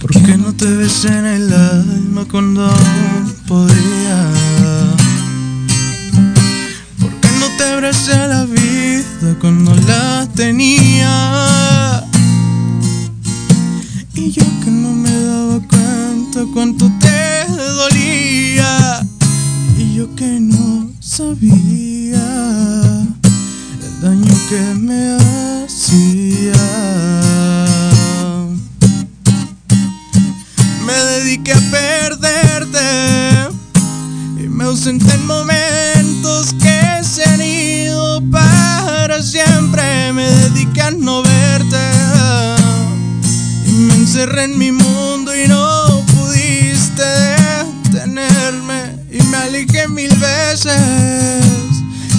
¿Por 0.00 0.10
qué 0.10 0.36
no 0.36 0.52
te 0.54 0.66
ves 0.66 1.04
en 1.04 1.24
el 1.24 1.52
alma 1.52 2.24
cuando 2.30 2.64
aún 2.66 3.32
podría? 3.46 4.01
Abracé 7.82 8.16
la 8.28 8.44
vida 8.44 9.36
cuando 9.40 9.74
la 9.74 10.28
tenía? 10.36 12.04
Y 14.14 14.30
yo 14.30 14.44
que 14.62 14.70
no 14.70 14.92
me 14.92 15.10
daba 15.10 15.58
cuenta 15.66 16.44
cuánto 16.54 16.88
te 17.00 17.44
dolía. 17.50 19.04
Y 19.76 19.96
yo 19.96 20.14
que 20.14 20.38
no 20.38 20.92
sabía 21.00 22.22
el 23.82 24.00
daño 24.00 24.34
que 24.48 24.74
me 24.74 25.16
hacía. 25.64 26.52
Me 30.86 30.92
dediqué 30.92 31.52
a 31.52 31.60
perderte 31.72 32.78
y 34.38 34.46
me 34.46 34.64
ausenté 34.64 35.14
en 35.14 35.26
momentos 35.26 36.54
que 37.22 37.24
se 37.24 37.30
han 37.30 37.42
ido 37.42 38.22
para 38.30 39.22
siempre. 39.22 40.12
Me 40.12 40.24
dediqué 40.24 40.82
a 40.82 40.90
no 40.90 41.22
verte 41.22 41.76
y 43.66 43.72
me 43.72 43.94
encerré 43.94 44.44
en 44.44 44.58
mi 44.58 44.72
mundo 44.72 45.34
y 45.36 45.48
no 45.48 46.04
pudiste 46.14 47.02
detenerme 47.84 48.96
y 49.10 49.22
me 49.24 49.36
alejé 49.36 49.88
mil 49.88 50.14
veces. 50.16 50.72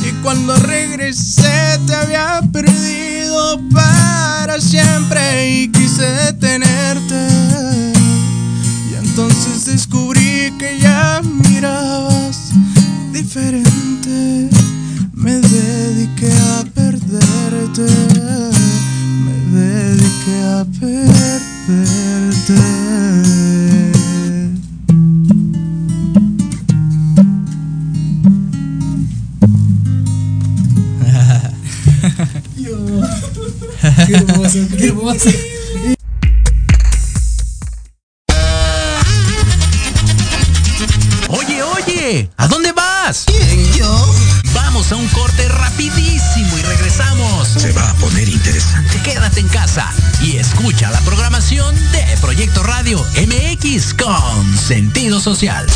Y 0.08 0.12
cuando 0.22 0.56
regresé 0.58 1.80
te 1.86 1.96
había 1.96 2.42
perdido 2.52 3.60
para 3.72 4.60
siempre 4.60 5.50
y 5.50 5.72
quise 5.72 6.04
detenerte. 6.04 7.28
Y 8.92 8.96
entonces 8.96 9.66
descubrí 9.66 10.54
que 10.58 10.80
ya 10.80 11.22
mirabas 11.24 12.52
diferente. 13.12 14.50
Me 15.24 15.40
dediqué 15.40 16.34
a 16.34 16.66
perderte. 16.76 17.88
Me 19.24 19.36
dediqué 19.58 20.38
a 20.44 20.66
perderte. 20.82 22.60
Qué 34.06 34.14
hermoso, 34.14 34.60
qué 34.78 34.88
hermoso. 34.88 35.30
Social. 55.44 55.73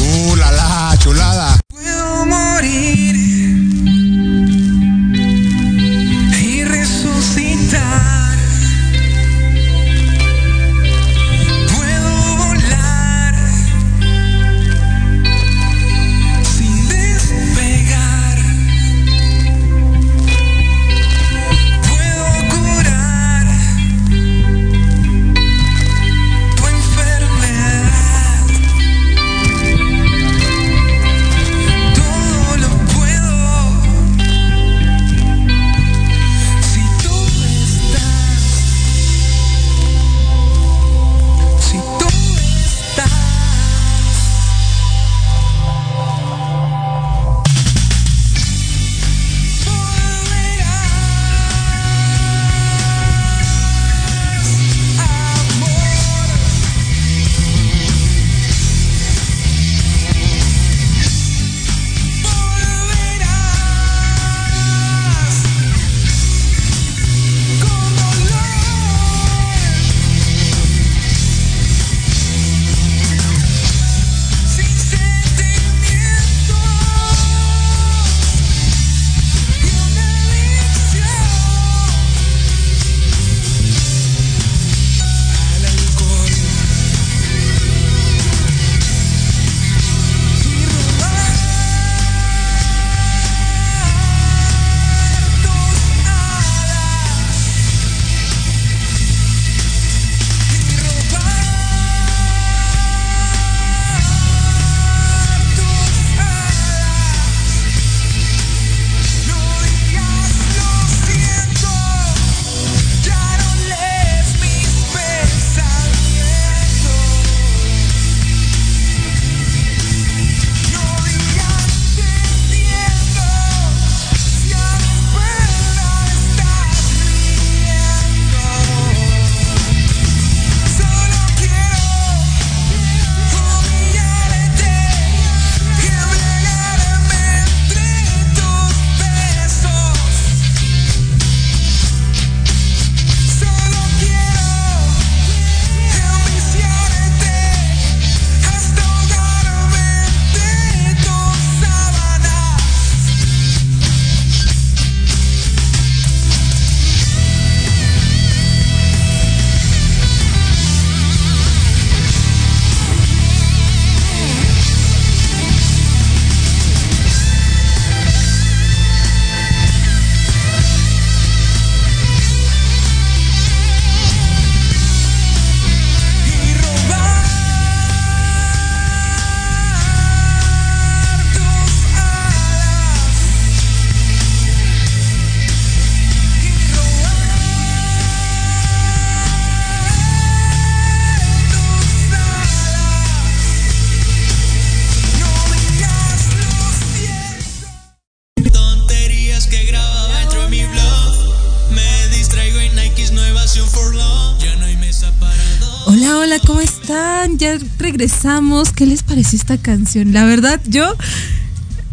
Hola, 206.28 206.40
¿cómo 206.46 206.60
están? 206.60 207.38
Ya 207.38 207.58
regresamos. 207.80 208.74
¿Qué 208.74 208.86
les 208.86 209.02
pareció 209.02 209.40
esta 209.40 209.58
canción? 209.58 210.12
La 210.12 210.26
verdad, 210.26 210.60
yo. 210.68 210.86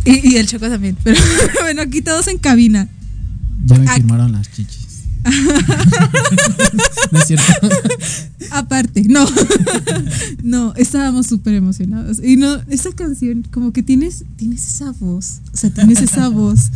Y, 0.05 0.32
y 0.32 0.37
el 0.39 0.49
Choco 0.49 0.68
también. 0.68 0.97
Pero 1.05 1.20
bueno, 1.61 1.82
aquí 1.82 2.03
todos 2.03 2.26
en 2.26 2.39
cabina. 2.39 2.89
Ya 3.64 3.78
me 3.78 3.87
firmaron 3.87 4.32
las 4.32 4.51
chichis. 4.51 5.05
no 7.12 7.18
es 7.20 7.26
cierto. 7.28 7.68
Aparte, 8.51 9.05
no. 9.05 9.24
no, 10.43 10.74
estábamos 10.74 11.28
súper 11.28 11.55
emocionados. 11.55 12.18
Y 12.20 12.37
no, 12.37 12.57
esa 12.68 12.91
canción, 12.91 13.47
como 13.53 13.72
que 13.72 13.85
tienes, 13.85 14.24
tienes 14.35 14.66
esa 14.66 14.91
voz. 14.99 15.43
O 15.53 15.57
sea, 15.57 15.70
tienes 15.70 16.03
esa 16.03 16.28
voz. 16.28 16.72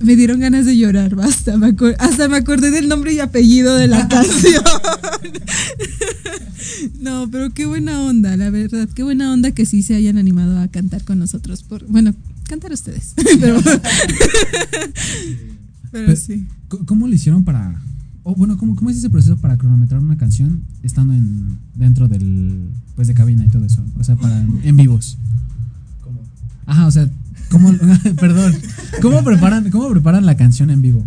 Me 0.00 0.14
dieron 0.16 0.40
ganas 0.40 0.64
de 0.64 0.76
llorar, 0.76 1.14
basta. 1.16 1.58
Me 1.58 1.74
hasta 1.98 2.28
me 2.28 2.36
acordé 2.36 2.70
del 2.70 2.88
nombre 2.88 3.12
y 3.12 3.20
apellido 3.20 3.76
de 3.76 3.88
la 3.88 4.06
canción. 4.08 4.62
no, 7.00 7.28
pero 7.30 7.50
qué 7.50 7.66
buena 7.66 8.00
onda, 8.02 8.36
la 8.36 8.50
verdad. 8.50 8.88
Qué 8.94 9.02
buena 9.02 9.32
onda 9.32 9.50
que 9.52 9.66
sí 9.66 9.82
se 9.82 9.94
hayan 9.96 10.18
animado 10.18 10.58
a 10.60 10.68
cantar 10.68 11.04
con 11.04 11.18
nosotros. 11.18 11.62
Por, 11.62 11.84
bueno, 11.86 12.14
cantar 12.48 12.72
ustedes. 12.72 13.14
pero, 13.40 13.60
pero 15.90 16.16
sí. 16.16 16.46
¿Cómo- 16.68 16.86
¿Cómo 16.86 17.08
lo 17.08 17.14
hicieron 17.14 17.44
para.? 17.44 17.80
O 18.22 18.34
bueno, 18.34 18.58
¿cómo, 18.58 18.76
¿cómo 18.76 18.90
es 18.90 18.98
ese 18.98 19.08
proceso 19.10 19.36
para 19.38 19.56
cronometrar 19.56 20.00
una 20.00 20.16
canción 20.18 20.62
estando 20.82 21.14
en 21.14 21.58
dentro 21.74 22.08
del. 22.08 22.68
Pues 22.94 23.08
de 23.08 23.14
cabina 23.14 23.44
y 23.44 23.48
todo 23.48 23.64
eso? 23.64 23.82
O 23.98 24.04
sea, 24.04 24.16
para 24.16 24.38
en 24.40 24.76
vivos. 24.76 25.16
¿Cómo? 26.02 26.20
Ajá, 26.66 26.86
o 26.86 26.90
sea, 26.90 27.08
¿cómo. 27.50 27.72
perdón. 28.20 28.56
¿Cómo 29.02 29.24
preparan, 29.24 29.70
¿Cómo 29.70 29.90
preparan 29.90 30.26
la 30.26 30.36
canción 30.36 30.70
en 30.70 30.82
vivo? 30.82 31.04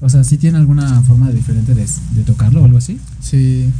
O 0.00 0.08
sea, 0.08 0.24
¿sí 0.24 0.36
tiene 0.36 0.58
alguna 0.58 1.02
forma 1.02 1.30
diferente 1.30 1.74
de, 1.74 1.86
de 2.14 2.22
tocarlo 2.24 2.62
o 2.62 2.64
algo 2.64 2.78
así? 2.78 2.98
Sí. 3.20 3.70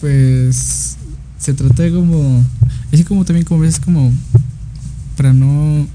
Pues 0.00 0.96
se 1.38 1.54
trata 1.54 1.82
de 1.82 1.92
como. 1.92 2.44
Así 2.92 3.04
como 3.04 3.24
también 3.24 3.44
como 3.44 3.60
ves 3.60 3.80
como. 3.80 4.12
Para 5.16 5.32
no 5.32 5.86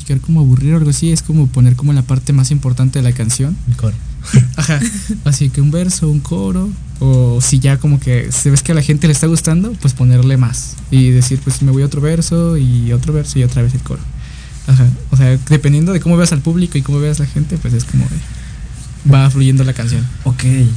llegar 0.00 0.20
como 0.20 0.40
aburrir 0.40 0.74
o 0.74 0.76
algo 0.76 0.90
así, 0.90 1.10
es 1.10 1.22
como 1.22 1.46
poner 1.46 1.76
como 1.76 1.92
la 1.92 2.02
parte 2.02 2.32
más 2.32 2.50
importante 2.50 2.98
de 2.98 3.02
la 3.02 3.12
canción. 3.12 3.56
El 3.68 3.76
coro. 3.76 3.94
Ajá. 4.56 4.80
Así 5.24 5.50
que 5.50 5.60
un 5.60 5.70
verso, 5.70 6.08
un 6.10 6.20
coro. 6.20 6.68
O 6.98 7.40
si 7.40 7.60
ya 7.60 7.78
como 7.78 7.98
que 7.98 8.30
se 8.30 8.50
ves 8.50 8.62
que 8.62 8.72
a 8.72 8.74
la 8.74 8.82
gente 8.82 9.06
le 9.06 9.12
está 9.12 9.26
gustando, 9.26 9.72
pues 9.80 9.94
ponerle 9.94 10.36
más. 10.36 10.76
Y 10.90 11.10
decir, 11.10 11.40
pues 11.42 11.62
me 11.62 11.72
voy 11.72 11.82
a 11.82 11.86
otro 11.86 12.00
verso 12.00 12.56
y 12.56 12.92
otro 12.92 13.12
verso 13.12 13.38
y 13.38 13.44
otra 13.44 13.62
vez 13.62 13.74
el 13.74 13.80
coro. 13.80 14.02
Ajá. 14.66 14.86
O 15.10 15.16
sea, 15.16 15.36
dependiendo 15.48 15.92
de 15.92 16.00
cómo 16.00 16.16
veas 16.16 16.32
al 16.32 16.40
público 16.40 16.78
y 16.78 16.82
cómo 16.82 17.00
veas 17.00 17.20
a 17.20 17.24
la 17.24 17.28
gente, 17.28 17.56
pues 17.58 17.74
es 17.74 17.84
como 17.84 18.04
de- 18.04 19.10
va 19.12 19.30
fluyendo 19.30 19.64
la 19.64 19.72
canción. 19.72 20.06
Ok. 20.24 20.44
¿Y, 20.44 20.68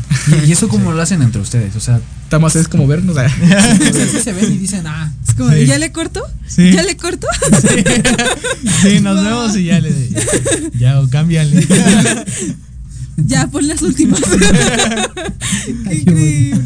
y 0.47 0.51
eso 0.51 0.67
cómo 0.69 0.91
lo 0.93 1.01
hacen 1.01 1.21
entre 1.21 1.41
ustedes? 1.41 1.75
O 1.75 1.79
sea, 1.79 1.99
más 2.39 2.55
es 2.55 2.67
como 2.67 2.87
vernos. 2.87 3.15
o 3.17 3.19
sea, 3.19 3.29
sí 3.29 4.19
se 4.23 4.33
ven 4.33 4.51
y 4.51 4.57
dicen, 4.57 4.87
ah. 4.87 5.11
Es 5.27 5.35
como, 5.35 5.51
Sí. 5.51 5.65
¿ya 5.67 5.77
le 5.77 5.91
corto? 5.91 6.21
Sí. 6.47 6.71
¿Ya 6.71 6.81
le 6.83 6.97
corto? 6.97 7.27
Sí, 8.81 8.99
nos 9.01 9.23
vemos 9.23 9.55
y 9.57 9.65
ya 9.65 9.79
le. 9.79 9.91
Ya, 10.79 10.99
o 10.99 11.07
cámbiale. 11.09 11.67
Ya, 13.17 13.47
pon 13.47 13.67
las 13.67 13.81
últimas. 13.83 14.19
Qué 15.87 15.95
increíble. 15.95 16.61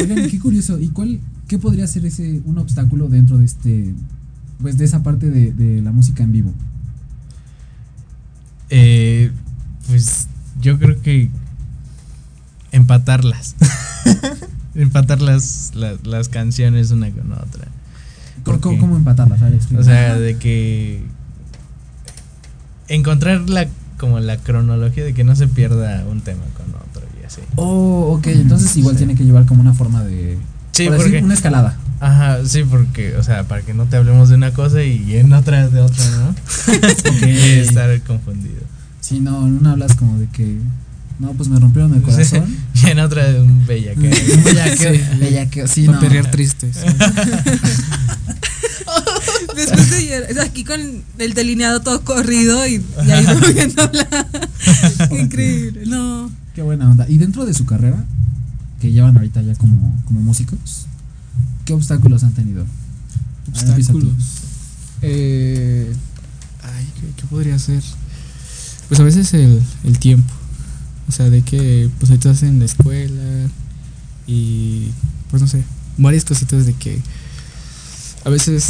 Oigan, 0.00 0.28
qué 0.30 0.38
curioso. 0.38 0.78
¿Y 0.78 0.88
cuál, 0.88 1.20
qué 1.48 1.58
podría 1.58 1.86
ser 1.86 2.04
ese 2.04 2.40
un 2.44 2.58
obstáculo 2.58 3.08
dentro 3.08 3.38
de 3.38 3.46
este, 3.46 3.94
pues 4.60 4.76
de 4.78 4.84
esa 4.84 5.02
parte 5.02 5.30
de, 5.30 5.52
de 5.52 5.82
la 5.82 5.92
música 5.92 6.22
en 6.22 6.32
vivo? 6.32 6.52
Eh, 8.70 9.30
pues 9.88 10.28
yo 10.60 10.78
creo 10.78 11.00
que 11.00 11.30
empatarlas. 12.72 13.54
Empatar 14.74 15.20
las, 15.22 15.72
las, 15.74 16.06
las 16.06 16.28
canciones 16.28 16.90
una 16.90 17.10
con 17.10 17.32
otra. 17.32 17.66
¿Cómo, 18.44 18.58
Porque- 18.60 18.78
cómo 18.78 18.96
empatarlas? 18.96 19.40
O 19.76 19.82
sea, 19.82 20.16
de 20.18 20.36
que 20.36 21.02
encontrar 22.88 23.48
la 23.48 23.66
como 23.98 24.20
la 24.20 24.36
cronología 24.36 25.02
de 25.04 25.12
que 25.12 25.24
no 25.24 25.34
se 25.34 25.48
pierda 25.48 26.04
un 26.08 26.20
tema 26.20 26.44
con 26.56 26.66
otro 26.88 27.02
y 27.20 27.24
así. 27.26 27.40
Oh, 27.56 28.14
ok. 28.16 28.28
Entonces 28.28 28.76
igual 28.76 28.94
Sí. 28.94 28.98
tiene 28.98 29.16
que 29.16 29.24
llevar 29.24 29.44
como 29.46 29.60
una 29.60 29.74
forma 29.74 30.04
de. 30.04 30.38
Sí, 30.72 30.84
por 30.84 30.92
decir, 30.98 31.12
porque 31.12 31.24
una 31.24 31.34
escalada. 31.34 31.76
Ajá, 32.00 32.38
sí, 32.46 32.62
porque, 32.62 33.16
o 33.16 33.22
sea, 33.22 33.44
para 33.44 33.62
que 33.62 33.74
no 33.74 33.86
te 33.86 33.96
hablemos 33.96 34.28
de 34.28 34.36
una 34.36 34.52
cosa 34.52 34.82
y 34.84 35.16
en 35.16 35.32
otra 35.32 35.68
de 35.68 35.80
otra, 35.80 36.04
¿no? 36.10 36.34
y 37.26 37.58
estar 37.58 38.00
confundido. 38.02 38.60
Si 39.00 39.20
no, 39.20 39.46
en 39.46 39.58
una 39.58 39.72
hablas 39.72 39.94
como 39.96 40.18
de 40.18 40.26
que. 40.28 40.58
No, 41.18 41.32
pues 41.32 41.48
me 41.48 41.58
rompieron 41.58 41.92
el 41.94 42.02
corazón. 42.02 42.44
y 42.74 42.86
en 42.86 43.00
otra 43.00 43.24
de 43.28 43.40
un 43.40 43.66
bellaqueo. 43.66 44.10
Un 44.36 44.44
bellaqueo, 44.44 44.94
Sí. 44.94 45.00
bellaqueo, 45.18 45.66
sí, 45.66 45.86
Para 45.86 45.96
no. 45.98 46.02
perrear 46.02 46.30
tristes. 46.30 46.76
Después 49.56 49.90
de 49.90 50.06
llorar, 50.06 50.46
aquí 50.46 50.64
con 50.64 50.80
el 51.18 51.34
delineado 51.34 51.80
todo 51.80 52.02
corrido 52.04 52.64
y, 52.66 52.74
y 53.06 53.10
ahí 53.10 53.26
moviendo 53.26 53.90
la. 53.92 54.26
Increíble. 55.18 55.82
No. 55.86 56.30
Qué 56.54 56.62
buena 56.62 56.88
onda. 56.90 57.06
Y 57.08 57.18
dentro 57.18 57.44
de 57.44 57.54
su 57.54 57.64
carrera, 57.66 58.04
que 58.80 58.92
llevan 58.92 59.16
ahorita 59.16 59.42
ya 59.42 59.54
como, 59.56 60.00
como 60.04 60.20
músicos, 60.20 60.86
¿qué 61.68 61.74
obstáculos 61.74 62.24
han 62.24 62.32
tenido? 62.32 62.64
Obstáculos. 63.50 64.14
Eh, 65.02 65.92
ay, 66.62 66.86
¿qué, 67.14 67.26
podría 67.26 67.58
ser? 67.58 67.82
Pues 68.88 68.98
a 68.98 69.02
veces 69.02 69.34
el, 69.34 69.62
el 69.84 69.98
tiempo. 69.98 70.32
O 71.10 71.12
sea, 71.12 71.28
de 71.28 71.42
que 71.42 71.90
pues 71.98 72.10
ahorita 72.10 72.30
estás 72.30 72.48
en 72.48 72.58
la 72.58 72.64
escuela 72.64 73.50
y 74.26 74.88
pues 75.30 75.42
no 75.42 75.48
sé, 75.48 75.62
varias 75.98 76.24
cositas 76.24 76.64
de 76.64 76.72
que 76.72 77.02
a 78.24 78.30
veces 78.30 78.66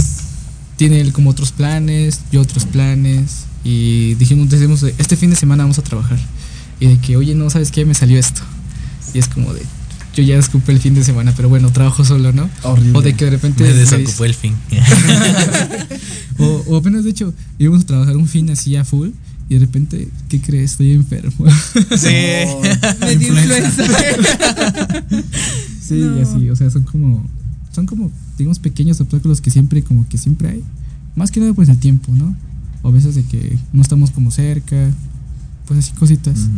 tiene 0.76 1.00
él 1.00 1.12
como 1.12 1.30
otros 1.30 1.52
planes, 1.52 2.22
yo 2.32 2.40
otros 2.40 2.64
planes 2.64 3.44
y 3.62 4.14
dijimos, 4.14 4.50
decimos, 4.50 4.82
este 4.82 5.16
fin 5.16 5.30
de 5.30 5.36
semana 5.36 5.62
vamos 5.62 5.78
a 5.78 5.82
trabajar 5.82 6.18
y 6.80 6.88
de 6.88 6.98
que, 6.98 7.16
oye, 7.16 7.36
no, 7.36 7.48
¿sabes 7.48 7.70
qué? 7.70 7.84
Me 7.84 7.94
salió 7.94 8.18
esto. 8.18 8.42
Y 9.14 9.18
es 9.20 9.28
como 9.28 9.54
de, 9.54 9.62
yo 10.18 10.24
ya 10.24 10.36
desocupé 10.36 10.72
el 10.72 10.80
fin 10.80 10.94
de 10.94 11.04
semana, 11.04 11.32
pero 11.36 11.48
bueno, 11.48 11.70
trabajo 11.70 12.04
solo, 12.04 12.32
¿no? 12.32 12.50
Horrible. 12.64 12.98
O 12.98 13.02
de 13.02 13.14
que 13.14 13.24
de 13.26 13.30
repente... 13.30 13.62
Me 13.62 13.72
desocupó 13.72 14.24
el 14.24 14.34
fin. 14.34 14.54
o, 16.38 16.64
o 16.66 16.76
apenas, 16.76 17.04
de 17.04 17.10
hecho, 17.10 17.32
íbamos 17.58 17.82
a 17.84 17.86
trabajar 17.86 18.16
un 18.16 18.26
fin 18.26 18.50
así 18.50 18.74
a 18.74 18.84
full 18.84 19.10
y 19.48 19.54
de 19.54 19.60
repente, 19.60 20.08
¿qué 20.28 20.40
crees? 20.40 20.72
Estoy 20.72 20.92
enfermo. 20.92 21.46
Sí. 21.96 22.08
Me 23.00 23.16
dio 23.16 23.28
influenza. 23.28 23.84
sí, 25.80 25.94
No. 25.94 26.18
y 26.18 26.22
así, 26.22 26.50
o 26.50 26.56
sea, 26.56 26.68
son 26.70 26.82
como, 26.82 27.24
son 27.72 27.86
como, 27.86 28.10
digamos, 28.36 28.58
pequeños 28.58 29.00
obstáculos 29.00 29.40
que 29.40 29.50
siempre, 29.50 29.82
como 29.82 30.06
que 30.08 30.18
siempre 30.18 30.48
hay. 30.48 30.64
Más 31.14 31.30
que 31.30 31.38
nada, 31.40 31.54
pues 31.54 31.68
el 31.68 31.78
tiempo, 31.78 32.12
¿no? 32.12 32.34
O 32.82 32.88
a 32.88 32.92
veces 32.92 33.14
de 33.14 33.22
que 33.22 33.56
no 33.72 33.82
estamos 33.82 34.10
como 34.10 34.30
cerca, 34.32 34.90
pues 35.66 35.78
así 35.78 35.92
cositas. 35.92 36.48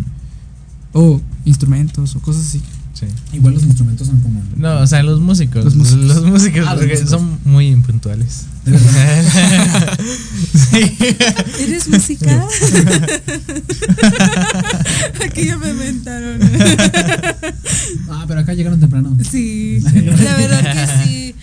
O 0.93 1.21
instrumentos 1.45 2.17
o 2.17 2.21
cosas 2.21 2.47
así. 2.47 2.63
Sí. 3.01 3.07
Igual 3.33 3.55
los 3.55 3.63
instrumentos 3.63 4.07
son 4.07 4.21
como. 4.21 4.43
No, 4.57 4.81
o 4.81 4.87
sea, 4.87 5.03
los 5.03 5.21
músicos. 5.21 5.65
Los 5.75 5.93
Los 5.93 6.23
músicos. 6.23 6.67
Ah, 6.69 6.75
los 6.75 6.81
porque 6.81 7.01
músicos. 7.01 7.11
son 7.11 7.39
muy 7.45 7.69
impuntuales. 7.69 8.45
De 8.67 8.73
verdad. 8.73 9.99
sí. 10.71 10.97
¿Eres 11.61 11.89
música? 11.89 12.47
Aquí 15.25 15.47
ya 15.47 15.57
me 15.57 15.71
inventaron. 15.71 16.41
Ah, 18.11 18.25
pero 18.29 18.41
acá 18.41 18.53
llegaron 18.53 18.79
temprano. 18.81 19.17
Sí, 19.31 19.81
la 20.25 20.37
verdad 20.37 20.61
que 20.73 21.05
sí. 21.05 21.35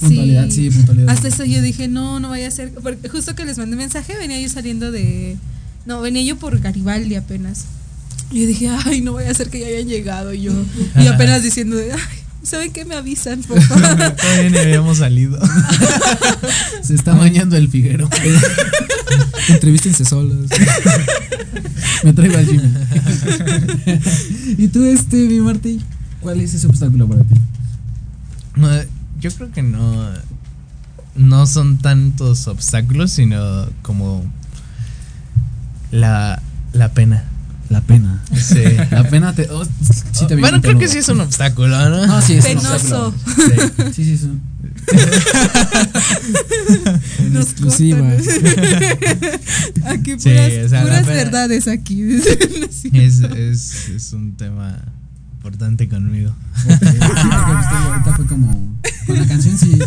Puntualidad, 0.00 0.50
sí, 0.50 0.70
puntualidad. 0.70 1.08
Hasta 1.08 1.28
eso 1.28 1.44
yo 1.44 1.62
dije, 1.62 1.86
no, 1.86 2.18
no 2.18 2.30
vaya 2.30 2.48
a 2.48 2.50
ser. 2.50 2.72
Porque 2.72 3.08
justo 3.08 3.36
que 3.36 3.44
les 3.44 3.58
mandé 3.58 3.76
mensaje, 3.76 4.16
venía 4.18 4.40
yo 4.40 4.48
saliendo 4.48 4.90
de. 4.90 5.36
No, 5.86 6.00
venía 6.00 6.22
yo 6.22 6.36
por 6.36 6.58
Garibaldi 6.58 7.14
apenas. 7.14 7.66
Y 8.30 8.40
yo 8.42 8.46
dije, 8.48 8.68
ay, 8.84 9.00
no 9.00 9.12
vaya 9.12 9.30
a 9.30 9.34
ser 9.34 9.50
que 9.50 9.60
ya 9.60 9.66
hayan 9.66 9.88
llegado 9.88 10.32
y 10.34 10.42
yo. 10.42 10.52
Y 11.00 11.06
apenas 11.06 11.42
diciendo, 11.42 11.76
ay, 11.78 11.98
¿saben 12.42 12.72
qué 12.72 12.84
me 12.84 12.94
avisan, 12.94 13.42
por 13.42 13.60
favor? 13.68 14.12
Todavía 14.16 14.50
ni 14.50 14.58
habíamos 14.58 14.98
salido. 14.98 15.38
Se 16.82 16.94
está 16.94 17.14
bañando 17.14 17.56
el 17.56 17.68
figuero. 17.68 18.08
Entrevístense 19.48 20.04
solos. 20.04 20.48
Me 22.02 22.12
traigo 22.12 22.36
al 22.36 22.46
Jimmy. 22.46 22.74
y 24.58 24.68
tú, 24.68 24.84
este, 24.84 25.16
mi 25.16 25.40
Martí, 25.40 25.80
¿cuál 26.20 26.40
es 26.40 26.54
ese 26.54 26.66
obstáculo 26.66 27.08
para 27.08 27.22
ti? 27.22 27.34
No, 28.56 28.68
yo 29.20 29.30
creo 29.32 29.50
que 29.52 29.62
no. 29.62 30.10
No 31.16 31.46
son 31.46 31.78
tantos 31.78 32.48
obstáculos, 32.48 33.12
sino 33.12 33.66
como. 33.82 34.24
La, 35.92 36.42
la 36.72 36.92
pena. 36.92 37.24
La 37.70 37.80
pena. 37.80 38.22
Sí. 38.34 38.62
La 38.90 39.08
pena 39.08 39.34
te. 39.34 39.48
oh, 39.50 39.64
sí 40.12 40.26
te 40.26 40.36
bueno, 40.36 40.60
creo 40.60 40.78
que 40.78 40.86
sí 40.88 40.98
es 40.98 41.08
un 41.08 41.20
obstáculo, 41.20 41.88
¿no? 41.88 42.06
No, 42.06 42.20
sí, 42.22 42.34
es 42.34 42.44
Penoso. 42.44 43.08
un 43.08 43.14
obstáculo. 43.14 43.92
Sí, 43.92 44.04
sí, 44.04 44.12
es 44.12 44.22
un. 44.24 44.40
En 47.18 47.32
Nos 47.32 47.46
exclusiva. 47.46 48.06
Aquí 49.86 50.12
Sí, 50.18 50.28
puras, 50.30 50.52
o 50.64 50.68
sea, 50.68 50.84
la 50.84 50.90
puras 50.90 51.06
verdades 51.06 51.68
aquí. 51.68 52.02
Es, 52.92 53.20
es, 53.20 53.88
es 53.88 54.12
un 54.12 54.34
tema 54.36 54.78
importante 55.36 55.88
conmigo. 55.88 56.34
Ahorita 56.68 58.12
fue 58.16 58.26
como. 58.26 58.74
Con 59.06 59.18
la 59.18 59.26
canción 59.26 59.56
sí. 59.58 59.78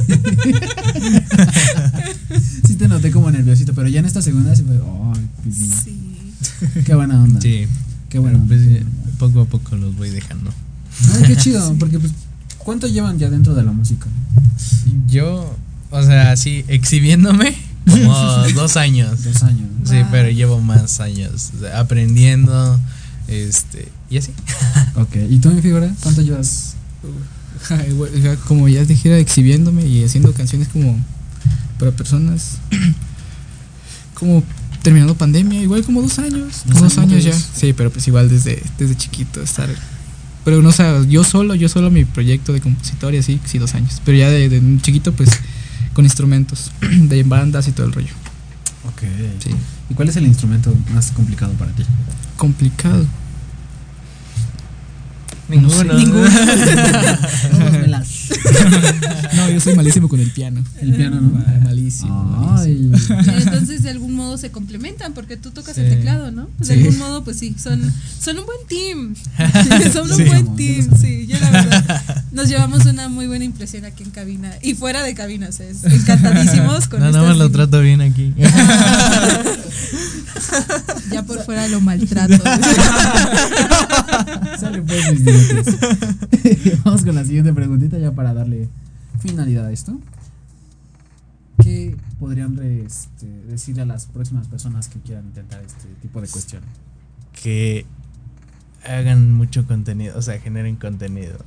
sí 2.66 2.76
te 2.76 2.88
noté 2.88 3.12
como 3.12 3.30
nerviosito, 3.32 3.74
pero 3.74 3.88
ya 3.88 4.00
en 4.00 4.06
esta 4.06 4.22
segunda 4.22 4.56
sí 4.56 4.64
fue. 4.64 4.76
Ay, 4.76 5.28
pipi. 5.44 5.66
Sí. 5.84 6.07
Qué 6.86 6.96
buena 6.96 7.22
onda. 7.22 7.42
Sí. 7.42 7.68
Qué 8.10 8.20
buena 8.20 8.38
onda. 8.38 8.48
pues, 8.56 8.84
poco 9.20 9.42
a 9.42 9.46
poco 9.46 9.76
los 9.76 9.96
voy 9.96 10.10
dejando. 10.10 10.52
Ay, 11.16 11.24
qué 11.28 11.38
chido, 11.38 11.76
porque 11.80 12.00
pues. 12.00 12.14
¿Cuánto 12.58 12.88
llevan 12.88 13.18
ya 13.18 13.30
dentro 13.30 13.56
de 13.56 13.64
la 13.64 13.72
música? 13.72 14.08
Yo, 15.08 15.56
o 15.90 16.04
sea, 16.04 16.36
sí, 16.36 16.66
exhibiéndome 16.68 17.56
como 17.86 18.14
dos 18.56 18.76
años. 18.76 19.24
Dos 19.24 19.44
años. 19.44 19.70
Sí, 19.86 19.96
Wow. 19.96 20.08
pero 20.12 20.30
llevo 20.30 20.60
más 20.60 21.00
años 21.00 21.52
o 21.56 21.60
sea, 21.62 21.80
aprendiendo, 21.80 22.78
este, 23.30 23.88
y 24.10 24.18
así. 24.18 24.32
Ok, 24.96 25.16
¿y 25.30 25.40
tú, 25.40 25.50
mi 25.52 25.62
figura? 25.62 25.90
¿Cuánto 26.04 26.22
llevas? 26.22 26.76
Como 28.48 28.68
ya 28.68 28.84
dijera 28.84 29.18
exhibiéndome 29.18 29.86
y 29.86 30.04
haciendo 30.04 30.34
canciones 30.34 30.68
como 30.68 31.00
para 31.80 31.92
personas 31.92 32.58
como 34.14 34.44
terminando 34.88 35.16
pandemia, 35.16 35.62
igual 35.62 35.84
como 35.84 36.02
dos 36.02 36.18
años, 36.18 36.64
Dos 36.66 36.80
dos, 36.80 36.98
años 36.98 37.22
ya. 37.22 37.34
Sí, 37.34 37.74
pero 37.74 37.92
pues 37.92 38.08
igual 38.08 38.30
desde, 38.30 38.64
desde 38.78 38.96
chiquito 38.96 39.42
estar. 39.42 39.68
Pero 40.46 40.62
no, 40.62 40.70
o 40.70 40.72
sea, 40.72 41.04
yo 41.04 41.26
solo, 41.26 41.56
yo 41.56 41.68
solo 41.68 41.92
mi 41.92 42.06
proyecto 42.06 42.54
de 42.54 42.62
compositor 42.62 43.14
y 43.14 43.18
así, 43.18 43.38
sí, 43.44 43.58
dos 43.58 43.76
años. 43.76 44.02
Pero 44.06 44.18
ya 44.18 44.30
de, 44.30 44.48
de 44.48 44.82
chiquito, 44.82 45.12
pues 45.12 45.30
con 45.92 46.06
instrumentos, 46.06 46.72
de 46.82 47.22
bandas 47.24 47.68
y 47.68 47.74
todo 47.74 47.86
el 47.86 47.92
rollo. 47.92 48.14
Ok. 48.88 49.02
Sí. 49.44 49.50
¿Y 49.90 49.94
cuál 49.94 50.08
es 50.08 50.16
el 50.16 50.26
instrumento 50.26 50.74
más 50.94 51.12
complicado 51.12 51.52
para 51.56 51.74
ti? 51.74 51.84
Complicado. 52.38 53.06
Ninguno. 55.50 55.94
Ninguno. 55.94 56.28
Todos 57.52 57.72
me 57.72 57.88
las. 57.88 58.08
No, 59.36 59.50
yo 59.50 59.60
soy 59.60 59.76
malísimo 59.76 60.10
con 60.10 60.20
el 60.20 60.32
piano. 60.32 60.64
El 60.82 60.94
piano, 60.94 61.22
¿no? 61.22 61.44
Ah, 61.46 61.60
malísimo. 61.64 62.54
Ay. 62.58 62.76
malísimo. 62.92 63.20
Entonces 63.38 63.84
de 63.84 63.90
algún 63.92 64.14
modo 64.14 64.38
se 64.38 64.52
complementan 64.52 65.14
porque 65.14 65.38
tú 65.38 65.52
tocas 65.52 65.78
el 65.78 65.90
Sí. 65.90 65.96
teclado, 65.96 66.32
¿no? 66.32 66.50
De 66.60 66.66
Sí. 66.66 66.74
algún 66.74 66.98
modo, 66.98 67.24
pues 67.24 67.38
sí, 67.38 67.56
son, 67.62 67.82
son 68.20 68.40
un 68.40 68.46
buen 68.46 68.58
team. 68.68 69.16
son 69.94 70.12
un 70.12 70.18
Sí. 70.18 70.24
buen 70.24 70.56
team, 70.56 70.90
sé. 70.98 71.08
sí. 71.08 71.28
Yo 71.28 71.40
la 71.40 71.50
verdad 71.52 72.26
nos 72.32 72.50
llevamos 72.50 72.86
una 72.86 73.10
muy 73.10 73.28
buena 73.28 73.46
impresión 73.46 73.86
aquí 73.86 74.04
en 74.04 74.12
cabina 74.12 74.52
y 74.62 74.74
fuera 74.76 75.02
de 75.04 75.14
cabina, 75.14 75.48
o 75.50 75.52
sea, 75.52 75.68
es 75.68 75.84
encantadísimos 75.84 76.88
con 76.90 77.00
No, 77.00 77.06
nada 77.12 77.20
estas 77.20 77.30
más 77.30 77.38
lo 77.38 77.52
trato 77.52 77.82
bien 77.82 78.02
aquí. 78.02 78.34
Ya 81.12 81.24
por 81.24 81.44
fuera 81.44 81.68
lo 81.68 81.82
maltrato. 81.82 82.36
Sale 84.60 84.82
pues 84.82 85.20
mis. 85.20 86.84
Vamos 86.84 87.04
con 87.04 87.16
la 87.16 87.24
siguiente 87.26 87.54
preguntita 87.54 87.98
ya 87.98 88.12
para 88.12 88.34
darle 88.34 88.68
finalidad 89.20 89.66
a 89.66 89.72
esto. 89.72 90.00
¿Qué 91.64 91.96
podrían 92.20 92.56
re- 92.56 92.84
este, 92.86 93.26
decirle 93.50 93.82
a 93.82 93.86
las 93.86 94.06
próximas 94.06 94.48
personas 94.48 94.88
que 94.90 95.00
quieran 95.00 95.26
intentar 95.26 95.62
este 95.64 95.88
tipo 96.02 96.22
de 96.22 96.28
cuestión? 96.28 96.62
que 97.42 97.86
hagan 98.88 99.32
mucho 99.34 99.66
contenido, 99.68 100.18
o 100.18 100.22
sea, 100.22 100.40
generen 100.40 100.76
contenido. 100.76 101.38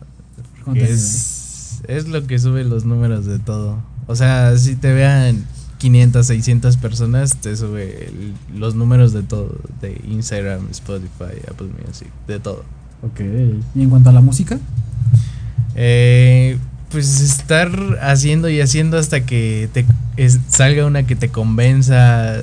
Es, 0.90 1.80
es 1.88 2.08
lo 2.08 2.26
que 2.26 2.38
sube 2.38 2.64
los 2.64 2.84
números 2.84 3.26
de 3.26 3.38
todo. 3.38 3.78
O 4.06 4.16
sea, 4.16 4.56
si 4.58 4.74
te 4.76 4.92
vean 4.92 5.44
500, 5.78 6.26
600 6.26 6.76
personas, 6.76 7.36
te 7.36 7.56
sube 7.56 8.06
el- 8.08 8.34
los 8.61 8.74
números 8.74 9.12
de 9.12 9.22
todo, 9.22 9.56
de 9.80 10.00
Instagram, 10.08 10.68
Spotify, 10.70 11.40
Apple 11.50 11.68
Music, 11.86 12.08
de 12.26 12.38
todo. 12.40 12.64
Ok. 13.02 13.20
¿Y 13.74 13.82
en 13.82 13.88
cuanto 13.90 14.11
a 14.11 14.12
la 14.12 14.20
música? 14.20 14.58
Eh, 15.74 16.58
pues 16.90 17.20
estar 17.20 17.70
haciendo 18.02 18.48
y 18.48 18.61
haciendo 18.61 18.98
hasta 18.98 19.24
que 19.24 19.68
te 19.72 19.86
es- 20.16 20.40
salga 20.48 20.84
una 20.86 21.04
que 21.04 21.16
te 21.16 21.28
convenza. 21.30 22.42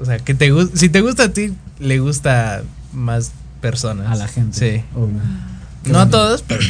O 0.00 0.04
sea, 0.04 0.18
que 0.18 0.34
te 0.34 0.50
gusta. 0.50 0.76
Si 0.76 0.88
te 0.88 1.00
gusta 1.02 1.24
a 1.24 1.28
ti, 1.32 1.52
le 1.78 1.98
gusta 2.00 2.56
a 2.58 2.62
más 2.92 3.32
personas. 3.60 4.08
A 4.10 4.14
la 4.16 4.26
gente. 4.28 4.58
Sí. 4.78 4.84
Obvio. 4.96 5.20
Qué 5.84 5.90
No 5.92 6.00
a 6.00 6.08
todos, 6.10 6.42
pero 6.42 6.60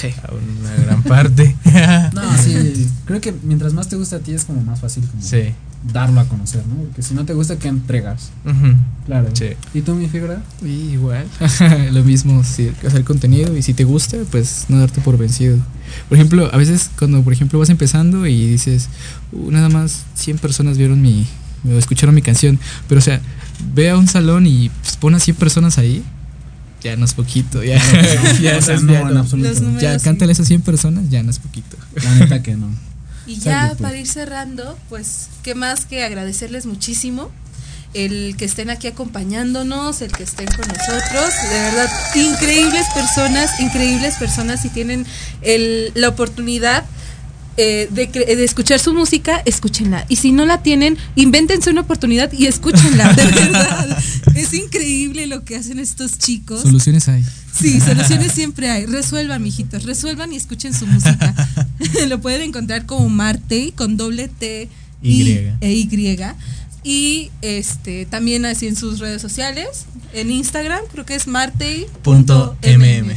sí. 0.00 0.08
a 0.22 0.32
una 0.34 0.74
gran 0.84 1.02
parte. 1.02 1.54
No, 2.14 2.36
sí. 2.38 2.88
Creo 3.06 3.20
que 3.20 3.34
mientras 3.42 3.72
más 3.74 3.88
te 3.88 3.96
gusta 3.96 4.16
a 4.16 4.18
ti 4.20 4.32
es 4.32 4.44
como 4.44 4.62
más 4.62 4.80
fácil 4.80 5.04
como 5.06 5.22
Sí. 5.22 5.54
darlo 5.92 6.20
a 6.20 6.24
conocer, 6.26 6.62
¿no? 6.66 6.74
Porque 6.76 7.02
si 7.02 7.14
no 7.14 7.24
te 7.24 7.32
gusta, 7.34 7.56
¿qué 7.58 7.68
entregas? 7.68 8.30
Claro. 9.06 9.28
Sí. 9.32 9.50
¿Y 9.74 9.80
tú, 9.82 9.94
mi 9.94 10.08
figura? 10.08 10.42
Y 10.62 10.92
igual, 10.92 11.26
lo 11.92 12.04
mismo, 12.04 12.42
sí, 12.44 12.70
hacer 12.86 13.04
contenido 13.04 13.56
y 13.56 13.62
si 13.62 13.72
te 13.74 13.84
gusta, 13.84 14.16
pues 14.30 14.66
no 14.68 14.78
darte 14.78 15.00
por 15.00 15.16
vencido. 15.16 15.56
Por 16.08 16.18
ejemplo, 16.18 16.50
a 16.52 16.56
veces 16.58 16.90
cuando, 16.98 17.22
por 17.22 17.32
ejemplo, 17.32 17.58
vas 17.58 17.70
empezando 17.70 18.26
y 18.26 18.46
dices, 18.46 18.88
"Uh, 19.32 19.50
nada 19.50 19.68
más 19.70 20.04
100 20.14 20.38
personas 20.38 20.76
vieron 20.76 21.00
mi, 21.00 21.26
o 21.66 21.72
escucharon 21.78 22.14
mi 22.14 22.22
canción, 22.22 22.58
pero 22.88 22.98
o 22.98 23.02
sea, 23.02 23.20
ve 23.74 23.88
a 23.90 23.96
un 23.96 24.06
salón 24.08 24.46
y 24.46 24.68
pues, 24.82 24.96
pon 24.96 25.14
a 25.14 25.18
100 25.20 25.36
personas 25.36 25.78
ahí, 25.78 26.04
ya 26.88 26.96
no 26.96 27.04
es 27.04 27.14
poquito, 27.14 27.62
ya, 27.62 27.76
ya, 28.40 28.56
o 28.58 28.62
sea, 28.62 28.74
es- 28.74 28.82
no, 28.82 28.92
ya 28.92 29.00
en 29.00 29.16
absoluto. 29.16 29.78
Ya 29.80 29.98
sí. 29.98 30.04
cántale 30.04 30.30
a 30.30 30.34
esas 30.34 30.48
100 30.48 30.62
personas, 30.62 31.08
ya 31.10 31.22
no 31.22 31.30
es 31.30 31.38
poquito. 31.38 31.76
La 32.02 32.14
neta 32.14 32.42
que 32.42 32.56
no. 32.56 32.68
Y 33.26 33.36
ya 33.38 33.68
pues. 33.68 33.80
para 33.82 33.96
ir 33.96 34.06
cerrando, 34.06 34.78
pues, 34.88 35.28
qué 35.42 35.54
más 35.54 35.84
que 35.84 36.02
agradecerles 36.02 36.66
muchísimo 36.66 37.30
el 37.94 38.36
que 38.36 38.44
estén 38.44 38.70
aquí 38.70 38.86
acompañándonos, 38.86 40.02
el 40.02 40.12
que 40.12 40.22
estén 40.22 40.46
con 40.46 40.66
nosotros, 40.68 41.30
de 41.50 41.58
verdad, 41.58 41.90
increíbles 42.14 42.86
personas, 42.94 43.58
increíbles 43.60 44.14
personas, 44.16 44.60
si 44.62 44.68
tienen 44.68 45.06
el, 45.42 45.92
la 45.94 46.08
oportunidad 46.08 46.84
eh, 47.60 47.88
de, 47.90 48.44
escuchar 48.44 48.78
su 48.78 48.94
música, 48.94 49.42
escúchenla. 49.44 50.06
Y 50.08 50.16
si 50.16 50.30
no 50.30 50.46
la 50.46 50.62
tienen, 50.62 50.96
invéntense 51.16 51.70
una 51.70 51.80
oportunidad 51.80 52.32
y 52.32 52.46
escúchenla, 52.46 53.12
de 53.14 53.24
verdad. 53.32 53.98
Es 54.36 54.54
increíble 54.54 55.26
lo 55.26 55.44
que 55.44 55.56
hacen 55.56 55.80
estos 55.80 56.18
chicos. 56.18 56.62
Soluciones 56.62 57.08
hay. 57.08 57.24
Sí, 57.52 57.80
soluciones 57.80 58.30
siempre 58.30 58.70
hay. 58.70 58.86
Resuelvan, 58.86 59.42
mijitos. 59.42 59.82
Resuelvan 59.82 60.32
y 60.32 60.36
escuchen 60.36 60.72
su 60.72 60.86
música. 60.86 61.34
Lo 62.08 62.20
pueden 62.20 62.42
encontrar 62.42 62.86
como 62.86 63.08
Marte 63.08 63.72
con 63.74 63.96
doble 63.96 64.28
T 64.28 64.68
Y. 65.02 65.50
e 65.60 65.72
Y. 65.72 65.88
Y 66.84 67.30
este 67.42 68.06
también 68.06 68.44
así 68.44 68.68
en 68.68 68.76
sus 68.76 69.00
redes 69.00 69.20
sociales, 69.20 69.86
en 70.14 70.30
Instagram, 70.30 70.80
creo 70.92 71.04
que 71.04 71.16
es 71.16 71.24
Punto 71.24 72.56
marte.mm. 72.62 73.08
mm. 73.08 73.12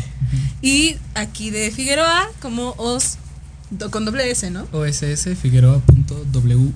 Y 0.63 0.95
aquí 1.13 1.51
de 1.51 1.69
Figueroa 1.69 2.27
como 2.41 2.73
os 2.77 3.17
con 3.89 4.05
doble 4.05 4.29
S, 4.29 4.49
¿no? 4.51 4.67
OSS 4.71 5.29
Figueroa.wav. 5.41 6.71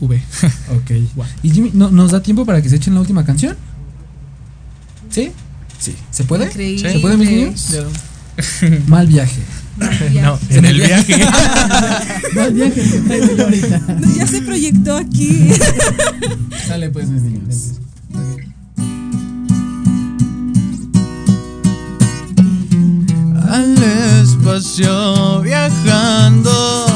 Ok. 0.70 0.90
¿Y 1.42 1.50
Jimmy, 1.50 1.70
¿no, 1.74 1.90
¿nos 1.90 2.12
da 2.12 2.22
tiempo 2.22 2.44
para 2.44 2.62
que 2.62 2.68
se 2.68 2.76
echen 2.76 2.94
la 2.94 3.00
última 3.00 3.24
canción? 3.24 3.56
¿Sí? 5.10 5.32
Sí. 5.78 5.94
¿Se 6.10 6.24
puede? 6.24 6.46
Increíble. 6.46 6.92
¿Se 6.92 6.98
puede, 7.00 7.16
mis 7.16 7.30
niños? 7.30 7.76
Mal 8.86 9.06
viaje. 9.06 9.40
No, 10.22 10.38
en 10.48 10.64
el 10.64 10.76
viaje. 10.78 11.16
Mal 12.34 12.54
viaje. 12.54 12.82
No, 14.00 14.16
ya 14.16 14.26
se 14.26 14.40
proyectó 14.40 14.96
aquí. 14.96 15.50
Sale 16.66 16.88
pues, 16.88 17.08
mis 17.10 17.22
niños. 17.22 17.72
Al 23.48 23.76
espacio 24.22 25.40
viajando 25.40 26.86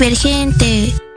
divergente. 0.00 1.09